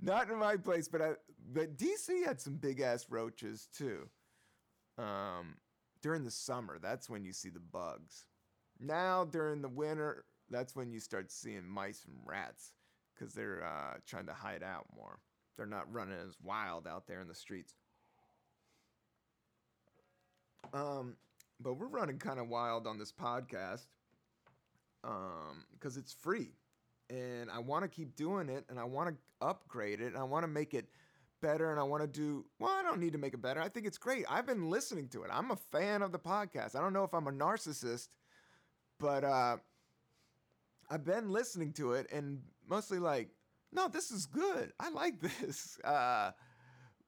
not 0.00 0.30
in 0.30 0.38
my 0.38 0.56
place, 0.56 0.88
but 0.88 1.02
I, 1.02 1.12
but 1.52 1.76
DC 1.76 2.24
had 2.24 2.40
some 2.40 2.56
big 2.56 2.80
ass 2.80 3.06
roaches 3.10 3.68
too. 3.76 4.08
Um, 4.98 5.56
during 6.02 6.24
the 6.24 6.30
summer, 6.30 6.78
that's 6.80 7.08
when 7.08 7.24
you 7.24 7.32
see 7.32 7.48
the 7.48 7.60
bugs. 7.60 8.26
Now 8.78 9.24
during 9.24 9.62
the 9.62 9.68
winter, 9.68 10.24
that's 10.50 10.74
when 10.74 10.90
you 10.90 11.00
start 11.00 11.30
seeing 11.30 11.68
mice 11.68 12.04
and 12.06 12.16
rats 12.24 12.72
because 13.14 13.34
they're 13.34 13.64
uh, 13.64 13.98
trying 14.06 14.26
to 14.26 14.32
hide 14.32 14.62
out 14.62 14.86
more. 14.94 15.18
They're 15.56 15.66
not 15.66 15.92
running 15.92 16.16
as 16.26 16.36
wild 16.42 16.86
out 16.86 17.06
there 17.06 17.20
in 17.20 17.28
the 17.28 17.34
streets. 17.34 17.74
Um, 20.72 21.16
but 21.60 21.74
we're 21.74 21.86
running 21.86 22.18
kind 22.18 22.38
of 22.38 22.48
wild 22.48 22.86
on 22.86 22.98
this 22.98 23.12
podcast 23.12 23.86
um, 25.04 25.64
because 25.72 25.96
it's 25.96 26.12
free, 26.12 26.50
and 27.10 27.50
I 27.50 27.58
want 27.58 27.82
to 27.84 27.88
keep 27.88 28.16
doing 28.16 28.48
it, 28.48 28.64
and 28.68 28.78
I 28.78 28.84
want 28.84 29.10
to 29.10 29.46
upgrade 29.46 30.00
it, 30.00 30.06
and 30.06 30.16
I 30.16 30.22
want 30.22 30.44
to 30.44 30.48
make 30.48 30.74
it 30.74 30.86
better, 31.40 31.70
and 31.70 31.78
I 31.78 31.82
want 31.82 32.02
to 32.02 32.06
do. 32.06 32.46
Well, 32.58 32.70
I 32.70 32.82
don't 32.82 33.00
need 33.00 33.12
to 33.12 33.18
make 33.18 33.34
it 33.34 33.42
better. 33.42 33.60
I 33.60 33.68
think 33.68 33.86
it's 33.86 33.98
great. 33.98 34.24
I've 34.28 34.46
been 34.46 34.70
listening 34.70 35.08
to 35.08 35.24
it. 35.24 35.30
I'm 35.32 35.50
a 35.50 35.56
fan 35.56 36.02
of 36.02 36.12
the 36.12 36.18
podcast. 36.18 36.74
I 36.74 36.80
don't 36.80 36.92
know 36.92 37.04
if 37.04 37.12
I'm 37.12 37.26
a 37.26 37.32
narcissist, 37.32 38.08
but 38.98 39.24
uh, 39.24 39.56
I've 40.88 41.04
been 41.04 41.30
listening 41.30 41.72
to 41.74 41.92
it, 41.94 42.06
and 42.12 42.40
mostly 42.68 42.98
like, 42.98 43.28
no, 43.72 43.88
this 43.88 44.10
is 44.10 44.26
good. 44.26 44.72
I 44.78 44.90
like 44.90 45.20
this. 45.40 45.78
Uh, 45.84 46.32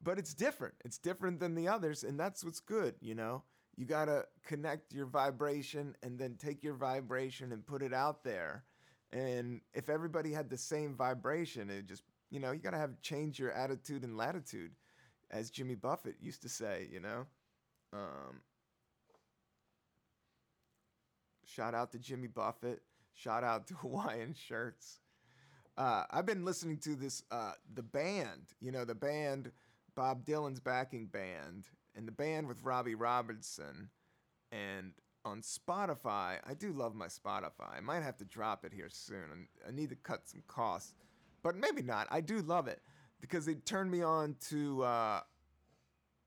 but 0.03 0.19
it's 0.19 0.35
different. 0.35 0.75
It's 0.85 0.99
different 0.99 1.41
than 1.41 1.55
the 1.55 1.69
others, 1.69 2.05
and 2.05 2.19
that's 2.19 2.45
what's 2.45 2.61
good, 2.61 2.95
you 3.01 3.15
know? 3.15 3.43
You 3.77 3.87
got 3.87 4.05
to 4.05 4.25
connect 4.47 4.93
your 4.93 5.07
vibration 5.07 5.97
and 6.03 6.19
then 6.19 6.37
take 6.39 6.63
your 6.63 6.75
vibration 6.75 7.53
and 7.53 7.67
put 7.67 7.83
it 7.83 7.93
out 7.93 8.23
there. 8.23 8.65
And 9.13 9.61
if 9.73 9.89
everybody 9.89 10.33
had 10.33 10.51
the 10.51 10.59
same 10.59 10.95
vibration, 10.95 11.71
it 11.71 11.87
just, 11.87 12.03
you 12.31 12.39
know, 12.39 12.53
you 12.53 12.61
got 12.61 12.71
to 12.71 12.79
have 12.79 13.01
change 13.01 13.39
your 13.39 13.51
attitude 13.53 14.05
and 14.05 14.17
latitude, 14.17 14.73
as 15.31 15.51
Jimmy 15.51 15.75
Buffett 15.75 16.17
used 16.21 16.43
to 16.43 16.49
say, 16.49 16.89
you 16.93 17.01
know? 17.01 17.27
Um, 17.93 18.41
shout 21.45 21.75
out 21.75 21.93
to 21.93 21.99
Jimmy 21.99 22.29
Buffett. 22.29 22.83
Shout 23.15 23.43
out 23.43 23.67
to 23.69 23.75
Hawaiian 23.79 24.35
shirts. 24.35 25.01
Uh, 25.77 26.05
I've 26.11 26.27
been 26.27 26.45
listening 26.45 26.79
to 26.79 26.95
this, 26.95 27.23
uh, 27.31 27.53
the 27.75 27.83
band, 27.83 28.55
you 28.61 28.71
know, 28.71 28.85
the 28.85 28.95
band, 28.95 29.51
Bob 29.95 30.25
Dylan's 30.25 30.61
backing 30.61 31.07
band, 31.07 31.65
and 31.97 32.07
the 32.07 32.13
band 32.13 32.47
with 32.47 32.63
Robbie 32.63 32.95
Robertson. 32.95 33.91
And 34.53 34.93
on 35.25 35.41
Spotify, 35.41 36.39
I 36.47 36.55
do 36.57 36.73
love 36.73 36.95
my 36.95 37.07
Spotify. 37.07 37.77
I 37.77 37.81
might 37.81 38.03
have 38.03 38.17
to 38.19 38.25
drop 38.25 38.65
it 38.65 38.73
here 38.73 38.89
soon. 38.89 39.49
I 39.67 39.73
need 39.73 39.91
to 39.91 39.97
cut 39.97 40.29
some 40.29 40.43
costs, 40.47 40.95
but 41.43 41.57
maybe 41.57 41.83
not. 41.83 42.07
I 42.11 42.21
do 42.21 42.41
love 42.41 42.69
it 42.69 42.81
because 43.21 43.49
it 43.49 43.67
turned 43.67 43.91
me 43.91 44.03
on 44.03 44.37
to 44.49 44.83
uh, 44.85 45.21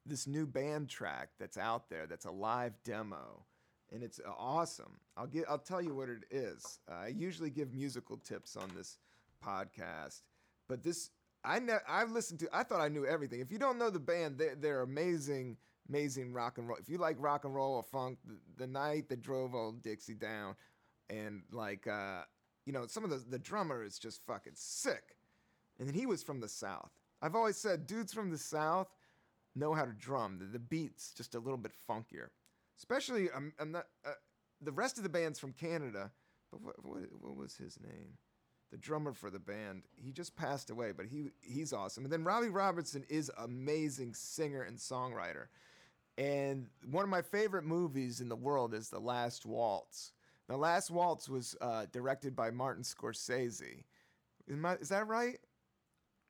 this 0.05 0.27
new 0.27 0.45
band 0.45 0.89
track 0.89 1.29
that's 1.39 1.57
out 1.57 1.89
there. 1.89 2.05
That's 2.05 2.25
a 2.25 2.31
live 2.31 2.73
demo, 2.83 3.45
and 3.93 4.03
it's 4.03 4.19
awesome. 4.37 4.99
I'll 5.15 5.27
get. 5.27 5.45
I'll 5.47 5.57
tell 5.57 5.81
you 5.81 5.93
what 5.93 6.09
it 6.09 6.23
is. 6.31 6.79
Uh, 6.89 6.95
I 6.95 7.07
usually 7.07 7.49
give 7.49 7.73
musical 7.73 8.17
tips 8.17 8.57
on 8.57 8.71
this 8.75 8.97
podcast, 9.45 10.21
but 10.67 10.83
this 10.83 11.09
I 11.43 11.59
ne- 11.59 11.77
I've 11.87 12.11
listened 12.11 12.39
to. 12.41 12.49
I 12.51 12.63
thought 12.63 12.81
I 12.81 12.89
knew 12.89 13.05
everything. 13.05 13.39
If 13.39 13.51
you 13.51 13.57
don't 13.57 13.77
know 13.77 13.89
the 13.89 13.99
band, 13.99 14.37
they, 14.37 14.49
they're 14.59 14.81
amazing, 14.81 15.57
amazing 15.87 16.33
rock 16.33 16.57
and 16.57 16.67
roll. 16.67 16.77
If 16.77 16.89
you 16.89 16.97
like 16.97 17.15
rock 17.19 17.45
and 17.45 17.55
roll 17.55 17.75
or 17.75 17.83
funk, 17.83 18.17
the, 18.25 18.37
the 18.57 18.67
night 18.67 19.07
that 19.09 19.21
drove 19.21 19.55
old 19.55 19.81
Dixie 19.81 20.13
down, 20.13 20.55
and 21.09 21.43
like 21.51 21.87
uh, 21.87 22.21
you 22.65 22.73
know, 22.73 22.85
some 22.87 23.03
of 23.03 23.09
the 23.09 23.23
the 23.29 23.39
drummer 23.39 23.83
is 23.83 23.97
just 23.97 24.25
fucking 24.25 24.53
sick, 24.55 25.15
and 25.79 25.87
then 25.87 25.95
he 25.95 26.05
was 26.05 26.21
from 26.21 26.41
the 26.41 26.49
South. 26.49 26.91
I've 27.21 27.35
always 27.35 27.57
said 27.57 27.87
dudes 27.87 28.13
from 28.13 28.29
the 28.29 28.37
South 28.37 28.89
know 29.55 29.73
how 29.73 29.85
to 29.85 29.93
drum. 29.93 30.37
The, 30.39 30.45
the 30.45 30.59
beats 30.59 31.13
just 31.15 31.33
a 31.33 31.39
little 31.39 31.57
bit 31.57 31.71
funkier, 31.89 32.27
especially 32.77 33.29
I'm, 33.33 33.53
I'm 33.59 33.71
not. 33.71 33.87
Uh, 34.05 34.11
the 34.61 34.71
rest 34.71 34.97
of 34.97 35.03
the 35.03 35.09
band's 35.09 35.39
from 35.39 35.53
Canada, 35.53 36.11
but 36.51 36.61
what, 36.61 36.83
what, 36.83 37.03
what 37.21 37.35
was 37.37 37.55
his 37.55 37.77
name? 37.79 38.17
The 38.71 38.77
drummer 38.77 39.13
for 39.13 39.29
the 39.29 39.39
band. 39.39 39.83
He 39.95 40.11
just 40.11 40.35
passed 40.35 40.69
away, 40.69 40.91
but 40.91 41.05
he 41.05 41.31
he's 41.41 41.73
awesome. 41.73 42.03
And 42.03 42.11
then 42.11 42.23
Robbie 42.23 42.49
Robertson 42.49 43.05
is 43.09 43.31
amazing 43.37 44.13
singer 44.13 44.63
and 44.63 44.77
songwriter. 44.77 45.47
And 46.17 46.67
one 46.89 47.03
of 47.03 47.09
my 47.09 47.21
favorite 47.21 47.63
movies 47.63 48.21
in 48.21 48.29
the 48.29 48.35
world 48.35 48.73
is 48.73 48.89
The 48.89 48.99
Last 48.99 49.45
Waltz. 49.45 50.13
The 50.47 50.57
Last 50.57 50.89
Waltz 50.89 51.29
was 51.29 51.55
uh, 51.61 51.85
directed 51.91 52.35
by 52.35 52.49
Martin 52.49 52.83
Scorsese. 52.83 53.83
Is, 54.47 54.57
is 54.81 54.89
that 54.89 55.07
right? 55.07 55.37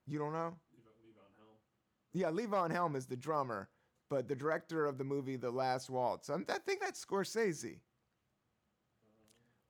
You 0.05 0.19
don't 0.19 0.33
know? 0.33 0.55
Levon 0.75 1.31
Helm. 1.37 1.57
Yeah, 2.13 2.31
Levon 2.31 2.71
Helm 2.71 2.95
is 2.95 3.05
the 3.05 3.15
drummer, 3.15 3.69
but 4.09 4.27
the 4.27 4.35
director 4.35 4.85
of 4.85 4.97
the 4.97 5.03
movie 5.03 5.37
The 5.37 5.51
Last 5.51 5.89
Waltz. 5.89 6.29
I'm, 6.29 6.45
I 6.49 6.57
think 6.57 6.81
that's 6.81 7.03
Scorsese. 7.03 7.79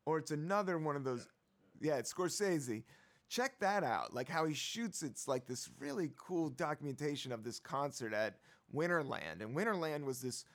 Or 0.06 0.18
it's 0.18 0.32
another 0.32 0.78
one 0.80 0.96
of 0.96 1.04
those. 1.04 1.28
Yeah, 1.82 1.96
it's 1.96 2.14
Scorsese. 2.14 2.84
Check 3.30 3.60
that 3.60 3.84
out. 3.84 4.14
Like 4.14 4.30
how 4.30 4.46
he 4.46 4.54
shoots 4.54 5.04
it's 5.04 5.28
like 5.28 5.46
this 5.46 5.70
really 5.80 6.12
cool 6.18 6.50
documentation 6.50 7.32
of 7.32 7.44
this 7.44 7.60
concert 7.60 8.14
at 8.14 8.36
Winterland. 8.74 9.42
And 9.42 9.56
Winterland 9.56 10.06
was 10.06 10.22
this 10.22 10.46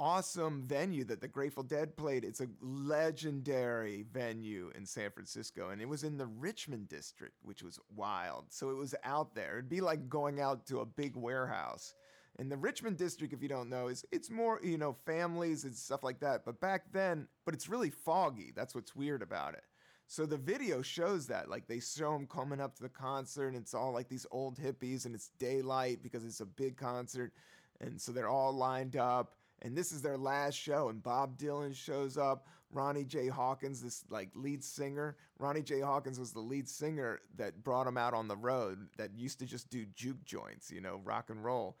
awesome 0.00 0.62
venue 0.62 1.04
that 1.04 1.20
the 1.20 1.28
Grateful 1.28 1.62
Dead 1.62 1.94
played. 1.94 2.24
It's 2.24 2.40
a 2.40 2.48
legendary 2.62 4.06
venue 4.10 4.72
in 4.74 4.86
San 4.86 5.10
Francisco, 5.10 5.68
and 5.68 5.80
it 5.82 5.88
was 5.88 6.04
in 6.04 6.16
the 6.16 6.26
Richmond 6.26 6.88
district, 6.88 7.36
which 7.42 7.62
was 7.62 7.78
wild. 7.94 8.46
So 8.48 8.70
it 8.70 8.76
was 8.76 8.94
out 9.04 9.34
there. 9.34 9.58
It'd 9.58 9.68
be 9.68 9.82
like 9.82 10.08
going 10.08 10.40
out 10.40 10.66
to 10.68 10.80
a 10.80 10.86
big 10.86 11.16
warehouse. 11.16 11.94
And 12.38 12.50
the 12.50 12.56
Richmond 12.56 12.96
district, 12.96 13.34
if 13.34 13.42
you 13.42 13.48
don't 13.48 13.68
know, 13.68 13.88
is 13.88 14.04
it's 14.10 14.30
more 14.30 14.58
you 14.62 14.78
know 14.78 14.96
families 15.04 15.64
and 15.64 15.76
stuff 15.76 16.02
like 16.02 16.20
that. 16.20 16.46
But 16.46 16.60
back 16.60 16.84
then, 16.92 17.28
but 17.44 17.54
it's 17.54 17.68
really 17.68 17.90
foggy. 17.90 18.52
That's 18.56 18.74
what's 18.74 18.96
weird 18.96 19.20
about 19.20 19.54
it. 19.54 19.64
So 20.10 20.26
the 20.26 20.36
video 20.36 20.82
shows 20.82 21.28
that, 21.28 21.48
like 21.48 21.68
they 21.68 21.78
show 21.78 22.12
them 22.14 22.26
coming 22.26 22.60
up 22.60 22.74
to 22.74 22.82
the 22.82 22.88
concert, 22.88 23.46
and 23.46 23.56
it's 23.56 23.74
all 23.74 23.92
like 23.92 24.08
these 24.08 24.26
old 24.32 24.58
hippies, 24.58 25.06
and 25.06 25.14
it's 25.14 25.30
daylight 25.38 26.02
because 26.02 26.24
it's 26.24 26.40
a 26.40 26.46
big 26.46 26.76
concert, 26.76 27.32
and 27.80 28.00
so 28.00 28.10
they're 28.10 28.28
all 28.28 28.52
lined 28.52 28.96
up, 28.96 29.36
and 29.62 29.78
this 29.78 29.92
is 29.92 30.02
their 30.02 30.18
last 30.18 30.56
show, 30.56 30.88
and 30.88 31.00
Bob 31.00 31.38
Dylan 31.38 31.72
shows 31.72 32.18
up. 32.18 32.48
Ronnie 32.72 33.04
J. 33.04 33.28
Hawkins, 33.28 33.80
this 33.80 34.02
like 34.10 34.30
lead 34.34 34.64
singer. 34.64 35.16
Ronnie 35.38 35.62
J. 35.62 35.78
Hawkins 35.78 36.18
was 36.18 36.32
the 36.32 36.40
lead 36.40 36.68
singer 36.68 37.20
that 37.36 37.62
brought 37.62 37.86
him 37.86 37.96
out 37.96 38.12
on 38.12 38.26
the 38.26 38.36
road. 38.36 38.88
That 38.98 39.14
used 39.16 39.38
to 39.38 39.46
just 39.46 39.70
do 39.70 39.86
juke 39.94 40.24
joints, 40.24 40.72
you 40.72 40.80
know, 40.80 41.00
rock 41.04 41.30
and 41.30 41.44
roll, 41.44 41.76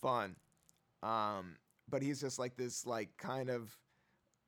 fun. 0.00 0.36
Um, 1.02 1.56
but 1.88 2.00
he's 2.00 2.20
just 2.20 2.38
like 2.38 2.56
this, 2.56 2.86
like 2.86 3.16
kind 3.16 3.50
of 3.50 3.76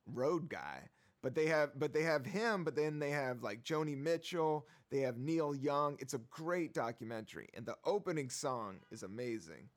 road 0.07 0.47
guy 0.47 0.89
but 1.25 1.33
they 1.33 1.47
have 1.47 1.71
but 1.79 1.91
they 1.91 2.03
have 2.03 2.23
him 2.23 2.63
but 2.63 2.75
then 2.75 2.99
they 2.99 3.09
have 3.09 3.41
like 3.41 3.63
joni 3.63 3.97
mitchell 3.97 4.67
they 4.91 4.99
have 4.99 5.17
neil 5.17 5.55
young. 5.55 5.97
It's 5.97 6.13
a 6.13 6.19
great 6.19 6.71
documentary 6.71 7.49
and 7.55 7.65
the 7.65 7.75
opening 7.83 8.29
song 8.29 8.77
is 8.91 9.01
amazing. 9.01 9.69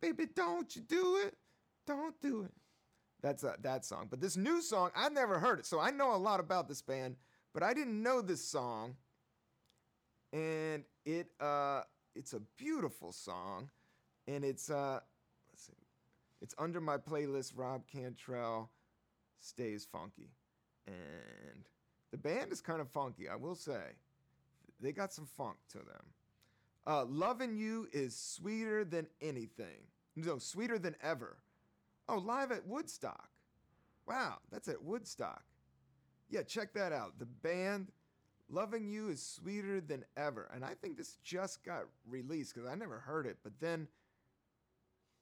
Baby 0.00 0.26
don't 0.32 0.74
you 0.76 0.82
do 0.82 1.16
it. 1.26 1.36
Don't 1.84 2.14
do 2.20 2.42
it. 2.42 2.52
That's 3.20 3.42
a, 3.42 3.56
that 3.62 3.84
song. 3.84 4.06
But 4.08 4.20
this 4.20 4.36
new 4.36 4.62
song 4.62 4.90
i've 4.94 5.12
never 5.12 5.40
heard 5.40 5.58
it 5.58 5.66
so 5.66 5.80
i 5.80 5.90
know 5.90 6.14
a 6.14 6.16
lot 6.16 6.38
about 6.38 6.68
this 6.68 6.80
band 6.80 7.16
but 7.52 7.64
i 7.64 7.74
didn't 7.74 8.00
know 8.00 8.20
this 8.20 8.44
song. 8.44 8.94
And 10.32 10.84
it 11.04 11.32
uh 11.40 11.82
it's 12.14 12.34
a 12.34 12.40
beautiful 12.56 13.10
song 13.10 13.68
and 14.28 14.44
it's 14.44 14.70
uh 14.70 15.00
let's 15.50 15.66
see. 15.66 15.72
It's 16.40 16.54
under 16.56 16.80
my 16.80 16.98
playlist 16.98 17.54
rob 17.56 17.82
cantrell 17.88 18.70
stays 19.40 19.84
funky 19.90 20.30
and 20.88 21.64
the 22.10 22.18
band 22.18 22.52
is 22.52 22.60
kind 22.60 22.80
of 22.80 22.88
funky, 22.88 23.28
I 23.28 23.36
will 23.36 23.54
say. 23.54 23.82
They 24.80 24.92
got 24.92 25.12
some 25.12 25.26
funk 25.26 25.56
to 25.70 25.78
them. 25.78 26.04
Uh, 26.86 27.04
Loving 27.04 27.56
You 27.56 27.88
is 27.92 28.16
sweeter 28.16 28.84
than 28.84 29.06
anything. 29.20 29.86
No, 30.16 30.38
sweeter 30.38 30.78
than 30.78 30.96
ever. 31.02 31.36
Oh, 32.08 32.18
live 32.18 32.50
at 32.50 32.66
Woodstock. 32.66 33.28
Wow, 34.06 34.38
that's 34.50 34.68
at 34.68 34.82
Woodstock. 34.82 35.42
Yeah, 36.30 36.42
check 36.42 36.72
that 36.74 36.92
out. 36.92 37.18
The 37.18 37.26
band 37.26 37.88
Loving 38.50 38.88
You 38.88 39.10
is 39.10 39.22
sweeter 39.22 39.80
than 39.80 40.04
ever. 40.16 40.48
And 40.54 40.64
I 40.64 40.72
think 40.80 40.96
this 40.96 41.16
just 41.22 41.62
got 41.64 41.84
released 42.08 42.54
because 42.54 42.68
I 42.68 42.74
never 42.74 42.98
heard 42.98 43.26
it. 43.26 43.36
But 43.42 43.52
then 43.60 43.86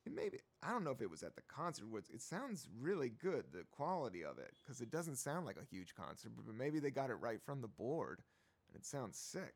it 0.05 0.14
maybe 0.14 0.38
I 0.66 0.72
don't 0.72 0.83
know 0.83 0.90
if 0.90 1.00
it 1.00 1.11
was 1.11 1.22
at 1.22 1.37
the 1.37 1.42
concert. 1.42 1.85
It 2.12 2.20
sounds 2.20 2.66
really 2.81 3.11
good, 3.22 3.44
the 3.52 3.64
quality 3.70 4.24
of 4.24 4.38
it, 4.38 4.52
because 4.64 4.81
it 4.81 4.90
doesn't 4.90 5.16
sound 5.16 5.46
like 5.46 5.57
a 5.57 5.74
huge 5.74 5.94
concert. 5.94 6.33
But 6.37 6.52
maybe 6.55 6.81
they 6.81 6.90
got 6.90 7.11
it 7.11 7.14
right 7.20 7.40
from 7.44 7.61
the 7.61 7.68
board, 7.68 8.20
and 8.68 8.81
it 8.81 8.85
sounds 8.85 9.16
sick. 9.16 9.55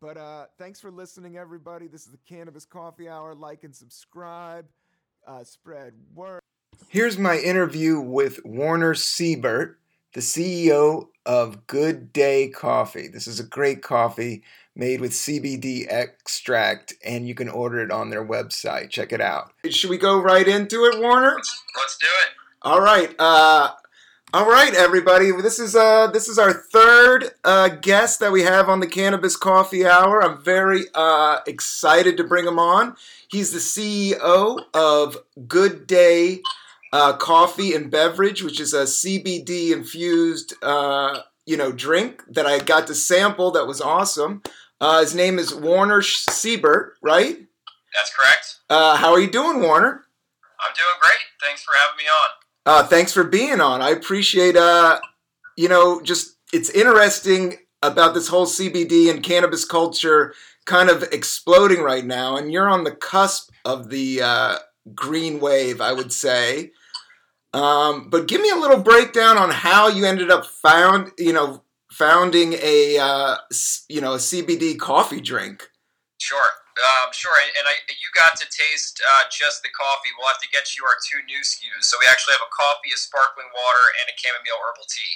But 0.00 0.16
uh, 0.16 0.46
thanks 0.58 0.80
for 0.80 0.90
listening, 0.90 1.36
everybody. 1.36 1.86
This 1.86 2.06
is 2.06 2.12
the 2.12 2.18
Cannabis 2.28 2.64
Coffee 2.64 3.08
Hour. 3.08 3.34
Like 3.34 3.62
and 3.62 3.74
subscribe. 3.74 4.66
Uh, 5.26 5.44
spread 5.44 5.94
word. 6.14 6.40
Here's 6.88 7.18
my 7.18 7.38
interview 7.38 8.00
with 8.00 8.44
Warner 8.44 8.94
Siebert, 8.94 9.78
the 10.18 10.22
CEO 10.24 11.06
of 11.24 11.64
Good 11.68 12.12
Day 12.12 12.48
Coffee. 12.48 13.06
This 13.06 13.28
is 13.28 13.38
a 13.38 13.44
great 13.44 13.84
coffee 13.84 14.42
made 14.74 15.00
with 15.00 15.12
CBD 15.12 15.86
extract, 15.88 16.92
and 17.04 17.28
you 17.28 17.36
can 17.36 17.48
order 17.48 17.78
it 17.78 17.92
on 17.92 18.10
their 18.10 18.26
website. 18.26 18.90
Check 18.90 19.12
it 19.12 19.20
out. 19.20 19.52
Should 19.70 19.90
we 19.90 19.96
go 19.96 20.20
right 20.20 20.48
into 20.48 20.86
it, 20.86 20.98
Warner? 20.98 21.36
Let's, 21.36 21.96
do 22.00 22.06
it. 22.06 22.30
All 22.62 22.80
right. 22.80 23.14
Uh, 23.16 23.70
all 24.34 24.50
right, 24.50 24.74
everybody. 24.74 25.30
This 25.30 25.60
is 25.60 25.76
uh, 25.76 26.08
this 26.08 26.28
is 26.28 26.36
our 26.36 26.52
third 26.52 27.30
uh, 27.44 27.68
guest 27.68 28.18
that 28.18 28.32
we 28.32 28.42
have 28.42 28.68
on 28.68 28.80
the 28.80 28.88
Cannabis 28.88 29.36
Coffee 29.36 29.86
Hour. 29.86 30.20
I'm 30.20 30.42
very 30.42 30.86
uh, 30.94 31.42
excited 31.46 32.16
to 32.16 32.24
bring 32.24 32.44
him 32.44 32.58
on. 32.58 32.96
He's 33.28 33.52
the 33.52 33.60
CEO 33.60 34.62
of 34.74 35.18
Good 35.46 35.86
Day 35.86 36.40
uh, 36.92 37.16
Coffee 37.16 37.74
and 37.74 37.90
Beverage, 37.90 38.42
which 38.42 38.60
is 38.60 38.72
a 38.74 38.84
CBD 38.84 39.72
infused, 39.72 40.54
uh, 40.62 41.20
you 41.46 41.56
know, 41.56 41.72
drink 41.72 42.22
that 42.30 42.46
I 42.46 42.58
got 42.58 42.86
to 42.86 42.94
sample. 42.94 43.50
That 43.50 43.66
was 43.66 43.80
awesome. 43.80 44.42
Uh, 44.80 45.00
his 45.00 45.14
name 45.14 45.38
is 45.38 45.54
Warner 45.54 46.02
Siebert, 46.02 46.94
right? 47.02 47.38
That's 47.94 48.14
correct. 48.14 48.58
Uh, 48.70 48.96
how 48.96 49.12
are 49.12 49.20
you 49.20 49.30
doing, 49.30 49.60
Warner? 49.60 50.04
I'm 50.60 50.74
doing 50.74 50.96
great. 51.00 51.20
Thanks 51.40 51.62
for 51.62 51.72
having 51.76 51.96
me 51.96 52.04
on. 52.04 52.28
Uh, 52.66 52.86
thanks 52.86 53.12
for 53.12 53.24
being 53.24 53.60
on. 53.60 53.80
I 53.80 53.90
appreciate, 53.90 54.56
uh, 54.56 55.00
you 55.56 55.68
know, 55.68 56.00
just 56.02 56.36
it's 56.52 56.70
interesting 56.70 57.56
about 57.82 58.14
this 58.14 58.28
whole 58.28 58.46
CBD 58.46 59.10
and 59.10 59.22
cannabis 59.22 59.64
culture 59.64 60.34
kind 60.66 60.90
of 60.90 61.02
exploding 61.12 61.80
right 61.80 62.04
now, 62.04 62.36
and 62.36 62.52
you're 62.52 62.68
on 62.68 62.84
the 62.84 62.90
cusp 62.90 63.50
of 63.64 63.88
the 63.88 64.20
uh, 64.20 64.58
green 64.94 65.40
wave, 65.40 65.80
I 65.80 65.92
would 65.92 66.12
say. 66.12 66.72
Um, 67.54 68.10
but 68.10 68.28
give 68.28 68.40
me 68.40 68.50
a 68.50 68.56
little 68.56 68.80
breakdown 68.80 69.38
on 69.38 69.50
how 69.50 69.88
you 69.88 70.04
ended 70.04 70.30
up 70.30 70.44
found, 70.44 71.12
you 71.16 71.32
know, 71.32 71.62
founding 71.88 72.54
a 72.60 72.98
uh, 73.00 73.36
you 73.88 74.00
know 74.00 74.14
a 74.14 74.22
CBD 74.22 74.78
coffee 74.78 75.20
drink. 75.20 75.66
Sure, 76.18 76.50
um, 76.78 77.14
sure, 77.14 77.34
and, 77.58 77.66
I, 77.66 77.78
you 77.90 78.10
got 78.10 78.34
to 78.42 78.46
taste 78.50 78.98
uh, 79.00 79.30
just 79.30 79.62
the 79.62 79.70
coffee. 79.70 80.10
We'll 80.18 80.28
have 80.28 80.42
to 80.42 80.50
get 80.50 80.74
you 80.74 80.82
our 80.82 80.98
two 81.06 81.22
new 81.30 81.42
SKUs. 81.42 81.86
So 81.86 81.94
we 82.02 82.10
actually 82.10 82.34
have 82.34 82.42
a 82.42 82.52
coffee, 82.54 82.90
a 82.90 82.98
sparkling 82.98 83.48
water, 83.54 83.84
and 84.02 84.10
a 84.10 84.14
chamomile 84.18 84.58
herbal 84.58 84.86
tea. 84.90 85.14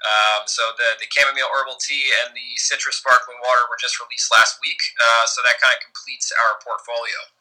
Um, 0.00 0.48
so 0.48 0.74
the 0.76 1.00
the 1.00 1.08
chamomile 1.08 1.48
herbal 1.48 1.80
tea 1.80 2.12
and 2.24 2.36
the 2.36 2.48
citrus 2.60 3.00
sparkling 3.00 3.40
water 3.40 3.64
were 3.72 3.80
just 3.80 3.96
released 3.98 4.28
last 4.28 4.60
week. 4.60 4.80
Uh, 5.00 5.24
so 5.32 5.40
that 5.48 5.56
kind 5.58 5.72
of 5.72 5.80
completes 5.80 6.28
our 6.30 6.60
portfolio. 6.60 7.39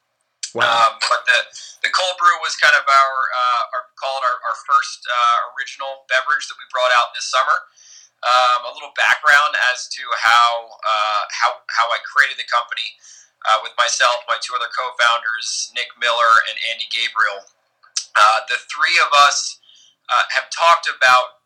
Wow. 0.53 0.65
Um, 0.65 0.97
but 1.05 1.21
the 1.29 1.39
the 1.85 1.91
cold 1.93 2.17
brew 2.17 2.33
was 2.41 2.57
kind 2.57 2.73
of 2.73 2.83
our 2.83 3.15
uh, 3.29 3.63
our 3.75 3.83
our, 3.93 4.35
our 4.49 4.57
first 4.65 5.05
uh, 5.05 5.37
original 5.53 6.05
beverage 6.09 6.49
that 6.49 6.57
we 6.57 6.65
brought 6.73 6.91
out 6.97 7.13
this 7.13 7.29
summer 7.29 7.57
um, 8.23 8.67
a 8.67 8.71
little 8.75 8.91
background 8.99 9.55
as 9.71 9.87
to 9.95 10.03
how 10.19 10.67
uh, 10.67 11.23
how 11.31 11.63
how 11.71 11.87
I 11.87 11.99
created 12.03 12.35
the 12.35 12.47
company 12.51 12.87
uh, 13.47 13.63
with 13.63 13.71
myself, 13.79 14.27
my 14.27 14.35
two 14.43 14.51
other 14.55 14.67
co-founders, 14.75 15.71
Nick 15.71 15.87
Miller 15.95 16.33
and 16.51 16.55
Andy 16.71 16.87
Gabriel. 16.91 17.39
Uh, 18.17 18.39
the 18.51 18.59
three 18.67 18.99
of 18.99 19.11
us 19.15 19.61
have 20.35 20.49
talked 20.49 20.89
about 20.89 21.39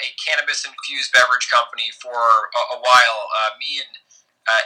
a 0.00 0.08
cannabis-infused 0.16 1.12
beverage 1.12 1.46
company 1.52 1.92
for 2.00 2.16
a, 2.16 2.62
a 2.74 2.78
while. 2.80 3.20
Me 3.60 3.78
and 3.84 3.92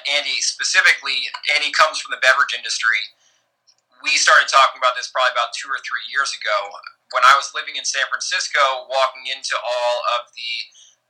Andy 0.09 0.41
specifically, 0.41 1.29
Andy 1.53 1.75
comes 1.75 2.01
from 2.01 2.15
the 2.15 2.23
beverage 2.23 2.55
industry. 2.57 3.03
We 4.01 4.17
started 4.17 4.49
talking 4.49 4.81
about 4.81 4.97
this 4.97 5.13
probably 5.13 5.37
about 5.37 5.53
two 5.53 5.69
or 5.69 5.81
three 5.85 6.05
years 6.09 6.33
ago 6.33 6.73
when 7.13 7.27
I 7.27 7.35
was 7.35 7.51
living 7.53 7.75
in 7.75 7.85
San 7.85 8.07
Francisco, 8.07 8.87
walking 8.87 9.27
into 9.29 9.59
all 9.59 9.97
of 10.19 10.31
the 10.35 10.53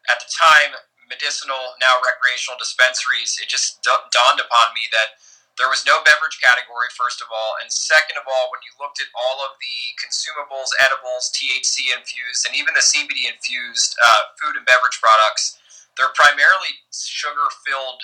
at 0.09 0.18
the 0.18 0.29
time 0.33 0.81
medicinal, 1.11 1.76
now 1.83 1.98
recreational 2.00 2.57
dispensaries, 2.57 3.37
it 3.42 3.50
just 3.50 3.83
dawned 3.83 4.40
upon 4.40 4.66
me 4.72 4.87
that 4.94 5.18
there 5.59 5.68
was 5.68 5.85
no 5.85 6.00
beverage 6.07 6.40
category, 6.40 6.88
first 6.96 7.20
of 7.20 7.29
all. 7.29 7.59
And 7.61 7.68
second 7.68 8.16
of 8.16 8.24
all, 8.24 8.48
when 8.48 8.64
you 8.64 8.72
looked 8.81 9.03
at 9.03 9.12
all 9.12 9.44
of 9.44 9.59
the 9.61 9.79
consumables, 10.00 10.72
edibles, 10.81 11.29
THC 11.37 11.92
infused, 11.92 12.48
and 12.48 12.57
even 12.57 12.72
the 12.72 12.87
CBD 12.87 13.29
infused 13.29 13.92
uh, 14.00 14.33
food 14.40 14.57
and 14.57 14.64
beverage 14.64 14.96
products, 15.03 15.61
they're 15.98 16.14
primarily 16.17 16.81
sugar 16.94 17.50
filled 17.67 18.00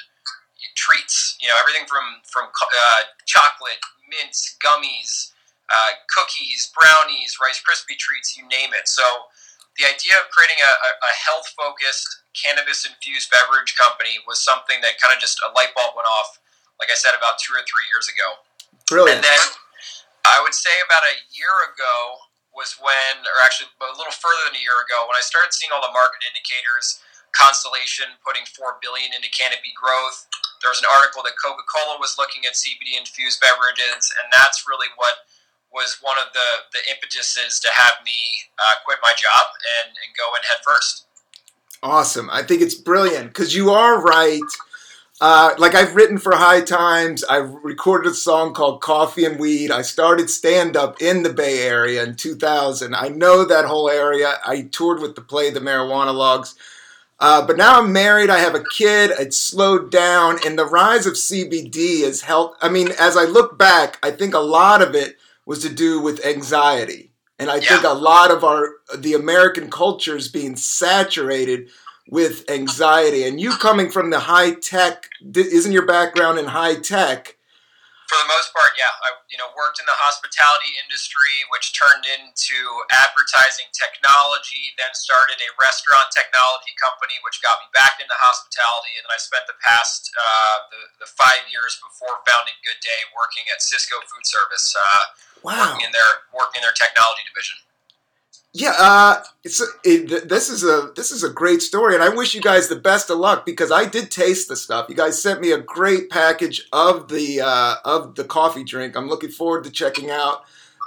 treats. 0.77 1.39
You 1.41 1.49
know, 1.49 1.57
everything 1.57 1.89
from, 1.89 2.21
from 2.29 2.53
uh, 2.53 3.03
chocolate, 3.25 3.81
mints, 4.09 4.57
gummies, 4.63 5.35
uh, 5.71 5.99
cookies, 6.09 6.71
brownies, 6.73 7.37
Rice 7.43 7.61
Krispie 7.63 7.99
treats, 7.99 8.37
you 8.37 8.47
name 8.49 8.71
it. 8.73 8.87
So, 8.87 9.03
the 9.77 9.85
idea 9.85 10.17
of 10.17 10.33
creating 10.33 10.57
a, 10.65 10.73
a 11.05 11.13
health 11.29 11.53
focused 11.53 12.09
cannabis 12.33 12.89
infused 12.89 13.29
beverage 13.29 13.77
company 13.77 14.17
was 14.25 14.41
something 14.41 14.81
that 14.81 14.97
kind 14.97 15.13
of 15.13 15.21
just 15.21 15.37
a 15.45 15.53
light 15.53 15.77
bulb 15.77 15.93
went 15.93 16.09
off, 16.09 16.41
like 16.81 16.89
I 16.89 16.97
said, 16.97 17.13
about 17.13 17.37
two 17.37 17.53
or 17.53 17.61
three 17.69 17.85
years 17.93 18.09
ago. 18.09 18.41
Brilliant. 18.89 19.21
And 19.21 19.23
then 19.25 19.43
I 20.25 20.41
would 20.41 20.57
say 20.57 20.73
about 20.85 21.05
a 21.05 21.17
year 21.33 21.53
ago 21.73 22.25
was 22.57 22.73
when, 22.81 23.21
or 23.21 23.37
actually 23.45 23.69
a 23.85 23.97
little 24.01 24.17
further 24.17 24.49
than 24.49 24.57
a 24.57 24.65
year 24.65 24.81
ago, 24.81 25.05
when 25.05 25.17
I 25.17 25.25
started 25.25 25.53
seeing 25.53 25.71
all 25.77 25.85
the 25.85 25.93
market 25.93 26.25
indicators. 26.25 27.05
Constellation 27.37 28.17
putting 28.25 28.49
four 28.49 28.81
billion 28.81 29.13
into 29.13 29.29
canopy 29.29 29.77
growth. 29.77 30.25
There 30.63 30.71
was 30.71 30.81
an 30.81 30.91
article 30.99 31.23
that 31.25 31.35
Coca 31.37 31.63
Cola 31.69 31.99
was 32.01 32.17
looking 32.19 32.45
at 32.47 32.55
CBD 32.55 32.99
infused 32.99 33.41
beverages, 33.41 34.13
and 34.17 34.27
that's 34.33 34.65
really 34.67 34.89
what 34.97 35.27
was 35.73 35.99
one 36.01 36.17
of 36.19 36.33
the 36.33 36.49
the 36.73 36.83
impetuses 36.91 37.61
to 37.61 37.69
have 37.73 38.01
me 38.05 38.49
uh, 38.59 38.81
quit 38.85 38.99
my 39.03 39.13
job 39.17 39.47
and, 39.83 39.91
and 39.93 40.11
go 40.17 40.25
in 40.35 40.43
head 40.49 40.65
first. 40.65 41.07
Awesome. 41.83 42.29
I 42.33 42.43
think 42.43 42.63
it's 42.63 42.75
brilliant 42.75 43.29
because 43.29 43.55
you 43.55 43.71
are 43.71 44.01
right. 44.01 44.41
Uh, 45.19 45.55
like 45.57 45.75
I've 45.75 45.97
written 45.97 46.19
for 46.19 46.37
High 46.37 46.61
Times, 46.61 47.25
I 47.25 47.37
recorded 47.37 48.11
a 48.11 48.15
song 48.15 48.53
called 48.53 48.83
Coffee 48.83 49.25
and 49.25 49.39
Weed. 49.39 49.71
I 49.71 49.81
started 49.81 50.29
stand 50.29 50.77
up 50.77 51.01
in 51.01 51.23
the 51.23 51.33
Bay 51.33 51.63
Area 51.63 52.03
in 52.03 52.17
2000. 52.17 52.95
I 52.95 53.09
know 53.09 53.45
that 53.45 53.65
whole 53.65 53.89
area. 53.89 54.35
I 54.45 54.63
toured 54.71 55.01
with 55.01 55.15
the 55.15 55.23
play 55.23 55.51
The 55.51 55.61
Marijuana 55.61 56.15
Logs. 56.15 56.55
Uh, 57.19 57.47
but 57.47 57.57
now 57.57 57.81
I'm 57.81 57.93
married. 57.93 58.29
I 58.29 58.39
have 58.39 58.55
a 58.55 58.64
kid. 58.77 59.11
It's 59.19 59.39
slowed 59.39 59.91
down, 59.91 60.39
and 60.45 60.59
the 60.59 60.67
rise 60.67 61.07
of 61.07 61.14
CBD 61.14 62.05
has 62.05 62.23
helped. 62.23 62.59
I 62.61 62.69
mean, 62.69 62.89
as 62.99 63.17
I 63.17 63.25
look 63.25 63.59
back, 63.59 63.99
I 64.03 64.11
think 64.11 64.35
a 64.35 64.39
lot 64.39 64.83
of 64.83 64.95
it 64.95 65.17
was 65.47 65.61
to 65.61 65.71
do 65.71 66.01
with 66.01 66.25
anxiety, 66.27 67.12
and 67.39 67.51
I 67.51 67.57
yeah. 67.57 67.69
think 67.69 67.85
a 67.85 67.95
lot 67.95 68.31
of 68.31 68.45
our 68.45 68.69
the 68.95 69.14
American 69.14 69.71
culture 69.71 70.17
is 70.17 70.29
being 70.29 70.57
saturated 70.57 71.71
with 72.09 72.49
anxiety. 72.51 73.25
And 73.25 73.41
you 73.41 73.53
coming 73.53 73.91
from 73.91 74.11
the 74.11 74.21
high 74.21 74.53
tech, 74.53 75.09
isn't 75.35 75.73
your 75.73 75.87
background 75.87 76.39
in 76.39 76.47
high 76.47 76.77
tech? 76.77 77.36
For 78.07 78.15
the 78.23 78.31
most 78.31 78.55
part, 78.55 78.71
yeah. 78.79 78.95
I 79.03 79.19
you 79.27 79.35
know 79.35 79.51
worked 79.59 79.83
in 79.83 79.87
the 79.87 79.99
hospitality 79.99 80.79
industry, 80.79 81.43
which 81.51 81.75
turned 81.75 82.07
into 82.07 82.59
advertising 82.95 83.67
technology. 83.75 84.71
Then 84.79 84.95
started 84.95 85.43
a 85.43 85.51
restaurant 85.59 86.15
technology 86.15 86.71
company, 86.79 87.19
which 87.27 87.43
got 87.43 87.59
me 87.59 87.67
back 87.75 87.99
into 87.99 88.15
hospitality. 88.15 88.95
And 88.95 89.11
then 89.11 89.15
I 89.15 89.19
spent 89.19 89.51
the 89.51 89.59
past 89.59 90.07
uh, 90.15 90.57
the, 90.71 90.83
the 91.03 91.09
five 91.19 91.51
years 91.51 91.83
before 91.83 92.23
founding 92.31 92.55
Good 92.63 92.79
Day 92.79 93.01
working 93.11 93.51
at 93.51 93.59
Sysco 93.59 93.99
Food 94.07 94.23
Service. 94.23 94.71
Uh, 94.71 95.03
wow. 95.43 95.67
Working 95.67 95.91
in 95.91 95.93
their 95.93 96.27
working 96.31 96.63
in 96.63 96.65
their 96.65 96.79
technology 96.79 97.27
division. 97.27 97.59
Yeah, 98.59 98.73
uh, 98.79 99.23
it's 99.45 99.63
it, 99.85 100.31
this 100.31 100.49
is 100.49 100.65
a 100.65 100.91
this 100.97 101.11
is 101.11 101.23
a 101.23 101.29
great 101.29 101.61
story, 101.61 101.95
and 101.95 102.03
I 102.03 102.09
wish 102.09 102.35
you 102.35 102.41
guys 102.41 102.69
the 102.69 102.77
best 102.77 103.11
of 103.11 103.19
luck 103.19 103.45
because 103.45 103.71
I 103.71 103.85
did 103.85 104.11
taste 104.11 104.49
the 104.49 104.57
stuff. 104.57 104.87
You 104.89 104.95
guys 104.95 105.21
sent 105.21 105.43
me 105.43 105.53
a 105.53 105.59
great 105.59 106.09
package 106.09 106.67
of 106.73 107.09
the 107.09 107.43
uh, 107.43 107.75
of 107.85 108.15
the 108.15 108.25
coffee 108.25 108.65
drink. 108.65 108.97
I'm 108.97 109.09
looking 109.09 109.29
forward 109.29 109.65
to 109.65 109.71
checking 109.71 110.11
out 110.11 110.45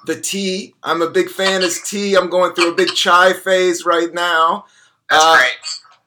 the 0.08 0.20
tea. 0.20 0.74
I'm 0.82 1.04
a 1.04 1.12
big 1.12 1.30
fan 1.30 1.62
of 1.62 1.72
tea. 1.86 2.16
I'm 2.16 2.32
going 2.32 2.56
through 2.56 2.72
a 2.72 2.76
big 2.76 2.96
chai 2.96 3.34
phase 3.34 3.86
right 3.86 4.12
now. 4.16 4.66
That's 5.08 5.24
uh, 5.24 5.38
great. 5.38 5.52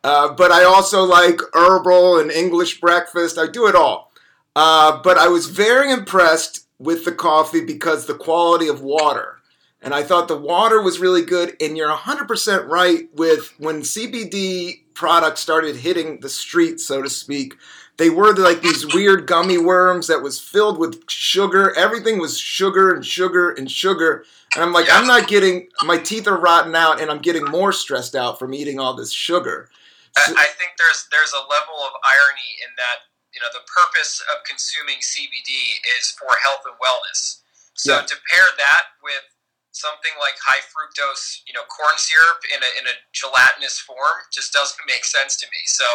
Uh, 0.03 0.33
but 0.33 0.51
I 0.51 0.65
also 0.65 1.05
like 1.05 1.39
herbal 1.55 2.19
and 2.19 2.33
English 2.33 2.81
breakfast. 2.81 3.39
I 3.39 3.47
do 3.47 3.69
it 3.69 3.77
all. 3.77 4.11
Uh, 4.57 5.01
but 5.01 5.17
I 5.17 5.29
was 5.29 5.47
very 5.47 5.93
impressed 5.93 6.67
with 6.81 7.05
the 7.05 7.13
coffee 7.13 7.65
because 7.65 8.07
the 8.07 8.15
quality 8.15 8.67
of 8.67 8.81
water 8.81 9.39
and 9.83 9.93
I 9.93 10.05
thought 10.05 10.29
the 10.29 10.37
water 10.37 10.81
was 10.81 11.01
really 11.01 11.23
good. 11.23 11.57
And 11.61 11.77
you're 11.77 11.93
100% 11.93 12.69
right 12.69 13.09
with 13.15 13.53
when 13.59 13.81
CBD 13.83 14.83
products 14.95 15.41
started 15.41 15.77
hitting 15.77 16.21
the 16.21 16.29
street, 16.29 16.81
so 16.81 17.03
to 17.03 17.11
speak. 17.11 17.57
They 17.99 18.09
were 18.09 18.35
like 18.35 18.63
these 18.63 18.95
weird 18.95 19.27
gummy 19.27 19.59
worms 19.59 20.07
that 20.07 20.23
was 20.23 20.41
filled 20.41 20.79
with 20.79 21.03
sugar. 21.11 21.77
Everything 21.77 22.19
was 22.19 22.39
sugar 22.39 22.95
and 22.95 23.05
sugar 23.05 23.51
and 23.51 23.71
sugar. 23.71 24.25
And 24.55 24.65
I'm 24.65 24.73
like, 24.73 24.87
I'm 24.91 25.07
not 25.07 25.29
getting, 25.29 25.69
my 25.83 25.99
teeth 25.99 26.27
are 26.27 26.39
rotten 26.39 26.75
out 26.75 27.01
and 27.01 27.11
I'm 27.11 27.21
getting 27.21 27.45
more 27.45 27.73
stressed 27.73 28.15
out 28.15 28.39
from 28.39 28.55
eating 28.55 28.81
all 28.81 28.95
this 28.95 29.13
sugar. 29.13 29.69
So, 30.13 30.37
I 30.37 30.45
think 30.61 30.77
there's 30.77 31.09
there's 31.09 31.33
a 31.33 31.41
level 31.49 31.81
of 31.89 31.97
irony 32.05 32.51
in 32.61 32.69
that 32.77 33.09
you 33.33 33.41
know 33.41 33.49
the 33.57 33.65
purpose 33.65 34.21
of 34.29 34.45
consuming 34.45 35.01
CBD 35.01 35.81
is 35.97 36.13
for 36.21 36.29
health 36.45 36.69
and 36.69 36.77
wellness. 36.77 37.41
So 37.73 37.97
yeah. 37.97 38.05
to 38.05 38.17
pair 38.29 38.45
that 38.61 38.85
with 39.01 39.25
something 39.73 40.13
like 40.21 40.37
high 40.39 40.61
fructose, 40.69 41.41
you 41.49 41.57
know, 41.57 41.65
corn 41.73 41.97
syrup 41.97 42.45
in 42.53 42.61
a, 42.61 42.71
in 42.77 42.85
a 42.87 42.97
gelatinous 43.17 43.81
form 43.81 44.29
just 44.29 44.53
doesn't 44.53 44.81
make 44.93 45.05
sense 45.05 45.37
to 45.41 45.49
me. 45.49 45.61
So 45.67 45.89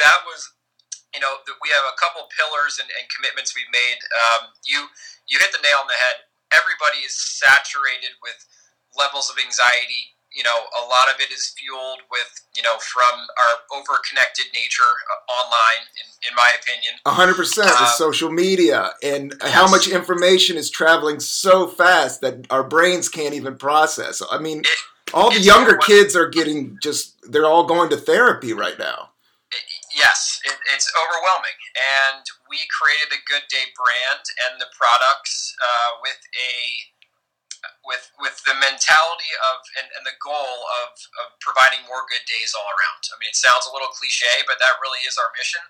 that 0.00 0.24
was, 0.24 0.48
you 1.12 1.20
know, 1.20 1.30
we 1.62 1.70
have 1.70 1.86
a 1.86 1.96
couple 2.00 2.26
pillars 2.34 2.80
and, 2.82 2.90
and 2.98 3.06
commitments 3.12 3.54
we've 3.54 3.70
made. 3.70 4.00
Um, 4.10 4.50
you 4.66 4.90
you 5.30 5.38
hit 5.38 5.54
the 5.54 5.62
nail 5.62 5.84
on 5.84 5.88
the 5.88 5.96
head. 5.96 6.26
Everybody 6.50 7.06
is 7.06 7.14
saturated 7.14 8.18
with 8.18 8.36
levels 8.98 9.30
of 9.30 9.38
anxiety, 9.38 10.13
you 10.34 10.42
know, 10.42 10.56
a 10.56 10.82
lot 10.82 11.14
of 11.14 11.20
it 11.20 11.32
is 11.32 11.54
fueled 11.56 12.00
with, 12.10 12.28
you 12.56 12.62
know, 12.62 12.76
from 12.78 13.04
our 13.14 13.78
over-connected 13.78 14.46
nature 14.52 14.82
uh, 14.82 15.32
online, 15.42 15.86
in, 15.94 16.30
in 16.30 16.34
my 16.34 16.50
opinion. 16.60 16.94
100% 17.06 17.58
uh, 17.62 17.66
the 17.66 17.86
social 17.86 18.30
media 18.30 18.90
and 19.02 19.34
yes. 19.40 19.52
how 19.52 19.68
much 19.70 19.88
information 19.88 20.56
is 20.56 20.70
traveling 20.70 21.20
so 21.20 21.68
fast 21.68 22.20
that 22.20 22.46
our 22.50 22.64
brains 22.64 23.08
can't 23.08 23.34
even 23.34 23.56
process. 23.56 24.20
I 24.28 24.38
mean, 24.38 24.60
it, 24.60 25.14
all 25.14 25.30
the 25.30 25.40
younger 25.40 25.76
kids 25.76 26.16
are 26.16 26.28
getting 26.28 26.78
just, 26.82 27.14
they're 27.30 27.46
all 27.46 27.64
going 27.64 27.90
to 27.90 27.96
therapy 27.96 28.52
right 28.52 28.78
now. 28.78 29.10
It, 29.52 29.62
yes, 29.94 30.40
it, 30.44 30.56
it's 30.74 30.90
overwhelming. 30.98 31.58
And 31.78 32.26
we 32.50 32.58
created 32.74 33.10
the 33.10 33.22
Good 33.26 33.46
Day 33.50 33.70
brand 33.78 34.24
and 34.50 34.60
the 34.60 34.66
products 34.74 35.54
uh, 35.62 36.02
with 36.02 36.18
a 36.34 36.54
with 37.84 38.10
with 38.18 38.40
the 38.48 38.56
mentality 38.56 39.32
of 39.52 39.60
and, 39.78 39.88
and 39.94 40.04
the 40.08 40.16
goal 40.18 40.64
of, 40.84 40.96
of 41.24 41.36
providing 41.38 41.84
more 41.84 42.08
good 42.08 42.24
days 42.24 42.56
all 42.56 42.66
around. 42.66 43.02
I 43.12 43.20
mean, 43.20 43.30
it 43.30 43.38
sounds 43.38 43.68
a 43.68 43.72
little 43.72 43.92
cliche, 43.92 44.44
but 44.48 44.58
that 44.58 44.80
really 44.80 45.04
is 45.04 45.20
our 45.20 45.30
mission. 45.36 45.62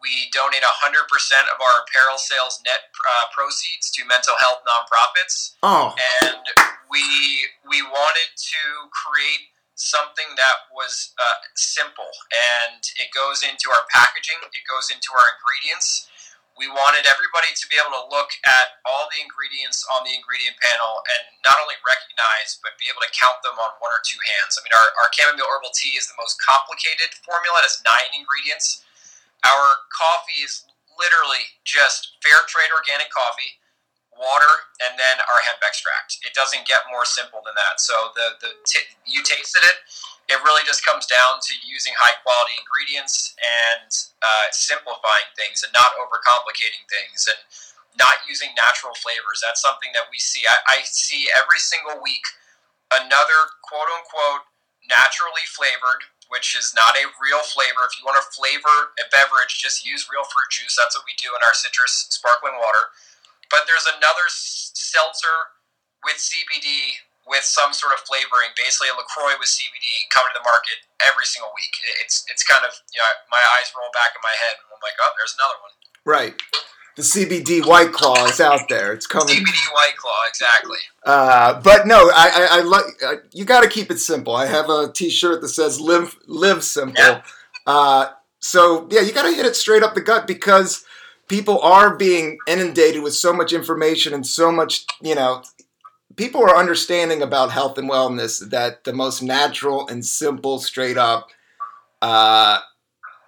We 0.00 0.26
donate 0.34 0.66
100% 0.66 1.06
of 1.54 1.62
our 1.62 1.86
apparel 1.86 2.18
sales 2.18 2.58
net 2.66 2.90
uh, 2.90 3.30
proceeds 3.30 3.86
to 3.94 4.02
mental 4.02 4.34
health 4.42 4.66
nonprofits. 4.66 5.54
Oh. 5.62 5.94
And 6.26 6.42
we 6.90 7.04
we 7.68 7.84
wanted 7.84 8.30
to 8.34 8.62
create 8.90 9.52
something 9.74 10.36
that 10.36 10.68
was 10.70 11.12
uh, 11.16 11.38
simple 11.56 12.12
and 12.30 12.82
it 13.00 13.08
goes 13.10 13.42
into 13.42 13.72
our 13.72 13.82
packaging, 13.90 14.38
it 14.52 14.62
goes 14.68 14.92
into 14.92 15.10
our 15.10 15.26
ingredients 15.34 16.11
we 16.56 16.68
wanted 16.68 17.08
everybody 17.08 17.50
to 17.56 17.64
be 17.72 17.80
able 17.80 17.96
to 17.96 18.04
look 18.12 18.28
at 18.44 18.80
all 18.84 19.08
the 19.08 19.20
ingredients 19.24 19.84
on 19.96 20.04
the 20.04 20.12
ingredient 20.12 20.56
panel 20.60 21.00
and 21.16 21.22
not 21.42 21.56
only 21.64 21.76
recognize 21.80 22.60
but 22.60 22.76
be 22.76 22.92
able 22.92 23.00
to 23.00 23.12
count 23.16 23.40
them 23.40 23.56
on 23.56 23.72
one 23.80 23.92
or 23.92 24.02
two 24.04 24.20
hands. 24.36 24.60
I 24.60 24.64
mean, 24.64 24.74
our, 24.76 24.88
our 25.00 25.08
chamomile 25.16 25.48
herbal 25.48 25.72
tea 25.72 25.96
is 25.96 26.06
the 26.08 26.18
most 26.20 26.36
complicated 26.38 27.12
formula. 27.24 27.64
It 27.64 27.68
has 27.72 27.80
nine 27.82 28.12
ingredients. 28.12 28.84
Our 29.42 29.66
coffee 29.90 30.44
is 30.44 30.68
literally 31.00 31.48
just 31.64 32.20
fair 32.20 32.44
trade 32.46 32.70
organic 32.70 33.08
coffee, 33.08 33.58
water, 34.12 34.68
and 34.84 34.94
then 35.00 35.16
our 35.24 35.40
hemp 35.48 35.64
extract. 35.64 36.20
It 36.22 36.36
doesn't 36.36 36.68
get 36.68 36.84
more 36.92 37.08
simple 37.08 37.40
than 37.42 37.56
that. 37.56 37.80
So 37.80 38.12
the, 38.12 38.36
the 38.44 38.50
t- 38.68 38.92
you 39.08 39.24
tasted 39.24 39.64
it 39.64 39.80
it 40.30 40.38
really 40.46 40.62
just 40.62 40.86
comes 40.86 41.06
down 41.06 41.42
to 41.42 41.52
using 41.66 41.92
high 41.98 42.16
quality 42.22 42.54
ingredients 42.58 43.34
and 43.42 43.90
uh, 44.22 44.46
simplifying 44.54 45.28
things 45.34 45.66
and 45.66 45.72
not 45.74 45.98
overcomplicating 45.98 46.86
things 46.86 47.26
and 47.26 47.40
not 47.98 48.22
using 48.24 48.54
natural 48.56 48.94
flavors. 48.96 49.42
That's 49.42 49.60
something 49.60 49.90
that 49.92 50.08
we 50.08 50.18
see. 50.22 50.46
I, 50.48 50.80
I 50.80 50.86
see 50.86 51.28
every 51.36 51.58
single 51.58 52.00
week 52.00 52.24
another 52.92 53.40
quote 53.64 53.88
unquote 53.88 54.46
naturally 54.88 55.44
flavored, 55.48 56.06
which 56.28 56.54
is 56.56 56.72
not 56.72 56.94
a 56.96 57.10
real 57.20 57.42
flavor. 57.44 57.84
If 57.86 57.96
you 57.98 58.04
want 58.06 58.20
to 58.20 58.26
flavor 58.32 58.94
a 59.00 59.06
beverage, 59.12 59.58
just 59.60 59.84
use 59.84 60.08
real 60.10 60.24
fruit 60.28 60.50
juice. 60.52 60.76
That's 60.76 60.96
what 60.96 61.06
we 61.06 61.16
do 61.20 61.32
in 61.34 61.40
our 61.44 61.54
citrus 61.54 62.08
sparkling 62.10 62.56
water. 62.58 62.92
But 63.52 63.68
there's 63.68 63.86
another 63.86 64.26
seltzer 64.28 65.52
with 66.04 66.18
CBD 66.18 67.04
with 67.32 67.48
some 67.48 67.72
sort 67.72 67.96
of 67.96 68.04
flavoring, 68.04 68.52
basically 68.52 68.92
a 68.92 68.94
Lacroix 68.94 69.40
with 69.40 69.48
CBD, 69.48 70.04
coming 70.12 70.36
to 70.36 70.44
the 70.44 70.44
market 70.44 70.84
every 71.08 71.24
single 71.24 71.50
week. 71.56 71.72
It's 72.04 72.28
it's 72.28 72.44
kind 72.44 72.62
of 72.68 72.76
you 72.92 73.00
know 73.00 73.08
my 73.32 73.40
eyes 73.56 73.72
roll 73.72 73.88
back 73.96 74.12
in 74.12 74.20
my 74.20 74.36
head, 74.36 74.60
and 74.60 74.68
I'm 74.68 74.82
like, 74.84 75.00
oh, 75.00 75.12
there's 75.16 75.34
another 75.40 75.58
one. 75.64 75.74
Right. 76.04 76.36
The 76.94 77.02
CBD 77.02 77.64
White 77.64 77.92
Claw 77.92 78.26
is 78.26 78.38
out 78.38 78.68
there. 78.68 78.92
It's 78.92 79.06
coming. 79.06 79.34
CBD 79.34 79.72
White 79.72 79.96
Claw, 79.96 80.28
exactly. 80.28 80.76
Uh, 81.06 81.58
but 81.62 81.86
no, 81.86 82.10
I, 82.14 82.28
I, 82.28 82.58
I 82.58 82.60
like. 82.60 82.84
Uh, 83.02 83.14
you 83.32 83.46
got 83.46 83.62
to 83.62 83.68
keep 83.68 83.90
it 83.90 83.98
simple. 83.98 84.36
I 84.36 84.44
have 84.44 84.68
a 84.68 84.92
T-shirt 84.92 85.40
that 85.40 85.48
says 85.48 85.80
"Live 85.80 86.16
Live 86.26 86.62
Simple." 86.62 87.02
Yeah. 87.02 87.22
Uh, 87.66 88.08
so 88.40 88.86
yeah, 88.90 89.00
you 89.00 89.12
got 89.12 89.22
to 89.22 89.34
hit 89.34 89.46
it 89.46 89.56
straight 89.56 89.82
up 89.82 89.94
the 89.94 90.02
gut 90.02 90.26
because 90.26 90.84
people 91.28 91.58
are 91.60 91.96
being 91.96 92.36
inundated 92.46 93.02
with 93.02 93.14
so 93.14 93.32
much 93.32 93.54
information 93.54 94.12
and 94.12 94.26
so 94.26 94.52
much, 94.52 94.84
you 95.00 95.14
know, 95.14 95.42
people 96.16 96.42
are 96.42 96.56
understanding 96.56 97.22
about 97.22 97.50
health 97.50 97.78
and 97.78 97.90
wellness 97.90 98.48
that 98.50 98.84
the 98.84 98.92
most 98.92 99.22
natural 99.22 99.86
and 99.88 100.04
simple, 100.04 100.58
straight 100.58 100.96
up, 100.96 101.30
uh, 102.00 102.58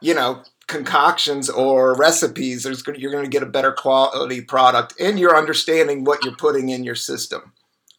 you 0.00 0.14
know, 0.14 0.42
concoctions 0.66 1.50
or 1.50 1.94
recipes, 1.94 2.62
there's 2.62 2.82
you're 2.96 3.12
going 3.12 3.24
to 3.24 3.30
get 3.30 3.42
a 3.42 3.46
better 3.46 3.72
quality 3.72 4.40
product, 4.40 4.94
and 5.00 5.18
you're 5.18 5.36
understanding 5.36 6.04
what 6.04 6.24
you're 6.24 6.36
putting 6.36 6.68
in 6.70 6.84
your 6.84 6.94
system. 6.94 7.52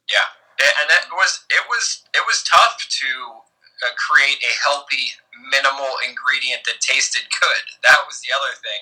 Yeah, 0.09 0.27
and 0.59 0.89
it 0.89 1.13
was 1.13 1.45
it 1.49 1.63
was 1.69 2.03
it 2.13 2.23
was 2.25 2.43
tough 2.43 2.85
to 2.89 3.07
uh, 3.85 3.93
create 3.97 4.37
a 4.43 4.53
healthy, 4.63 5.13
minimal 5.51 5.93
ingredient 6.07 6.61
that 6.65 6.81
tasted 6.81 7.23
good. 7.39 7.63
That 7.83 8.05
was 8.07 8.21
the 8.21 8.33
other 8.33 8.55
thing. 8.57 8.81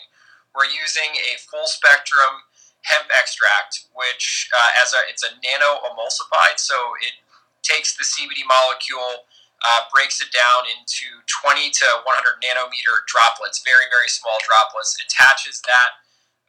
We're 0.55 0.69
using 0.69 1.17
a 1.17 1.39
full 1.49 1.65
spectrum 1.65 2.45
hemp 2.83 3.07
extract, 3.15 3.87
which 3.95 4.49
uh, 4.51 4.81
as 4.81 4.93
a 4.93 5.01
it's 5.07 5.23
a 5.23 5.31
nano 5.43 5.83
emulsified, 5.87 6.59
so 6.59 6.75
it 7.03 7.15
takes 7.63 7.95
the 7.95 8.03
CBD 8.03 8.43
molecule, 8.43 9.23
uh, 9.63 9.87
breaks 9.91 10.19
it 10.19 10.31
down 10.35 10.67
into 10.67 11.07
20 11.47 11.71
to 11.71 11.87
100 12.03 12.43
nanometer 12.43 13.03
droplets, 13.07 13.63
very 13.63 13.87
very 13.91 14.11
small 14.11 14.35
droplets, 14.43 14.99
attaches 14.99 15.63
that 15.63 15.89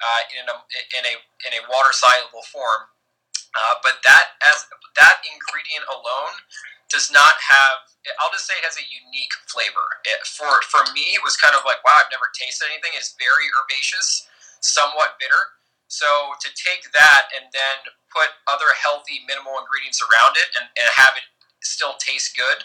uh, 0.03 0.23
in 0.35 0.45
a 0.51 0.57
in 0.99 1.03
a 1.07 1.15
in 1.47 1.53
a 1.59 1.63
water 1.71 1.95
soluble 1.95 2.45
form. 2.51 2.91
Uh, 3.55 3.79
but 3.87 4.03
that 4.03 4.35
as 4.51 4.67
that 4.99 5.23
ingredient 5.23 5.87
alone 5.87 6.35
does 6.91 7.11
not 7.15 7.39
have 7.39 7.87
I'll 8.21 8.33
just 8.33 8.45
say 8.45 8.53
it 8.61 8.67
has 8.69 8.77
a 8.77 8.85
unique 8.85 9.33
flavor. 9.49 9.87
It, 10.05 10.21
for 10.29 10.61
for 10.69 10.85
me, 10.93 11.17
it 11.17 11.25
was 11.25 11.41
kind 11.41 11.57
of 11.57 11.65
like 11.65 11.81
wow, 11.87 11.97
I've 11.97 12.13
never 12.13 12.29
tasted 12.37 12.69
anything. 12.69 12.93
It's 12.93 13.17
very 13.17 13.49
herbaceous, 13.49 14.29
somewhat 14.61 15.17
bitter. 15.17 15.57
So 15.89 16.35
to 16.41 16.49
take 16.53 16.91
that 16.93 17.31
and 17.37 17.53
then 17.53 17.77
put 18.11 18.35
other 18.49 18.73
healthy 18.75 19.23
minimal 19.29 19.61
ingredients 19.61 20.03
around 20.03 20.35
it 20.39 20.49
and, 20.59 20.67
and 20.75 20.87
have 20.97 21.15
it 21.15 21.27
still 21.63 21.95
taste 22.01 22.37
good 22.37 22.65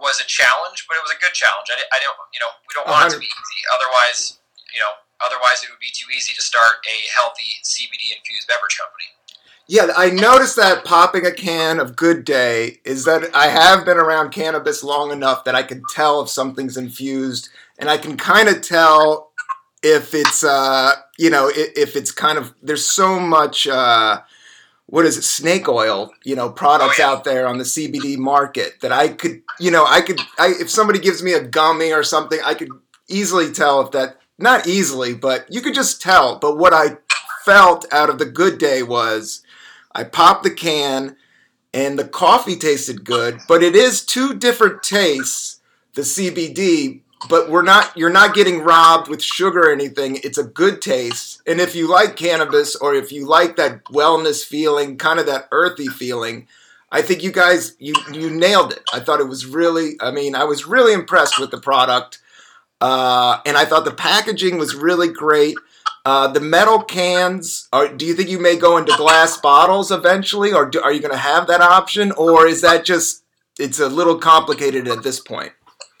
was 0.00 0.20
a 0.20 0.26
challenge, 0.26 0.88
but 0.88 0.96
it 0.96 1.04
was 1.04 1.12
a 1.12 1.20
good 1.20 1.36
challenge. 1.36 1.68
I, 1.68 1.76
I 1.92 1.98
don't, 2.00 2.16
you 2.32 2.40
know, 2.40 2.52
we 2.64 2.72
don't 2.72 2.88
want 2.88 3.12
100. 3.12 3.12
it 3.12 3.16
to 3.16 3.20
be 3.20 3.28
easy. 3.28 3.60
Otherwise, 3.68 4.40
you 4.72 4.80
know, 4.80 4.92
otherwise 5.20 5.62
it 5.62 5.68
would 5.68 5.82
be 5.82 5.92
too 5.92 6.08
easy 6.10 6.32
to 6.32 6.42
start 6.42 6.80
a 6.88 6.96
healthy 7.12 7.60
CBD 7.62 8.16
infused 8.16 8.48
beverage 8.48 8.76
company. 8.80 9.08
Yeah, 9.68 9.92
I 9.96 10.10
noticed 10.10 10.56
that 10.56 10.84
popping 10.84 11.24
a 11.26 11.30
can 11.30 11.78
of 11.78 11.94
Good 11.94 12.24
Day 12.24 12.80
is 12.84 13.04
that 13.04 13.30
I 13.34 13.48
have 13.48 13.84
been 13.84 13.98
around 13.98 14.32
cannabis 14.32 14.82
long 14.82 15.12
enough 15.12 15.44
that 15.44 15.54
I 15.54 15.62
can 15.62 15.82
tell 15.94 16.20
if 16.22 16.28
something's 16.28 16.76
infused, 16.76 17.50
and 17.78 17.88
I 17.88 17.96
can 17.96 18.16
kind 18.16 18.48
of 18.48 18.62
tell 18.62 19.30
if 19.82 20.12
it's, 20.12 20.42
uh, 20.42 20.94
you 21.20 21.28
know, 21.28 21.50
if 21.54 21.96
it's 21.96 22.10
kind 22.10 22.38
of 22.38 22.54
there's 22.62 22.86
so 22.90 23.20
much. 23.20 23.68
Uh, 23.68 24.22
what 24.86 25.06
is 25.06 25.16
it, 25.16 25.22
snake 25.22 25.68
oil, 25.68 26.10
you 26.24 26.34
know, 26.34 26.50
products 26.50 26.98
oh, 26.98 27.04
yeah. 27.04 27.10
out 27.10 27.22
there 27.22 27.46
on 27.46 27.58
the 27.58 27.64
CBD 27.64 28.18
market 28.18 28.80
that 28.80 28.90
I 28.90 29.06
could, 29.06 29.40
you 29.60 29.70
know, 29.70 29.86
I 29.86 30.00
could, 30.00 30.18
I, 30.36 30.48
if 30.58 30.68
somebody 30.68 30.98
gives 30.98 31.22
me 31.22 31.32
a 31.32 31.40
gummy 31.40 31.92
or 31.92 32.02
something, 32.02 32.40
I 32.44 32.54
could 32.54 32.70
easily 33.06 33.52
tell 33.52 33.80
if 33.82 33.92
that, 33.92 34.16
not 34.36 34.66
easily, 34.66 35.14
but 35.14 35.46
you 35.48 35.60
could 35.60 35.74
just 35.74 36.02
tell. 36.02 36.40
But 36.40 36.58
what 36.58 36.74
I 36.74 36.96
felt 37.44 37.86
out 37.92 38.10
of 38.10 38.18
the 38.18 38.26
good 38.26 38.58
day 38.58 38.82
was 38.82 39.44
I 39.94 40.02
popped 40.02 40.42
the 40.42 40.50
can 40.50 41.16
and 41.72 41.96
the 41.96 42.08
coffee 42.08 42.56
tasted 42.56 43.04
good, 43.04 43.38
but 43.46 43.62
it 43.62 43.76
is 43.76 44.04
two 44.04 44.34
different 44.34 44.82
tastes, 44.82 45.60
the 45.94 46.02
CBD, 46.02 47.02
but 47.28 47.50
we're 47.50 47.62
not 47.62 47.96
you're 47.96 48.10
not 48.10 48.34
getting 48.34 48.60
robbed 48.60 49.08
with 49.08 49.22
sugar 49.22 49.68
or 49.68 49.72
anything. 49.72 50.18
It's 50.24 50.38
a 50.38 50.44
good 50.44 50.80
taste. 50.80 51.42
And 51.46 51.60
if 51.60 51.74
you 51.74 51.88
like 51.88 52.16
cannabis 52.16 52.76
or 52.76 52.94
if 52.94 53.12
you 53.12 53.26
like 53.26 53.56
that 53.56 53.84
wellness 53.84 54.44
feeling, 54.44 54.96
kind 54.96 55.20
of 55.20 55.26
that 55.26 55.48
earthy 55.52 55.86
feeling, 55.86 56.46
I 56.90 57.02
think 57.02 57.22
you 57.22 57.32
guys 57.32 57.76
you 57.78 57.94
you 58.12 58.30
nailed 58.30 58.72
it. 58.72 58.82
I 58.92 59.00
thought 59.00 59.20
it 59.20 59.28
was 59.28 59.46
really 59.46 59.96
I 60.00 60.10
mean, 60.10 60.34
I 60.34 60.44
was 60.44 60.66
really 60.66 60.92
impressed 60.92 61.38
with 61.38 61.50
the 61.50 61.60
product. 61.60 62.18
Uh, 62.80 63.40
and 63.44 63.58
I 63.58 63.66
thought 63.66 63.84
the 63.84 63.90
packaging 63.90 64.56
was 64.56 64.74
really 64.74 65.08
great. 65.08 65.54
Uh, 66.06 66.28
the 66.28 66.40
metal 66.40 66.82
cans, 66.82 67.68
are, 67.74 67.88
do 67.88 68.06
you 68.06 68.14
think 68.14 68.30
you 68.30 68.38
may 68.38 68.56
go 68.56 68.78
into 68.78 68.96
glass 68.96 69.36
bottles 69.36 69.90
eventually, 69.90 70.50
or 70.50 70.64
do, 70.64 70.80
are 70.80 70.92
you 70.92 71.00
going 71.00 71.12
to 71.12 71.18
have 71.18 71.46
that 71.46 71.60
option, 71.60 72.10
or 72.12 72.46
is 72.46 72.62
that 72.62 72.86
just 72.86 73.22
it's 73.58 73.78
a 73.78 73.88
little 73.88 74.16
complicated 74.16 74.88
at 74.88 75.02
this 75.02 75.20
point? 75.20 75.52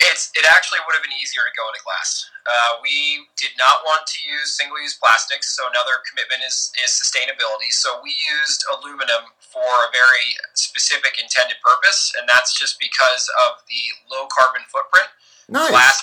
It's 0.08 0.32
it 0.32 0.48
actually 0.48 0.80
would 0.88 0.96
have 0.96 1.04
been 1.04 1.16
easier 1.20 1.44
to 1.44 1.52
go 1.52 1.68
into 1.68 1.80
glass. 1.84 2.24
Uh, 2.48 2.80
we 2.80 3.28
did 3.36 3.52
not 3.60 3.84
want 3.84 4.08
to 4.08 4.18
use 4.24 4.56
single-use 4.56 4.96
plastics, 4.96 5.52
so 5.52 5.68
another 5.68 6.00
commitment 6.08 6.40
is 6.40 6.72
is 6.80 6.88
sustainability. 6.88 7.68
So 7.68 8.00
we 8.00 8.16
used 8.40 8.64
aluminum 8.72 9.28
for 9.44 9.68
a 9.84 9.88
very 9.92 10.40
specific 10.56 11.20
intended 11.20 11.60
purpose, 11.60 12.16
and 12.16 12.24
that's 12.24 12.56
just 12.56 12.80
because 12.80 13.28
of 13.44 13.60
the 13.68 13.82
low 14.08 14.24
carbon 14.32 14.64
footprint. 14.72 15.12
Nice. 15.52 15.68
Glass 15.68 15.96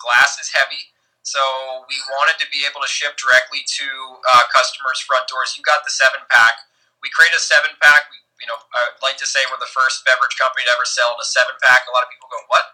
glass 0.00 0.40
is 0.40 0.48
heavy. 0.52 0.94
So 1.24 1.40
we 1.88 1.96
wanted 2.12 2.36
to 2.44 2.48
be 2.52 2.68
able 2.68 2.84
to 2.84 2.88
ship 2.88 3.16
directly 3.16 3.64
to 3.64 3.88
uh, 3.88 4.44
customers' 4.52 5.00
front 5.00 5.24
doors. 5.24 5.56
You 5.56 5.64
got 5.64 5.80
the 5.80 5.92
seven 5.92 6.20
pack. 6.28 6.68
We 7.00 7.08
created 7.08 7.40
a 7.40 7.44
seven 7.44 7.72
pack. 7.80 8.12
We, 8.12 8.20
you 8.44 8.48
know, 8.48 8.60
I'd 8.76 9.00
like 9.00 9.16
to 9.24 9.28
say 9.28 9.40
we're 9.48 9.60
the 9.60 9.72
first 9.72 10.04
beverage 10.04 10.36
company 10.36 10.68
to 10.68 10.72
ever 10.76 10.84
sell 10.84 11.16
a 11.16 11.24
seven 11.24 11.56
pack. 11.64 11.88
A 11.88 11.92
lot 11.96 12.04
of 12.04 12.12
people 12.12 12.28
go, 12.28 12.40
"What?" 12.52 12.73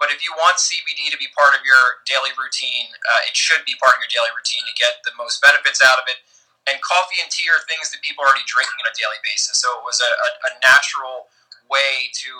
But 0.00 0.08
if 0.08 0.24
you 0.24 0.32
want 0.40 0.56
CBD 0.56 1.12
to 1.12 1.20
be 1.20 1.28
part 1.36 1.52
of 1.52 1.60
your 1.60 2.00
daily 2.08 2.32
routine, 2.40 2.88
uh, 2.88 3.28
it 3.28 3.36
should 3.36 3.60
be 3.68 3.76
part 3.76 3.94
of 3.94 4.00
your 4.00 4.08
daily 4.08 4.32
routine 4.32 4.64
to 4.64 4.74
get 4.74 5.04
the 5.04 5.12
most 5.20 5.44
benefits 5.44 5.84
out 5.84 6.00
of 6.00 6.08
it. 6.08 6.24
And 6.64 6.80
coffee 6.80 7.20
and 7.20 7.28
tea 7.28 7.52
are 7.52 7.60
things 7.68 7.92
that 7.92 8.00
people 8.00 8.24
are 8.24 8.32
already 8.32 8.48
drinking 8.48 8.80
on 8.80 8.88
a 8.88 8.96
daily 8.96 9.20
basis. 9.20 9.60
So 9.60 9.68
it 9.76 9.84
was 9.84 10.00
a, 10.00 10.08
a, 10.08 10.28
a 10.48 10.50
natural 10.64 11.28
way 11.68 12.08
to 12.24 12.32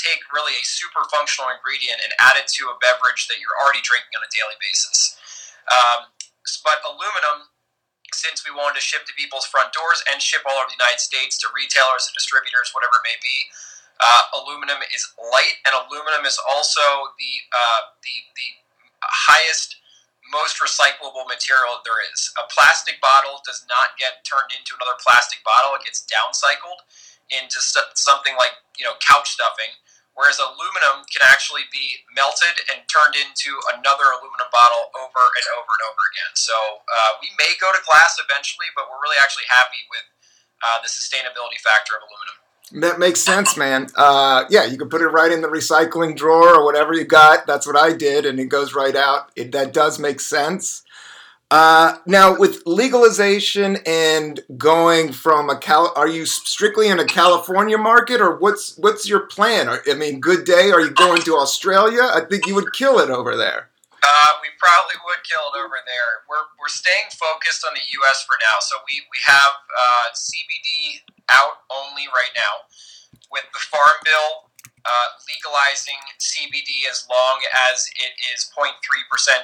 take 0.00 0.24
really 0.32 0.56
a 0.56 0.64
super 0.64 1.04
functional 1.08 1.52
ingredient 1.52 2.00
and 2.00 2.12
add 2.20 2.36
it 2.36 2.48
to 2.60 2.68
a 2.72 2.76
beverage 2.80 3.28
that 3.28 3.40
you're 3.40 3.56
already 3.60 3.80
drinking 3.84 4.12
on 4.16 4.24
a 4.24 4.32
daily 4.32 4.56
basis. 4.60 5.16
Um, 5.68 6.12
but 6.62 6.78
aluminum, 6.84 7.50
since 8.14 8.44
we 8.46 8.54
wanted 8.54 8.78
to 8.78 8.84
ship 8.84 9.04
to 9.08 9.14
people's 9.16 9.48
front 9.48 9.74
doors 9.74 10.04
and 10.08 10.22
ship 10.22 10.46
all 10.46 10.56
over 10.56 10.70
the 10.70 10.78
United 10.78 11.02
States 11.02 11.36
to 11.42 11.50
retailers 11.52 12.06
and 12.06 12.14
distributors, 12.14 12.70
whatever 12.70 13.02
it 13.02 13.04
may 13.08 13.18
be, 13.18 13.36
uh, 14.00 14.22
aluminum 14.42 14.80
is 14.92 15.04
light, 15.18 15.56
and 15.64 15.72
aluminum 15.72 16.24
is 16.24 16.38
also 16.48 16.82
the 17.16 17.32
uh, 17.52 17.80
the 18.02 18.16
the 18.36 18.48
highest 19.02 19.76
most 20.32 20.58
recyclable 20.58 21.22
material 21.30 21.78
there 21.86 22.02
is. 22.12 22.34
A 22.36 22.44
plastic 22.50 22.98
bottle 22.98 23.40
does 23.46 23.62
not 23.70 23.94
get 23.96 24.26
turned 24.26 24.50
into 24.52 24.74
another 24.76 24.98
plastic 25.00 25.40
bottle; 25.46 25.74
it 25.78 25.84
gets 25.84 26.04
downcycled 26.04 26.84
into 27.30 27.58
something 27.94 28.34
like 28.38 28.54
you 28.78 28.84
know 28.84 28.94
couch 29.02 29.34
stuffing 29.34 29.74
whereas 30.16 30.40
aluminum 30.40 31.04
can 31.12 31.20
actually 31.28 31.68
be 31.68 32.00
melted 32.16 32.56
and 32.72 32.82
turned 32.88 33.14
into 33.14 33.52
another 33.76 34.08
aluminum 34.16 34.48
bottle 34.48 34.88
over 34.96 35.22
and 35.36 35.46
over 35.60 35.70
and 35.76 35.84
over 35.84 36.02
again. 36.16 36.32
So 36.34 36.56
uh, 36.56 37.20
we 37.20 37.28
may 37.36 37.52
go 37.60 37.68
to 37.68 37.80
glass 37.84 38.16
eventually, 38.16 38.72
but 38.72 38.88
we're 38.88 38.98
really 39.04 39.20
actually 39.20 39.46
happy 39.52 39.84
with 39.92 40.08
uh, 40.64 40.80
the 40.80 40.88
sustainability 40.88 41.60
factor 41.60 42.00
of 42.00 42.02
aluminum. 42.08 42.45
That 42.72 42.98
makes 42.98 43.20
sense, 43.20 43.56
man. 43.56 43.86
Uh, 43.94 44.44
yeah, 44.50 44.64
you 44.64 44.76
can 44.76 44.88
put 44.88 45.00
it 45.00 45.06
right 45.06 45.30
in 45.30 45.40
the 45.40 45.48
recycling 45.48 46.16
drawer 46.16 46.56
or 46.56 46.64
whatever 46.64 46.92
you 46.94 47.04
got. 47.04 47.46
That's 47.46 47.66
what 47.66 47.76
I 47.76 47.92
did, 47.92 48.26
and 48.26 48.40
it 48.40 48.46
goes 48.46 48.74
right 48.74 48.96
out. 48.96 49.30
It, 49.36 49.52
that 49.52 49.72
does 49.72 50.00
make 50.00 50.18
sense. 50.18 50.82
Uh, 51.48 51.98
now, 52.06 52.36
with 52.36 52.64
legalization 52.66 53.78
and 53.86 54.40
going 54.56 55.12
from 55.12 55.48
a 55.48 55.56
Cal, 55.56 55.92
are 55.94 56.08
you 56.08 56.26
strictly 56.26 56.88
in 56.88 56.98
a 56.98 57.04
California 57.04 57.78
market, 57.78 58.20
or 58.20 58.36
what's 58.36 58.76
what's 58.78 59.08
your 59.08 59.20
plan? 59.20 59.68
I 59.68 59.94
mean, 59.94 60.18
good 60.18 60.44
day. 60.44 60.72
Are 60.72 60.80
you 60.80 60.90
going 60.90 61.22
to 61.22 61.36
Australia? 61.36 62.02
I 62.02 62.22
think 62.28 62.48
you 62.48 62.56
would 62.56 62.72
kill 62.72 62.98
it 62.98 63.10
over 63.10 63.36
there. 63.36 63.70
Uh, 64.02 64.32
we 64.42 64.48
probably 64.58 64.96
would 65.06 65.22
kill 65.22 65.42
it 65.54 65.58
over 65.58 65.78
there. 65.86 66.26
We're, 66.28 66.46
we're 66.58 66.70
staying 66.70 67.10
focused 67.10 67.64
on 67.66 67.74
the 67.74 67.82
U.S. 67.82 68.24
for 68.26 68.34
now. 68.38 68.58
So 68.60 68.76
we, 68.86 69.02
we 69.10 69.18
have 69.26 69.54
uh, 69.66 70.06
CBD 70.14 71.02
out 71.30 71.66
only 71.70 72.06
right 72.12 72.34
now 72.34 72.66
with 73.30 73.44
the 73.52 73.58
Farm 73.58 73.98
Bill 74.04 74.46
uh, 74.86 75.08
legalizing 75.26 75.98
CBD 76.22 76.86
as 76.86 77.06
long 77.10 77.42
as 77.74 77.90
it 77.98 78.14
is 78.30 78.46
0.3% 78.54 78.70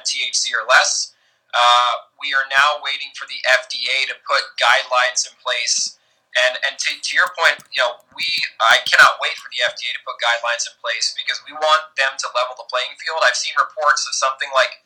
THC 0.07 0.55
or 0.55 0.63
less. 0.63 1.11
Uh, 1.51 2.07
we 2.17 2.33
are 2.33 2.47
now 2.49 2.81
waiting 2.81 3.11
for 3.13 3.27
the 3.27 3.37
FDA 3.45 4.09
to 4.09 4.15
put 4.23 4.41
guidelines 4.57 5.27
in 5.27 5.35
place. 5.43 5.99
And, 6.33 6.57
and 6.65 6.73
to, 6.81 6.89
to 6.97 7.11
your 7.13 7.29
point, 7.37 7.61
you 7.69 7.77
know, 7.77 8.01
we 8.17 8.25
I 8.57 8.81
cannot 8.89 9.21
wait 9.21 9.37
for 9.37 9.53
the 9.53 9.61
FDA 9.61 9.93
to 9.93 10.01
put 10.01 10.17
guidelines 10.17 10.65
in 10.65 10.73
place 10.81 11.13
because 11.13 11.37
we 11.45 11.53
want 11.53 11.93
them 11.93 12.17
to 12.17 12.27
level 12.33 12.57
the 12.57 12.65
playing 12.73 12.97
field. 12.97 13.21
I've 13.21 13.37
seen 13.37 13.53
reports 13.53 14.09
of 14.09 14.17
something 14.17 14.49
like 14.49 14.81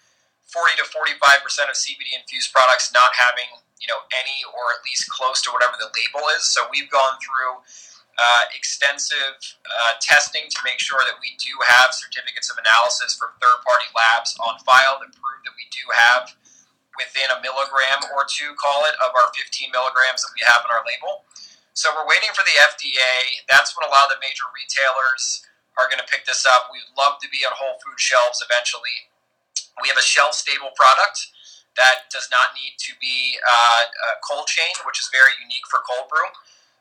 40 0.51 0.83
to 0.83 0.85
45 0.91 1.23
percent 1.47 1.71
of 1.71 1.79
CBD 1.79 2.19
infused 2.19 2.51
products 2.51 2.91
not 2.91 3.15
having 3.15 3.63
you 3.80 3.88
know 3.88 4.01
any 4.13 4.41
or 4.51 4.63
at 4.73 4.82
least 4.86 5.09
close 5.09 5.41
to 5.45 5.49
whatever 5.53 5.78
the 5.80 5.89
label 5.93 6.25
is. 6.36 6.45
So 6.49 6.65
we've 6.71 6.89
gone 6.89 7.17
through 7.21 7.61
uh, 8.17 8.43
extensive 8.57 9.38
uh, 9.65 9.93
testing 10.01 10.49
to 10.49 10.59
make 10.65 10.82
sure 10.82 11.01
that 11.05 11.21
we 11.21 11.38
do 11.38 11.53
have 11.69 11.93
certificates 11.93 12.49
of 12.49 12.57
analysis 12.57 13.13
from 13.13 13.30
third 13.38 13.61
party 13.61 13.86
labs 13.93 14.34
on 14.41 14.57
file 14.65 14.97
that 14.97 15.13
prove 15.13 15.41
that 15.45 15.53
we 15.53 15.69
do 15.69 15.86
have 15.93 16.34
within 16.97 17.30
a 17.30 17.38
milligram 17.45 18.01
or 18.17 18.25
two, 18.25 18.57
call 18.57 18.89
it, 18.89 18.97
of 19.05 19.13
our 19.13 19.30
15 19.38 19.69
milligrams 19.69 20.25
that 20.25 20.34
we 20.34 20.41
have 20.49 20.65
in 20.65 20.73
our 20.73 20.82
label. 20.82 21.30
So 21.78 21.93
we're 21.93 22.09
waiting 22.09 22.34
for 22.34 22.41
the 22.41 22.57
FDA. 22.73 23.45
That's 23.45 23.78
when 23.78 23.86
a 23.86 23.91
lot 23.93 24.09
of 24.09 24.17
the 24.17 24.21
major 24.25 24.49
retailers 24.49 25.45
are 25.78 25.86
going 25.86 26.01
to 26.01 26.09
pick 26.09 26.25
this 26.25 26.41
up. 26.49 26.73
We'd 26.73 26.89
love 26.97 27.21
to 27.21 27.30
be 27.30 27.45
on 27.45 27.53
Whole 27.53 27.78
Food 27.86 28.01
shelves 28.01 28.41
eventually. 28.41 29.13
We 29.78 29.93
have 29.93 30.01
a 30.01 30.05
shelf 30.05 30.34
stable 30.34 30.73
product 30.73 31.30
that 31.78 32.09
does 32.09 32.28
not 32.34 32.57
need 32.57 32.75
to 32.82 32.91
be 32.97 33.38
uh, 33.45 33.86
cold 34.25 34.49
chain, 34.49 34.73
which 34.84 34.97
is 34.97 35.09
very 35.13 35.34
unique 35.39 35.65
for 35.69 35.86
cold 35.86 36.09
brew. 36.09 36.28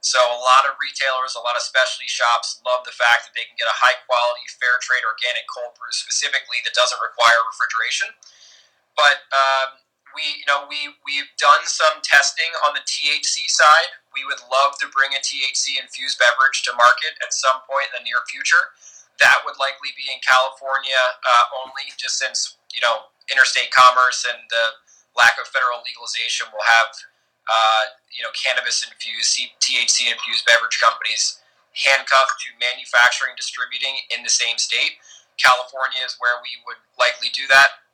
So 0.01 0.22
a 0.22 0.38
lot 0.38 0.68
of 0.68 0.78
retailers, 0.78 1.34
a 1.34 1.42
lot 1.42 1.59
of 1.59 1.64
specialty 1.66 2.07
shops 2.07 2.62
love 2.62 2.86
the 2.86 2.94
fact 2.94 3.26
that 3.26 3.34
they 3.34 3.42
can 3.42 3.59
get 3.59 3.66
a 3.66 3.74
high 3.74 3.99
quality, 4.07 4.47
fair 4.55 4.78
trade, 4.78 5.03
organic 5.03 5.51
cold 5.51 5.74
brew 5.74 5.90
specifically 5.90 6.62
that 6.62 6.78
doesn't 6.78 7.01
require 7.03 7.42
refrigeration. 7.51 8.14
But 8.94 9.26
um, 9.34 9.82
we 10.16 10.24
you 10.40 10.49
know 10.49 10.64
we 10.70 10.94
we've 11.05 11.28
done 11.36 11.66
some 11.68 12.01
testing 12.01 12.49
on 12.64 12.72
the 12.72 12.84
THC 12.88 13.51
side. 13.51 14.01
We 14.16 14.24
would 14.24 14.40
love 14.49 14.80
to 14.80 14.88
bring 14.88 15.12
a 15.12 15.20
THC 15.20 15.76
infused 15.76 16.16
beverage 16.16 16.64
to 16.64 16.72
market 16.78 17.18
at 17.20 17.36
some 17.36 17.61
point 17.68 17.92
in 17.92 18.01
the 18.01 18.05
near 18.09 18.24
future. 18.30 18.72
That 19.20 19.44
would 19.44 19.61
likely 19.61 19.92
be 19.92 20.09
in 20.09 20.22
California 20.24 20.97
uh, 21.20 21.44
only, 21.66 21.92
just 22.01 22.16
since 22.16 22.57
you 22.72 22.80
know 22.80 23.12
interstate 23.26 23.74
commerce 23.74 24.24
and 24.24 24.40
the 24.49 24.64
lack 25.16 25.40
of 25.40 25.48
federal 25.48 25.80
legalization 25.82 26.46
will 26.52 26.64
have 26.64 26.88
uh, 27.48 27.84
you 28.12 28.22
know 28.22 28.32
cannabis 28.36 28.84
infused 28.84 29.34
THC 29.60 30.12
infused 30.12 30.44
beverage 30.44 30.78
companies 30.78 31.40
handcuffed 31.76 32.40
to 32.40 32.48
manufacturing, 32.56 33.36
distributing 33.36 34.00
in 34.08 34.24
the 34.24 34.32
same 34.32 34.56
state. 34.56 34.96
California 35.36 36.00
is 36.00 36.16
where 36.16 36.40
we 36.40 36.56
would 36.64 36.80
likely 36.96 37.28
do 37.36 37.44
that. 37.52 37.84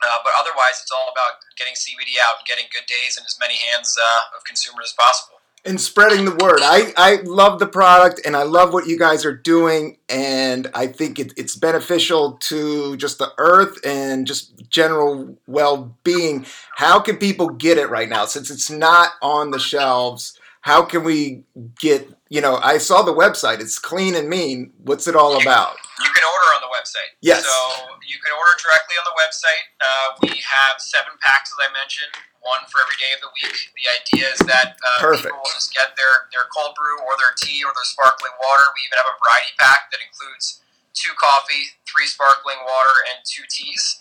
Uh, 0.00 0.20
but 0.24 0.32
otherwise, 0.36 0.80
it's 0.80 0.92
all 0.92 1.08
about 1.12 1.40
getting 1.56 1.76
CBD 1.76 2.20
out 2.20 2.40
and 2.40 2.46
getting 2.48 2.68
good 2.72 2.84
days 2.88 3.16
in 3.16 3.24
as 3.24 3.36
many 3.40 3.56
hands 3.56 3.96
uh, 3.96 4.36
of 4.36 4.44
consumers 4.44 4.92
as 4.92 4.96
possible. 4.96 5.35
And 5.66 5.80
spreading 5.80 6.24
the 6.24 6.30
word. 6.30 6.60
I, 6.62 6.92
I 6.96 7.16
love 7.24 7.58
the 7.58 7.66
product 7.66 8.20
and 8.24 8.36
I 8.36 8.44
love 8.44 8.72
what 8.72 8.86
you 8.86 8.98
guys 8.98 9.24
are 9.24 9.36
doing. 9.36 9.98
And 10.08 10.70
I 10.74 10.86
think 10.86 11.18
it, 11.18 11.32
it's 11.36 11.56
beneficial 11.56 12.34
to 12.42 12.96
just 12.96 13.18
the 13.18 13.32
earth 13.36 13.84
and 13.84 14.26
just 14.26 14.68
general 14.70 15.36
well 15.46 15.96
being. 16.04 16.46
How 16.76 17.00
can 17.00 17.16
people 17.16 17.48
get 17.48 17.78
it 17.78 17.90
right 17.90 18.08
now? 18.08 18.26
Since 18.26 18.50
it's 18.50 18.70
not 18.70 19.10
on 19.20 19.50
the 19.50 19.58
shelves, 19.58 20.38
how 20.60 20.82
can 20.82 21.04
we 21.04 21.44
get, 21.78 22.10
you 22.28 22.40
know, 22.40 22.56
I 22.56 22.78
saw 22.78 23.02
the 23.02 23.14
website. 23.14 23.60
It's 23.60 23.78
clean 23.78 24.14
and 24.14 24.28
mean. 24.28 24.72
What's 24.82 25.06
it 25.06 25.16
all 25.16 25.40
about? 25.40 25.76
You 26.02 26.10
can 26.10 26.24
order 26.24 26.48
on 26.54 26.60
the 26.60 26.74
website. 26.74 27.14
Yes. 27.20 27.44
So 27.44 27.86
you 28.06 28.18
can 28.22 28.34
order 28.34 28.52
directly 28.62 28.96
on 28.98 29.04
the 29.06 29.16
website. 29.18 29.64
Uh, 29.80 30.08
we 30.22 30.42
have 30.42 30.80
seven 30.80 31.12
packs, 31.22 31.50
as 31.54 31.68
I 31.68 31.72
mentioned, 31.72 32.12
one 32.46 32.62
for 32.70 32.78
every 32.80 32.96
day 33.02 33.10
of 33.12 33.20
the 33.20 33.32
week. 33.42 33.74
The 33.74 33.86
idea 33.90 34.26
is 34.30 34.40
that 34.46 34.78
uh, 34.78 35.02
Perfect. 35.02 35.34
people 35.34 35.42
will 35.42 35.52
just 35.52 35.74
get 35.74 35.98
their, 35.98 36.30
their 36.30 36.46
cold 36.54 36.78
brew 36.78 37.02
or 37.02 37.18
their 37.18 37.34
tea 37.34 37.66
or 37.66 37.74
their 37.74 37.88
sparkling 37.90 38.32
water. 38.38 38.64
We 38.72 38.86
even 38.86 39.02
have 39.02 39.10
a 39.10 39.16
variety 39.18 39.52
pack 39.58 39.90
that 39.90 40.00
includes 40.00 40.62
two 40.94 41.12
coffee, 41.18 41.76
three 41.84 42.08
sparkling 42.08 42.62
water, 42.64 42.94
and 43.12 43.20
two 43.26 43.44
teas. 43.50 44.00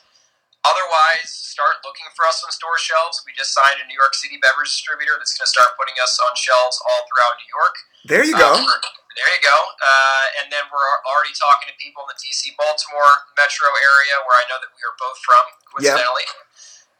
Otherwise, 0.65 1.29
start 1.29 1.77
looking 1.85 2.09
for 2.17 2.25
us 2.25 2.41
on 2.41 2.49
store 2.49 2.81
shelves. 2.81 3.21
We 3.21 3.37
just 3.37 3.53
signed 3.53 3.77
a 3.77 3.85
New 3.85 3.97
York 3.97 4.17
City 4.17 4.41
beverage 4.41 4.73
distributor 4.73 5.13
that's 5.21 5.37
going 5.37 5.45
to 5.45 5.53
start 5.53 5.77
putting 5.77 5.93
us 6.01 6.17
on 6.17 6.33
shelves 6.33 6.81
all 6.81 7.05
throughout 7.05 7.37
New 7.37 7.49
York. 7.53 7.75
There 8.09 8.25
you 8.25 8.33
go. 8.33 8.57
Uh, 8.57 8.81
there 9.13 9.29
you 9.29 9.41
go. 9.45 9.53
Uh, 9.53 10.41
and 10.41 10.49
then 10.49 10.65
we're 10.73 10.89
already 11.05 11.37
talking 11.37 11.69
to 11.69 11.75
people 11.77 12.01
in 12.09 12.09
the 12.11 12.19
DC 12.19 12.57
Baltimore 12.57 13.29
metro 13.37 13.69
area 13.69 14.15
where 14.25 14.37
I 14.41 14.45
know 14.49 14.57
that 14.57 14.73
we 14.73 14.81
are 14.81 14.97
both 14.97 15.21
from, 15.21 15.43
coincidentally. 15.69 16.25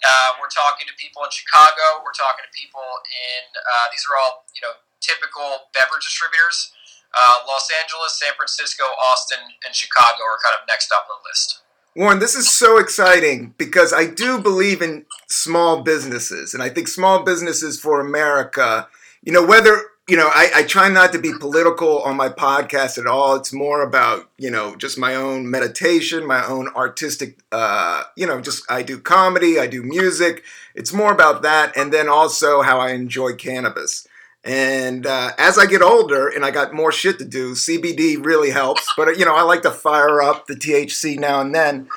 Uh, 0.04 0.36
we're 0.42 0.52
talking 0.52 0.86
to 0.88 0.96
people 1.00 1.24
in 1.24 1.32
Chicago. 1.32 2.04
We're 2.04 2.16
talking 2.16 2.44
to 2.44 2.52
people 2.52 2.84
in, 3.08 3.44
uh, 3.56 3.86
these 3.94 4.04
are 4.10 4.16
all, 4.20 4.46
you 4.52 4.62
know, 4.62 4.76
typical 5.00 5.72
beverage 5.72 6.04
distributors. 6.04 6.74
Uh, 7.16 7.48
Los 7.48 7.70
Angeles, 7.82 8.20
San 8.20 8.34
Francisco, 8.36 8.84
Austin, 8.84 9.40
and 9.66 9.74
Chicago 9.74 10.28
are 10.28 10.38
kind 10.44 10.56
of 10.60 10.68
next 10.68 10.92
up 10.92 11.08
on 11.08 11.22
the 11.24 11.30
list. 11.30 11.62
Warren, 11.96 12.20
this 12.20 12.36
is 12.36 12.52
so 12.52 12.78
exciting 12.78 13.54
because 13.58 13.94
I 13.94 14.06
do 14.06 14.38
believe 14.38 14.82
in 14.82 15.06
small 15.30 15.82
businesses, 15.82 16.54
and 16.54 16.62
I 16.62 16.68
think 16.68 16.90
small 16.90 17.24
businesses 17.24 17.80
for 17.80 18.02
America, 18.02 18.90
you 19.24 19.32
know, 19.32 19.46
whether, 19.46 19.82
you 20.08 20.16
know, 20.16 20.28
I, 20.28 20.52
I, 20.58 20.64
try 20.64 20.88
not 20.88 21.14
to 21.14 21.20
be 21.20 21.34
political 21.40 22.04
on 22.04 22.16
my 22.16 22.30
podcast 22.30 23.00
at 23.00 23.08
all. 23.08 23.36
It's 23.36 23.52
more 23.52 23.82
about, 23.82 24.30
you 24.38 24.52
know, 24.52 24.76
just 24.76 25.00
my 25.00 25.16
own 25.16 25.50
meditation, 25.50 26.28
my 26.28 26.46
own 26.46 26.68
artistic, 26.76 27.40
uh, 27.52 28.04
you 28.16 28.28
know, 28.28 28.40
just 28.40 28.70
I 28.70 28.84
do 28.84 29.00
comedy, 29.00 29.60
I 29.60 29.66
do 29.66 29.82
music. 29.82 30.44
It's 30.76 30.94
more 30.94 31.12
about 31.12 31.42
that, 31.42 31.76
and 31.76 31.92
then 31.92 32.08
also 32.08 32.62
how 32.62 32.80
I 32.80 32.92
enjoy 32.92 33.34
cannabis. 33.34 34.08
And 34.44 35.08
uh, 35.08 35.32
as 35.40 35.58
I 35.58 35.66
get 35.66 35.82
older 35.82 36.28
and 36.28 36.46
I 36.46 36.52
got 36.52 36.72
more 36.72 36.92
shit 36.92 37.18
to 37.18 37.26
do, 37.26 37.54
CBD 37.54 38.24
really 38.24 38.52
helps. 38.52 38.88
But, 38.96 39.18
you 39.18 39.26
know, 39.26 39.34
I 39.34 39.42
like 39.42 39.64
to 39.64 39.72
fire 39.72 40.22
up 40.22 40.46
the 40.46 40.54
THC 40.54 41.18
now 41.18 41.42
and 41.42 41.56
then. 41.56 41.90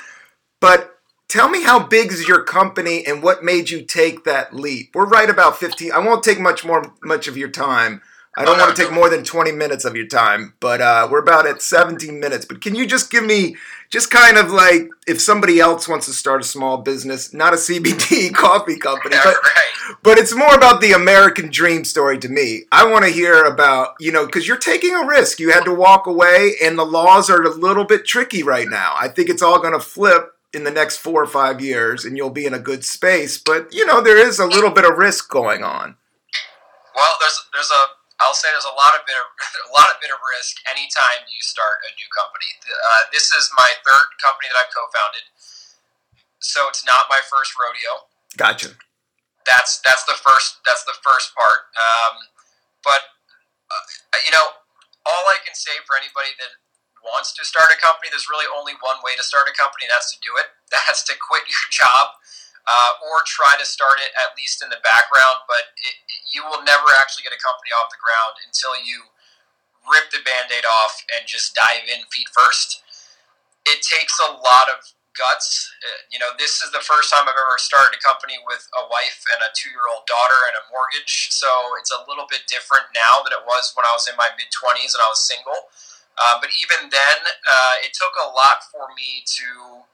But 0.59 0.98
tell 1.29 1.49
me 1.49 1.63
how 1.63 1.79
big 1.79 2.11
is 2.11 2.27
your 2.27 2.43
company 2.43 3.07
and 3.07 3.23
what 3.23 3.45
made 3.45 3.71
you 3.71 3.83
take 3.83 4.25
that 4.25 4.55
leap? 4.55 4.95
We're 4.95 5.07
right 5.07 5.31
about 5.31 5.59
15. 5.59 5.93
I 5.93 5.99
won't 5.99 6.25
take 6.25 6.41
much 6.41 6.65
more 6.65 6.93
much 7.03 7.29
of 7.29 7.37
your 7.37 7.51
time. 7.51 8.03
I 8.37 8.45
don't 8.45 8.57
want 8.57 8.77
to 8.77 8.81
take 8.81 8.93
more 8.93 9.11
than 9.11 9.25
20 9.25 9.51
minutes 9.51 9.85
of 9.85 9.97
your 9.97 10.07
time, 10.07 10.55
but 10.61 10.81
uh, 10.81 11.09
we're 11.11 11.19
about 11.19 11.47
at 11.49 11.61
17 11.61 12.21
minutes. 12.21 12.45
But 12.45 12.61
can 12.61 12.77
you 12.77 12.87
just 12.87 13.11
give 13.11 13.25
me, 13.25 13.57
just 13.91 14.13
kind 14.13 14.37
of 14.37 14.53
like, 14.53 14.89
if 15.09 15.21
somebody 15.21 15.59
else 15.59 15.89
wants 15.89 16.07
to 16.07 16.13
start 16.13 16.43
a 16.43 16.45
small 16.45 16.79
business, 16.79 17.35
not 17.35 17.53
a 17.53 17.57
CBD 17.57 18.33
coffee 18.35 18.79
company, 18.79 19.17
but, 19.25 19.35
right. 19.35 19.95
but 20.05 20.19
it's 20.19 20.37
more 20.37 20.55
about 20.55 20.81
the 20.81 20.93
American 20.93 21.51
dream 21.51 21.85
story 21.85 22.17
to 22.19 22.29
me. 22.29 22.63
I 22.71 22.89
want 22.89 23.05
to 23.07 23.11
hear 23.11 23.43
about, 23.43 23.95
you 23.99 24.13
know, 24.13 24.25
because 24.25 24.47
you're 24.47 24.57
taking 24.57 24.95
a 24.95 25.05
risk. 25.05 25.41
You 25.41 25.51
had 25.51 25.65
to 25.65 25.75
walk 25.75 26.07
away, 26.07 26.55
and 26.63 26.79
the 26.79 26.87
laws 26.87 27.29
are 27.31 27.43
a 27.43 27.51
little 27.51 27.85
bit 27.85 28.05
tricky 28.05 28.45
right 28.45 28.69
now. 28.69 28.95
I 29.01 29.09
think 29.09 29.31
it's 29.31 29.43
all 29.43 29.59
going 29.59 29.75
to 29.75 29.81
flip 29.81 30.38
in 30.53 30.65
the 30.65 30.71
next 30.71 30.99
four 30.99 31.23
or 31.23 31.27
five 31.27 31.61
years, 31.61 32.05
and 32.05 32.17
you'll 32.17 32.31
be 32.31 32.47
in 32.47 32.55
a 32.55 32.59
good 32.59 32.85
space. 32.85 33.39
But, 33.39 33.73
you 33.73 33.85
know, 33.85 34.01
there 34.01 34.19
is 34.19 34.39
a 34.39 34.47
little 34.47 34.71
bit 34.71 34.85
of 34.85 34.97
risk 34.97 35.29
going 35.29 35.63
on. 35.63 35.97
Well, 36.97 37.15
there's, 37.21 37.45
there's 37.53 37.71
a, 37.71 37.83
I'll 38.19 38.35
say 38.35 38.51
there's 38.51 38.67
a 38.67 38.75
lot 38.75 38.99
of 38.99 39.07
bit 39.07 39.15
of 39.15 39.27
a 39.71 39.73
lot 39.75 39.87
of 39.95 40.03
bit 40.03 40.11
of 40.11 40.19
risk 40.19 40.59
anytime 40.67 41.23
you 41.31 41.39
start 41.39 41.87
a 41.87 41.95
new 41.95 42.09
company. 42.11 42.51
Uh, 42.67 43.03
this 43.15 43.31
is 43.31 43.47
my 43.55 43.71
third 43.87 44.07
company 44.19 44.51
that 44.51 44.59
I've 44.59 44.73
co-founded, 44.75 45.25
so 46.43 46.67
it's 46.67 46.83
not 46.83 47.07
my 47.07 47.23
first 47.23 47.55
rodeo. 47.55 48.11
Gotcha. 48.35 48.75
That's 49.47 49.79
that's 49.87 50.03
the 50.05 50.19
first 50.19 50.59
that's 50.67 50.83
the 50.83 50.99
first 50.99 51.31
part. 51.39 51.71
Um, 51.79 52.27
but 52.83 53.15
uh, 53.71 54.19
you 54.27 54.35
know, 54.35 54.59
all 55.07 55.25
I 55.31 55.39
can 55.47 55.55
say 55.55 55.79
for 55.87 55.95
anybody 55.95 56.35
that 56.43 56.59
wants 57.03 57.35
to 57.37 57.43
start 57.45 57.71
a 57.71 57.79
company, 57.79 58.11
there's 58.11 58.29
really 58.31 58.49
only 58.51 58.75
one 58.81 58.99
way 59.03 59.19
to 59.19 59.25
start 59.25 59.51
a 59.51 59.55
company, 59.55 59.87
and 59.87 59.93
that's 59.93 60.11
to 60.15 60.19
do 60.21 60.35
it. 60.39 60.51
That's 60.69 61.01
to 61.09 61.17
quit 61.17 61.49
your 61.49 61.65
job 61.73 62.13
uh, 62.69 62.93
or 63.09 63.25
try 63.25 63.57
to 63.57 63.65
start 63.65 63.97
it 64.05 64.13
at 64.21 64.37
least 64.37 64.61
in 64.61 64.69
the 64.69 64.77
background. 64.85 65.49
But 65.49 65.73
it, 65.81 65.97
it, 65.97 66.21
you 66.37 66.45
will 66.45 66.61
never 66.61 66.93
actually 67.01 67.25
get 67.25 67.33
a 67.33 67.41
company 67.41 67.73
off 67.73 67.89
the 67.89 67.97
ground 67.97 68.37
until 68.45 68.77
you 68.77 69.09
rip 69.89 70.13
the 70.13 70.21
band 70.21 70.53
aid 70.53 70.69
off 70.69 71.01
and 71.17 71.25
just 71.25 71.57
dive 71.57 71.89
in 71.89 72.05
feet 72.13 72.29
first. 72.37 72.85
It 73.65 73.81
takes 73.81 74.21
a 74.21 74.37
lot 74.37 74.69
of 74.69 74.85
guts. 75.17 75.73
Uh, 75.81 76.05
you 76.13 76.21
know, 76.21 76.31
this 76.37 76.61
is 76.61 76.71
the 76.71 76.85
first 76.85 77.09
time 77.11 77.25
I've 77.25 77.35
ever 77.35 77.57
started 77.57 77.97
a 77.97 78.01
company 78.05 78.37
with 78.45 78.63
a 78.77 78.85
wife 78.87 79.25
and 79.35 79.41
a 79.43 79.51
two 79.57 79.73
year 79.73 79.89
old 79.91 80.05
daughter 80.05 80.41
and 80.53 80.61
a 80.61 80.65
mortgage. 80.69 81.33
So 81.33 81.49
it's 81.81 81.91
a 81.91 82.05
little 82.07 82.29
bit 82.29 82.45
different 82.47 82.93
now 82.93 83.25
than 83.25 83.33
it 83.33 83.43
was 83.49 83.73
when 83.73 83.89
I 83.89 83.97
was 83.97 84.07
in 84.07 84.15
my 84.21 84.29
mid 84.37 84.53
20s 84.53 84.93
and 84.93 85.03
I 85.03 85.09
was 85.09 85.25
single. 85.25 85.73
Uh, 86.19 86.43
but 86.43 86.51
even 86.59 86.91
then, 86.91 87.19
uh, 87.23 87.75
it 87.87 87.95
took 87.95 88.11
a 88.19 88.27
lot 88.27 88.67
for 88.75 88.91
me 88.99 89.23
to, 89.39 89.47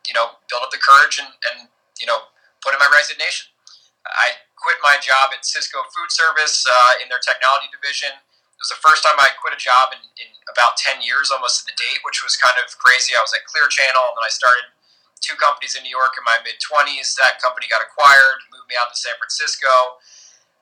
you 0.08 0.14
know, 0.16 0.40
build 0.48 0.64
up 0.64 0.72
the 0.72 0.80
courage 0.80 1.20
and, 1.20 1.28
and 1.52 1.68
you 2.00 2.08
know, 2.08 2.32
put 2.64 2.72
in 2.72 2.80
my 2.80 2.88
resignation. 2.88 3.52
I 4.04 4.40
quit 4.56 4.80
my 4.80 4.96
job 5.00 5.32
at 5.36 5.44
Sysco 5.44 5.84
Food 5.92 6.08
Service 6.08 6.64
uh, 6.64 7.04
in 7.04 7.12
their 7.12 7.20
technology 7.20 7.68
division. 7.68 8.12
It 8.12 8.60
was 8.60 8.72
the 8.72 8.80
first 8.80 9.04
time 9.04 9.16
I 9.20 9.32
quit 9.36 9.52
a 9.52 9.60
job 9.60 9.92
in, 9.92 10.00
in 10.20 10.30
about 10.48 10.80
10 10.80 11.04
years, 11.04 11.28
almost 11.28 11.64
to 11.64 11.72
the 11.72 11.76
date, 11.76 12.00
which 12.04 12.24
was 12.24 12.36
kind 12.40 12.56
of 12.56 12.68
crazy. 12.80 13.12
I 13.12 13.20
was 13.20 13.32
at 13.36 13.44
Clear 13.44 13.68
Channel, 13.68 14.04
and 14.12 14.16
then 14.16 14.24
I 14.24 14.32
started 14.32 14.72
two 15.20 15.36
companies 15.40 15.76
in 15.76 15.84
New 15.84 15.92
York 15.92 16.16
in 16.16 16.24
my 16.24 16.40
mid 16.44 16.60
20s. 16.60 17.16
That 17.20 17.40
company 17.40 17.68
got 17.68 17.84
acquired, 17.84 18.44
moved 18.52 18.68
me 18.68 18.76
out 18.76 18.92
to 18.92 18.96
San 18.96 19.16
Francisco. 19.16 20.00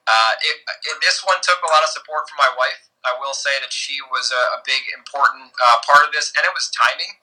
Uh, 0.06 0.34
it, 0.42 0.56
it, 0.90 0.96
this 0.98 1.22
one 1.22 1.38
took 1.42 1.62
a 1.62 1.70
lot 1.70 1.86
of 1.86 1.90
support 1.94 2.26
from 2.26 2.42
my 2.42 2.50
wife. 2.58 2.82
I 3.03 3.18
will 3.18 3.34
say 3.34 3.55
that 3.61 3.72
she 3.74 3.98
was 4.11 4.30
a, 4.30 4.42
a 4.57 4.62
big, 4.62 4.82
important 4.94 5.50
uh, 5.59 5.78
part 5.82 6.07
of 6.07 6.14
this, 6.14 6.30
and 6.38 6.46
it 6.46 6.55
was 6.55 6.70
timing. 6.70 7.18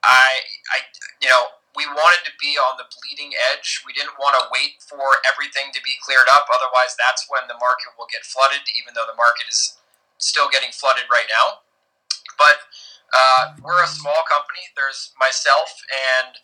I, 0.00 0.40
I, 0.72 0.78
you 1.20 1.28
know, 1.28 1.60
we 1.76 1.86
wanted 1.86 2.24
to 2.26 2.34
be 2.40 2.58
on 2.58 2.80
the 2.80 2.88
bleeding 2.88 3.30
edge. 3.52 3.84
We 3.86 3.92
didn't 3.92 4.18
want 4.18 4.34
to 4.40 4.48
wait 4.50 4.82
for 4.82 5.20
everything 5.28 5.70
to 5.76 5.80
be 5.84 5.94
cleared 6.02 6.26
up. 6.34 6.48
Otherwise, 6.50 6.98
that's 6.98 7.28
when 7.30 7.46
the 7.46 7.58
market 7.60 7.94
will 7.94 8.10
get 8.10 8.26
flooded, 8.26 8.64
even 8.80 8.96
though 8.96 9.06
the 9.06 9.14
market 9.14 9.46
is 9.46 9.78
still 10.18 10.50
getting 10.50 10.74
flooded 10.74 11.06
right 11.12 11.28
now. 11.30 11.62
But 12.34 12.64
uh, 13.12 13.54
we're 13.62 13.84
a 13.84 13.90
small 13.90 14.24
company. 14.26 14.66
There's 14.74 15.14
myself 15.20 15.70
and 15.92 16.40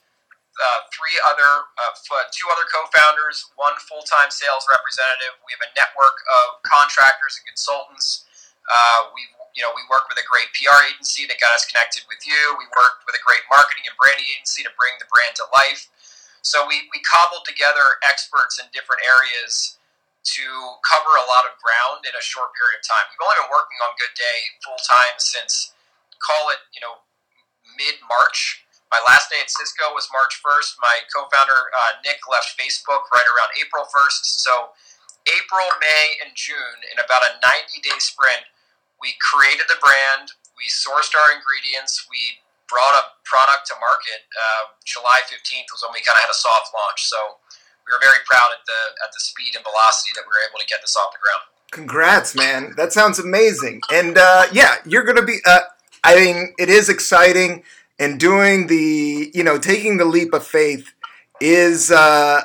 uh, 0.56 0.80
three 0.92 1.16
other, 1.26 1.68
uh, 1.80 1.92
two 2.32 2.48
other 2.52 2.64
co-founders, 2.70 3.44
one 3.56 3.76
full-time 3.82 4.30
sales 4.30 4.64
representative. 4.70 5.36
We 5.44 5.52
have 5.58 5.64
a 5.64 5.72
network 5.74 6.22
of 6.22 6.62
contractors 6.62 7.40
and 7.40 7.44
consultants. 7.50 8.25
Uh, 8.66 9.10
we 9.14 9.26
you 9.56 9.64
know, 9.64 9.72
we 9.72 9.80
worked 9.88 10.12
with 10.12 10.20
a 10.20 10.28
great 10.28 10.52
PR 10.52 10.84
agency 10.84 11.24
that 11.32 11.40
got 11.40 11.48
us 11.56 11.64
connected 11.64 12.04
with 12.12 12.20
you. 12.28 12.36
We 12.60 12.68
worked 12.76 13.08
with 13.08 13.16
a 13.16 13.24
great 13.24 13.40
marketing 13.48 13.88
and 13.88 13.96
branding 13.96 14.28
agency 14.28 14.60
to 14.68 14.72
bring 14.76 14.92
the 15.00 15.08
brand 15.08 15.32
to 15.40 15.48
life. 15.48 15.88
So 16.44 16.68
we, 16.68 16.84
we 16.92 17.00
cobbled 17.02 17.48
together 17.48 17.96
experts 18.04 18.60
in 18.60 18.68
different 18.76 19.00
areas 19.02 19.80
to 20.36 20.44
cover 20.84 21.12
a 21.16 21.24
lot 21.24 21.48
of 21.48 21.56
ground 21.58 22.04
in 22.04 22.12
a 22.12 22.22
short 22.22 22.52
period 22.52 22.76
of 22.78 22.84
time. 22.84 23.08
We've 23.10 23.24
only 23.24 23.40
been 23.40 23.50
working 23.50 23.80
on 23.80 23.96
Good 23.96 24.12
Day 24.12 24.38
full 24.60 24.78
time 24.84 25.16
since, 25.16 25.72
call 26.20 26.52
it, 26.52 26.60
you 26.76 26.84
know, 26.84 27.00
mid 27.80 27.96
March. 28.04 28.62
My 28.92 29.00
last 29.08 29.32
day 29.32 29.40
at 29.40 29.50
Sysco 29.50 29.90
was 29.96 30.06
March 30.12 30.38
1st. 30.44 30.78
My 30.78 31.02
co 31.10 31.26
founder, 31.32 31.72
uh, 31.72 31.98
Nick, 32.04 32.22
left 32.28 32.54
Facebook 32.54 33.08
right 33.10 33.26
around 33.26 33.50
April 33.56 33.88
1st. 33.88 34.22
So 34.44 34.76
April, 35.26 35.66
May, 35.82 36.22
and 36.22 36.30
June, 36.38 36.78
in 36.92 37.00
about 37.02 37.26
a 37.26 37.40
90 37.42 37.82
day 37.82 37.98
sprint, 37.98 38.46
we 39.00 39.14
created 39.20 39.68
the 39.68 39.78
brand, 39.78 40.32
we 40.56 40.66
sourced 40.68 41.12
our 41.12 41.30
ingredients, 41.36 42.06
we 42.08 42.40
brought 42.68 42.98
a 42.98 43.04
product 43.22 43.68
to 43.70 43.74
market. 43.78 44.26
Uh, 44.34 44.74
July 44.82 45.22
15th 45.26 45.70
was 45.70 45.82
when 45.86 45.94
we 45.94 46.02
kind 46.02 46.18
of 46.18 46.26
had 46.26 46.32
a 46.32 46.38
soft 46.38 46.74
launch. 46.74 47.06
So 47.06 47.38
we 47.86 47.94
were 47.94 48.02
very 48.02 48.18
proud 48.26 48.50
at 48.50 48.66
the 48.66 48.80
at 49.06 49.14
the 49.14 49.22
speed 49.22 49.54
and 49.54 49.62
velocity 49.62 50.10
that 50.18 50.26
we 50.26 50.34
were 50.34 50.42
able 50.42 50.58
to 50.58 50.66
get 50.66 50.82
this 50.82 50.98
off 50.98 51.14
the 51.14 51.22
ground. 51.22 51.46
Congrats, 51.70 52.34
man. 52.34 52.74
That 52.76 52.92
sounds 52.92 53.18
amazing. 53.18 53.80
And 53.92 54.18
uh, 54.18 54.46
yeah, 54.52 54.76
you're 54.84 55.04
to 55.04 55.22
be, 55.22 55.38
uh, 55.44 55.60
I 56.04 56.16
mean, 56.16 56.54
it 56.58 56.68
is 56.68 56.88
exciting. 56.88 57.62
And 57.98 58.20
doing 58.20 58.66
the, 58.66 59.30
you 59.34 59.42
know, 59.42 59.58
taking 59.58 59.96
the 59.96 60.04
leap 60.04 60.32
of 60.34 60.46
faith 60.46 60.92
is, 61.40 61.90
uh, 61.90 62.42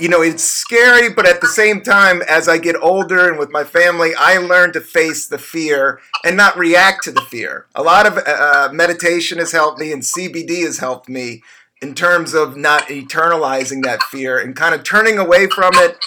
you 0.00 0.08
know, 0.08 0.22
it's 0.22 0.42
scary, 0.42 1.10
but 1.10 1.26
at 1.26 1.40
the 1.40 1.46
same 1.46 1.82
time, 1.82 2.22
as 2.22 2.48
I 2.48 2.56
get 2.58 2.76
older 2.80 3.28
and 3.28 3.38
with 3.38 3.50
my 3.50 3.64
family, 3.64 4.12
I 4.18 4.38
learn 4.38 4.72
to 4.72 4.80
face 4.80 5.26
the 5.26 5.38
fear 5.38 6.00
and 6.24 6.36
not 6.36 6.56
react 6.56 7.04
to 7.04 7.12
the 7.12 7.20
fear. 7.20 7.66
A 7.74 7.82
lot 7.82 8.06
of 8.06 8.16
uh, 8.16 8.70
meditation 8.72 9.38
has 9.38 9.52
helped 9.52 9.78
me, 9.78 9.92
and 9.92 10.02
CBD 10.02 10.64
has 10.64 10.78
helped 10.78 11.08
me 11.08 11.42
in 11.82 11.94
terms 11.94 12.34
of 12.34 12.56
not 12.56 12.84
eternalizing 12.84 13.82
that 13.84 14.02
fear 14.04 14.38
and 14.38 14.56
kind 14.56 14.74
of 14.74 14.84
turning 14.84 15.18
away 15.18 15.46
from 15.46 15.72
it 15.74 16.02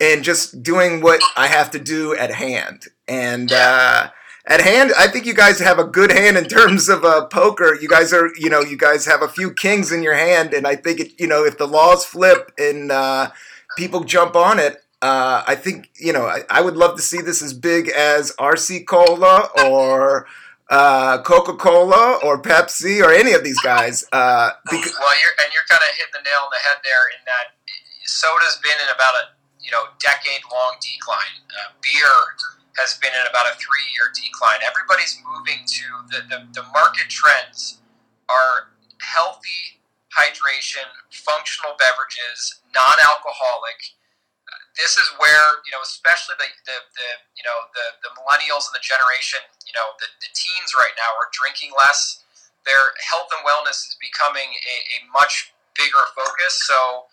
and 0.00 0.24
just 0.24 0.62
doing 0.62 1.00
what 1.00 1.20
I 1.36 1.46
have 1.46 1.70
to 1.72 1.78
do 1.78 2.14
at 2.16 2.32
hand. 2.34 2.84
And 3.08 3.52
uh, 3.52 4.10
at 4.46 4.60
hand, 4.60 4.92
I 4.98 5.08
think 5.08 5.26
you 5.26 5.34
guys 5.34 5.60
have 5.60 5.78
a 5.78 5.84
good 5.84 6.10
hand 6.10 6.36
in 6.36 6.44
terms 6.44 6.88
of 6.88 7.04
uh, 7.04 7.26
poker. 7.26 7.76
You 7.80 7.88
guys 7.88 8.12
are, 8.12 8.30
you 8.36 8.50
know, 8.50 8.60
you 8.60 8.76
guys 8.76 9.06
have 9.06 9.22
a 9.22 9.28
few 9.28 9.52
kings 9.52 9.92
in 9.92 10.02
your 10.02 10.14
hand, 10.14 10.52
and 10.52 10.66
I 10.66 10.76
think, 10.76 11.00
it, 11.00 11.20
you 11.20 11.26
know, 11.26 11.44
if 11.44 11.58
the 11.58 11.66
laws 11.66 12.04
flip 12.04 12.52
and 12.58 12.90
uh, 12.90 13.30
people 13.76 14.04
jump 14.04 14.34
on 14.34 14.58
it, 14.58 14.82
uh, 15.00 15.42
I 15.46 15.54
think, 15.56 15.90
you 15.96 16.12
know, 16.12 16.26
I, 16.26 16.42
I, 16.48 16.60
would 16.60 16.76
love 16.76 16.94
to 16.94 17.02
see 17.02 17.20
this 17.20 17.42
as 17.42 17.52
big 17.52 17.88
as 17.88 18.30
RC 18.38 18.86
Cola 18.86 19.48
or 19.66 20.28
uh, 20.70 21.20
Coca 21.22 21.54
Cola 21.54 22.20
or 22.22 22.40
Pepsi 22.40 23.02
or 23.02 23.12
any 23.12 23.32
of 23.32 23.42
these 23.42 23.60
guys. 23.62 24.04
Uh, 24.12 24.50
well, 24.70 24.78
you're, 24.78 25.34
and 25.42 25.50
you're 25.52 25.66
kind 25.68 25.82
of 25.82 25.96
hitting 25.98 26.14
the 26.14 26.22
nail 26.22 26.42
on 26.44 26.50
the 26.52 26.62
head 26.62 26.78
there 26.84 27.10
in 27.18 27.24
that 27.26 27.58
soda's 28.12 28.58
been 28.62 28.76
in 28.82 28.90
about 28.94 29.14
a 29.14 29.24
you 29.62 29.70
know 29.70 29.88
decade 29.98 30.42
long 30.50 30.76
decline. 30.78 31.40
Uh, 31.48 31.72
beer 31.80 32.14
has 32.76 32.96
been 32.98 33.12
in 33.12 33.24
about 33.28 33.46
a 33.46 33.54
three 33.60 33.84
year 33.92 34.08
decline. 34.12 34.60
Everybody's 34.64 35.20
moving 35.24 35.64
to 35.66 35.84
the, 36.08 36.18
the, 36.28 36.38
the 36.62 36.64
market 36.72 37.08
trends 37.12 37.80
are 38.28 38.72
healthy 39.00 39.82
hydration, 40.12 40.84
functional 41.10 41.72
beverages, 41.80 42.60
non 42.76 42.96
alcoholic. 43.08 43.96
This 44.76 44.96
is 44.96 45.08
where 45.20 45.60
you 45.68 45.72
know, 45.72 45.84
especially 45.84 46.36
the, 46.40 46.48
the, 46.64 46.76
the 46.96 47.08
you 47.36 47.44
know 47.44 47.68
the, 47.76 47.86
the 48.04 48.10
millennials 48.16 48.68
and 48.68 48.76
the 48.76 48.84
generation, 48.84 49.40
you 49.68 49.74
know, 49.76 49.96
the, 50.00 50.08
the 50.20 50.30
teens 50.32 50.72
right 50.76 50.96
now 50.96 51.12
are 51.16 51.28
drinking 51.32 51.72
less. 51.76 52.24
Their 52.64 52.94
health 53.02 53.28
and 53.34 53.42
wellness 53.42 53.90
is 53.90 53.96
becoming 53.98 54.48
a, 54.48 54.76
a 54.96 54.96
much 55.10 55.52
bigger 55.74 56.04
focus. 56.14 56.62
So 56.68 57.10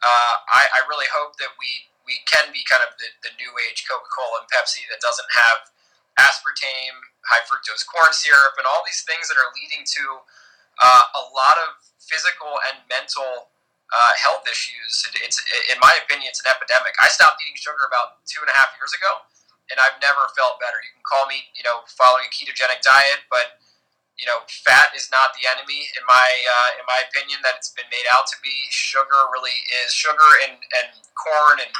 uh, 0.00 0.34
I, 0.46 0.62
I 0.78 0.80
really 0.88 1.10
hope 1.10 1.36
that 1.42 1.52
we 1.58 1.90
we 2.12 2.20
can 2.28 2.52
be 2.52 2.60
kind 2.68 2.84
of 2.84 2.92
the, 3.00 3.08
the 3.24 3.32
new 3.40 3.48
age 3.64 3.88
Coca 3.88 4.04
Cola 4.12 4.44
and 4.44 4.48
Pepsi 4.52 4.84
that 4.92 5.00
doesn't 5.00 5.32
have 5.32 5.72
aspartame, 6.20 7.00
high 7.24 7.40
fructose 7.48 7.88
corn 7.88 8.12
syrup, 8.12 8.60
and 8.60 8.68
all 8.68 8.84
these 8.84 9.00
things 9.08 9.32
that 9.32 9.40
are 9.40 9.48
leading 9.56 9.80
to 9.88 10.04
uh, 10.84 11.04
a 11.16 11.22
lot 11.32 11.56
of 11.64 11.80
physical 11.96 12.60
and 12.68 12.84
mental 12.92 13.48
uh, 13.88 14.12
health 14.20 14.44
issues. 14.44 15.08
It, 15.08 15.24
it's, 15.24 15.40
in 15.72 15.80
my 15.80 15.96
opinion, 16.04 16.28
it's 16.28 16.44
an 16.44 16.52
epidemic. 16.52 16.92
I 17.00 17.08
stopped 17.08 17.40
eating 17.48 17.56
sugar 17.56 17.88
about 17.88 18.20
two 18.28 18.44
and 18.44 18.52
a 18.52 18.56
half 18.60 18.76
years 18.76 18.92
ago, 18.92 19.24
and 19.72 19.80
I've 19.80 19.96
never 20.04 20.28
felt 20.36 20.60
better. 20.60 20.76
You 20.84 20.92
can 20.92 21.04
call 21.08 21.24
me, 21.24 21.48
you 21.56 21.64
know, 21.64 21.88
following 21.96 22.28
a 22.28 22.32
ketogenic 22.32 22.84
diet, 22.84 23.24
but 23.32 23.56
you 24.20 24.28
know, 24.28 24.44
fat 24.62 24.92
is 24.92 25.08
not 25.08 25.32
the 25.34 25.48
enemy 25.48 25.88
in 25.96 26.04
my 26.04 26.28
uh, 26.44 26.78
in 26.78 26.84
my 26.84 27.00
opinion 27.08 27.40
that 27.42 27.56
it's 27.56 27.72
been 27.72 27.88
made 27.88 28.04
out 28.12 28.28
to 28.28 28.36
be. 28.44 28.52
Sugar 28.68 29.32
really 29.32 29.56
is 29.82 29.90
sugar 29.90 30.30
and, 30.46 30.60
and 30.60 30.88
corn 31.16 31.58
and 31.58 31.72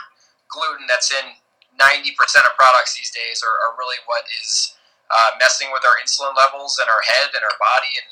gluten 0.52 0.86
that's 0.86 1.10
in 1.10 1.34
90% 1.80 2.14
of 2.44 2.52
products 2.54 2.94
these 2.94 3.10
days 3.10 3.42
are, 3.42 3.56
are 3.66 3.74
really 3.80 3.98
what 4.06 4.22
is 4.40 4.76
uh, 5.08 5.32
messing 5.40 5.72
with 5.72 5.82
our 5.84 5.96
insulin 5.98 6.36
levels 6.36 6.78
and 6.80 6.88
our 6.88 7.02
head 7.08 7.32
and 7.34 7.42
our 7.42 7.56
body. 7.58 7.92
And 7.96 8.08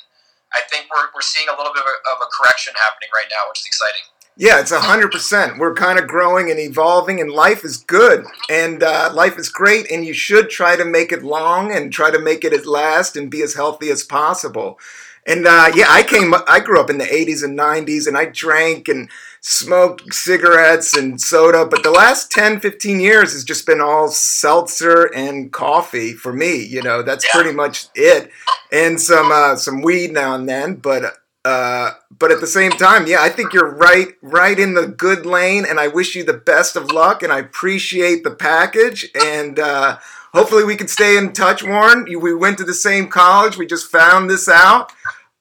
I 0.56 0.64
think 0.68 0.88
we're, 0.88 1.12
we're 1.14 1.24
seeing 1.24 1.48
a 1.48 1.56
little 1.56 1.72
bit 1.72 1.84
of 1.84 1.88
a, 1.88 1.96
of 2.16 2.18
a 2.24 2.28
correction 2.32 2.74
happening 2.76 3.12
right 3.12 3.28
now, 3.30 3.48
which 3.48 3.60
is 3.60 3.68
exciting. 3.68 4.04
Yeah, 4.36 4.60
it's 4.60 4.72
a 4.72 4.80
hundred 4.80 5.10
percent. 5.12 5.58
We're 5.58 5.74
kind 5.74 5.98
of 5.98 6.06
growing 6.06 6.50
and 6.50 6.58
evolving, 6.58 7.20
and 7.20 7.30
life 7.30 7.62
is 7.64 7.76
good, 7.76 8.24
and 8.48 8.82
uh, 8.82 9.10
life 9.12 9.38
is 9.38 9.50
great, 9.50 9.90
and 9.90 10.04
you 10.04 10.14
should 10.14 10.48
try 10.48 10.76
to 10.76 10.84
make 10.84 11.12
it 11.12 11.22
long 11.22 11.74
and 11.74 11.92
try 11.92 12.10
to 12.10 12.18
make 12.18 12.44
it 12.44 12.54
as 12.54 12.64
last 12.64 13.16
and 13.16 13.30
be 13.30 13.42
as 13.42 13.54
healthy 13.54 13.90
as 13.90 14.02
possible. 14.02 14.78
And 15.26 15.46
uh, 15.46 15.70
yeah, 15.74 15.86
I 15.88 16.02
came, 16.02 16.34
I 16.48 16.60
grew 16.60 16.80
up 16.80 16.90
in 16.90 16.98
the 16.98 17.04
'80s 17.04 17.44
and 17.44 17.58
'90s, 17.58 18.06
and 18.06 18.16
I 18.16 18.26
drank 18.26 18.88
and 18.88 19.08
smoked 19.40 20.12
cigarettes 20.12 20.96
and 20.96 21.20
soda, 21.20 21.64
but 21.64 21.82
the 21.82 21.90
last 21.90 22.30
10, 22.30 22.60
15 22.60 23.00
years 23.00 23.32
has 23.32 23.42
just 23.42 23.64
been 23.66 23.80
all 23.80 24.08
seltzer 24.08 25.04
and 25.14 25.50
coffee 25.50 26.12
for 26.12 26.32
me. 26.32 26.62
You 26.62 26.82
know, 26.82 27.02
that's 27.02 27.24
yeah. 27.24 27.32
pretty 27.32 27.52
much 27.52 27.86
it, 27.94 28.30
and 28.72 29.00
some 29.00 29.30
uh, 29.32 29.56
some 29.56 29.82
weed 29.82 30.12
now 30.12 30.34
and 30.34 30.48
then. 30.48 30.76
But 30.76 31.16
uh, 31.44 31.92
but 32.18 32.30
at 32.30 32.40
the 32.40 32.46
same 32.46 32.72
time, 32.72 33.06
yeah, 33.06 33.22
I 33.22 33.30
think 33.30 33.54
you're 33.54 33.74
right, 33.74 34.08
right 34.20 34.58
in 34.58 34.74
the 34.74 34.86
good 34.86 35.24
lane, 35.24 35.64
and 35.66 35.80
I 35.80 35.88
wish 35.88 36.14
you 36.14 36.22
the 36.22 36.34
best 36.34 36.76
of 36.76 36.92
luck, 36.92 37.22
and 37.22 37.32
I 37.32 37.38
appreciate 37.38 38.24
the 38.24 38.30
package, 38.30 39.08
and 39.14 39.58
uh, 39.58 39.98
hopefully 40.34 40.64
we 40.64 40.76
can 40.76 40.88
stay 40.88 41.16
in 41.16 41.32
touch, 41.32 41.62
Warren. 41.62 42.04
We 42.04 42.34
went 42.34 42.58
to 42.58 42.64
the 42.64 42.74
same 42.74 43.08
college. 43.08 43.56
We 43.56 43.66
just 43.66 43.90
found 43.90 44.28
this 44.28 44.48
out. 44.50 44.92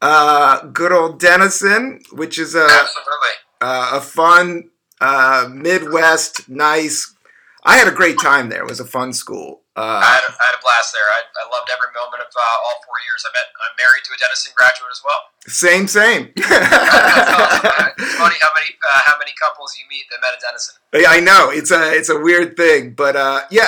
Uh, 0.02 0.66
good 0.68 0.92
old 0.92 1.20
Denison, 1.20 2.02
which 2.14 2.40
is 2.40 2.56
a 2.56 2.64
absolutely 2.64 3.36
uh, 3.62 3.92
a 3.94 4.02
fun 4.02 4.70
uh, 5.02 5.48
Midwest, 5.52 6.50
nice. 6.50 7.16
I 7.64 7.78
had 7.78 7.88
a 7.88 7.92
great 7.92 8.20
time 8.20 8.50
there. 8.50 8.64
It 8.64 8.70
was 8.70 8.80
a 8.80 8.86
fun 8.86 9.12
school. 9.14 9.62
Uh, 9.76 10.02
I, 10.04 10.16
had 10.16 10.24
a, 10.24 10.32
I, 10.32 10.46
had 10.52 10.56
a 10.60 10.62
blast 10.62 10.94
there. 10.94 11.04
I, 11.04 11.22
I 11.44 11.50
loved 11.52 11.70
every 11.72 11.88
moment 11.94 12.22
of 12.22 12.28
uh, 12.36 12.66
all 12.66 12.80
four 12.86 12.96
years. 13.08 13.24
I 13.28 13.32
met. 13.36 13.48
I'm 13.60 13.76
married 13.76 14.04
to 14.06 14.12
a 14.12 14.18
Denison 14.18 14.54
graduate 14.56 14.92
as 14.92 15.02
well. 15.04 15.22
Same, 15.48 15.88
same. 15.88 16.32
it's 16.36 18.16
funny 18.16 18.36
how 18.40 18.52
many 18.56 18.76
uh, 18.80 19.00
how 19.06 19.18
many 19.20 19.32
couples 19.40 19.76
you 19.78 19.86
meet 19.90 20.06
that 20.10 20.20
met 20.22 20.34
at 20.34 20.42
Denison. 20.42 20.76
Yeah, 20.94 21.12
I 21.12 21.20
know 21.20 21.50
it's 21.50 21.72
a 21.72 21.94
it's 21.94 22.10
a 22.10 22.20
weird 22.20 22.58
thing, 22.58 22.94
but 22.94 23.16
uh, 23.16 23.42
yeah, 23.52 23.68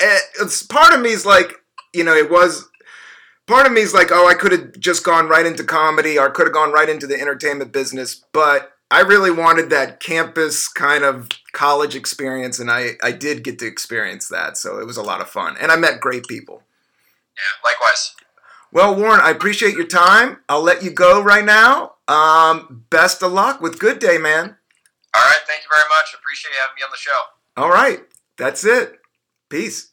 it, 0.00 0.22
it's 0.40 0.62
part 0.62 0.92
of 0.92 1.00
me 1.00 1.10
is 1.10 1.24
like 1.24 1.54
you 1.92 2.04
know 2.04 2.14
it 2.14 2.30
was 2.30 2.68
part 3.48 3.66
of 3.66 3.72
me 3.72 3.80
is 3.80 3.92
like 3.92 4.12
oh 4.12 4.28
I 4.28 4.34
could 4.34 4.52
have 4.52 4.78
just 4.78 5.04
gone 5.04 5.28
right 5.28 5.44
into 5.44 5.64
comedy 5.64 6.18
or 6.18 6.30
could 6.30 6.46
have 6.46 6.54
gone 6.54 6.72
right 6.72 6.88
into 6.88 7.06
the 7.06 7.20
entertainment 7.20 7.72
business, 7.72 8.24
but 8.32 8.72
I 8.90 9.00
really 9.00 9.30
wanted 9.30 9.68
that 9.70 10.00
campus 10.00 10.66
kind 10.66 11.04
of 11.04 11.28
college 11.52 11.94
experience, 11.94 12.58
and 12.58 12.70
I, 12.70 12.92
I 13.02 13.12
did 13.12 13.44
get 13.44 13.58
to 13.58 13.66
experience 13.66 14.28
that. 14.28 14.56
So 14.56 14.78
it 14.78 14.86
was 14.86 14.96
a 14.96 15.02
lot 15.02 15.20
of 15.20 15.28
fun. 15.28 15.56
And 15.60 15.70
I 15.70 15.76
met 15.76 16.00
great 16.00 16.26
people. 16.26 16.62
Yeah, 17.36 17.70
likewise. 17.70 18.14
Well, 18.72 18.94
Warren, 18.96 19.20
I 19.22 19.30
appreciate 19.30 19.74
your 19.74 19.86
time. 19.86 20.38
I'll 20.48 20.62
let 20.62 20.82
you 20.82 20.90
go 20.90 21.22
right 21.22 21.44
now. 21.44 21.94
Um, 22.06 22.84
best 22.88 23.22
of 23.22 23.32
luck 23.32 23.60
with 23.60 23.78
Good 23.78 23.98
Day, 23.98 24.16
man. 24.16 24.56
All 25.14 25.22
right. 25.22 25.40
Thank 25.46 25.62
you 25.62 25.68
very 25.74 25.88
much. 25.88 26.14
Appreciate 26.18 26.52
you 26.52 26.58
having 26.60 26.76
me 26.76 26.82
on 26.84 26.90
the 26.90 26.96
show. 26.96 27.20
All 27.56 27.70
right. 27.70 28.00
That's 28.36 28.64
it. 28.64 29.00
Peace. 29.50 29.92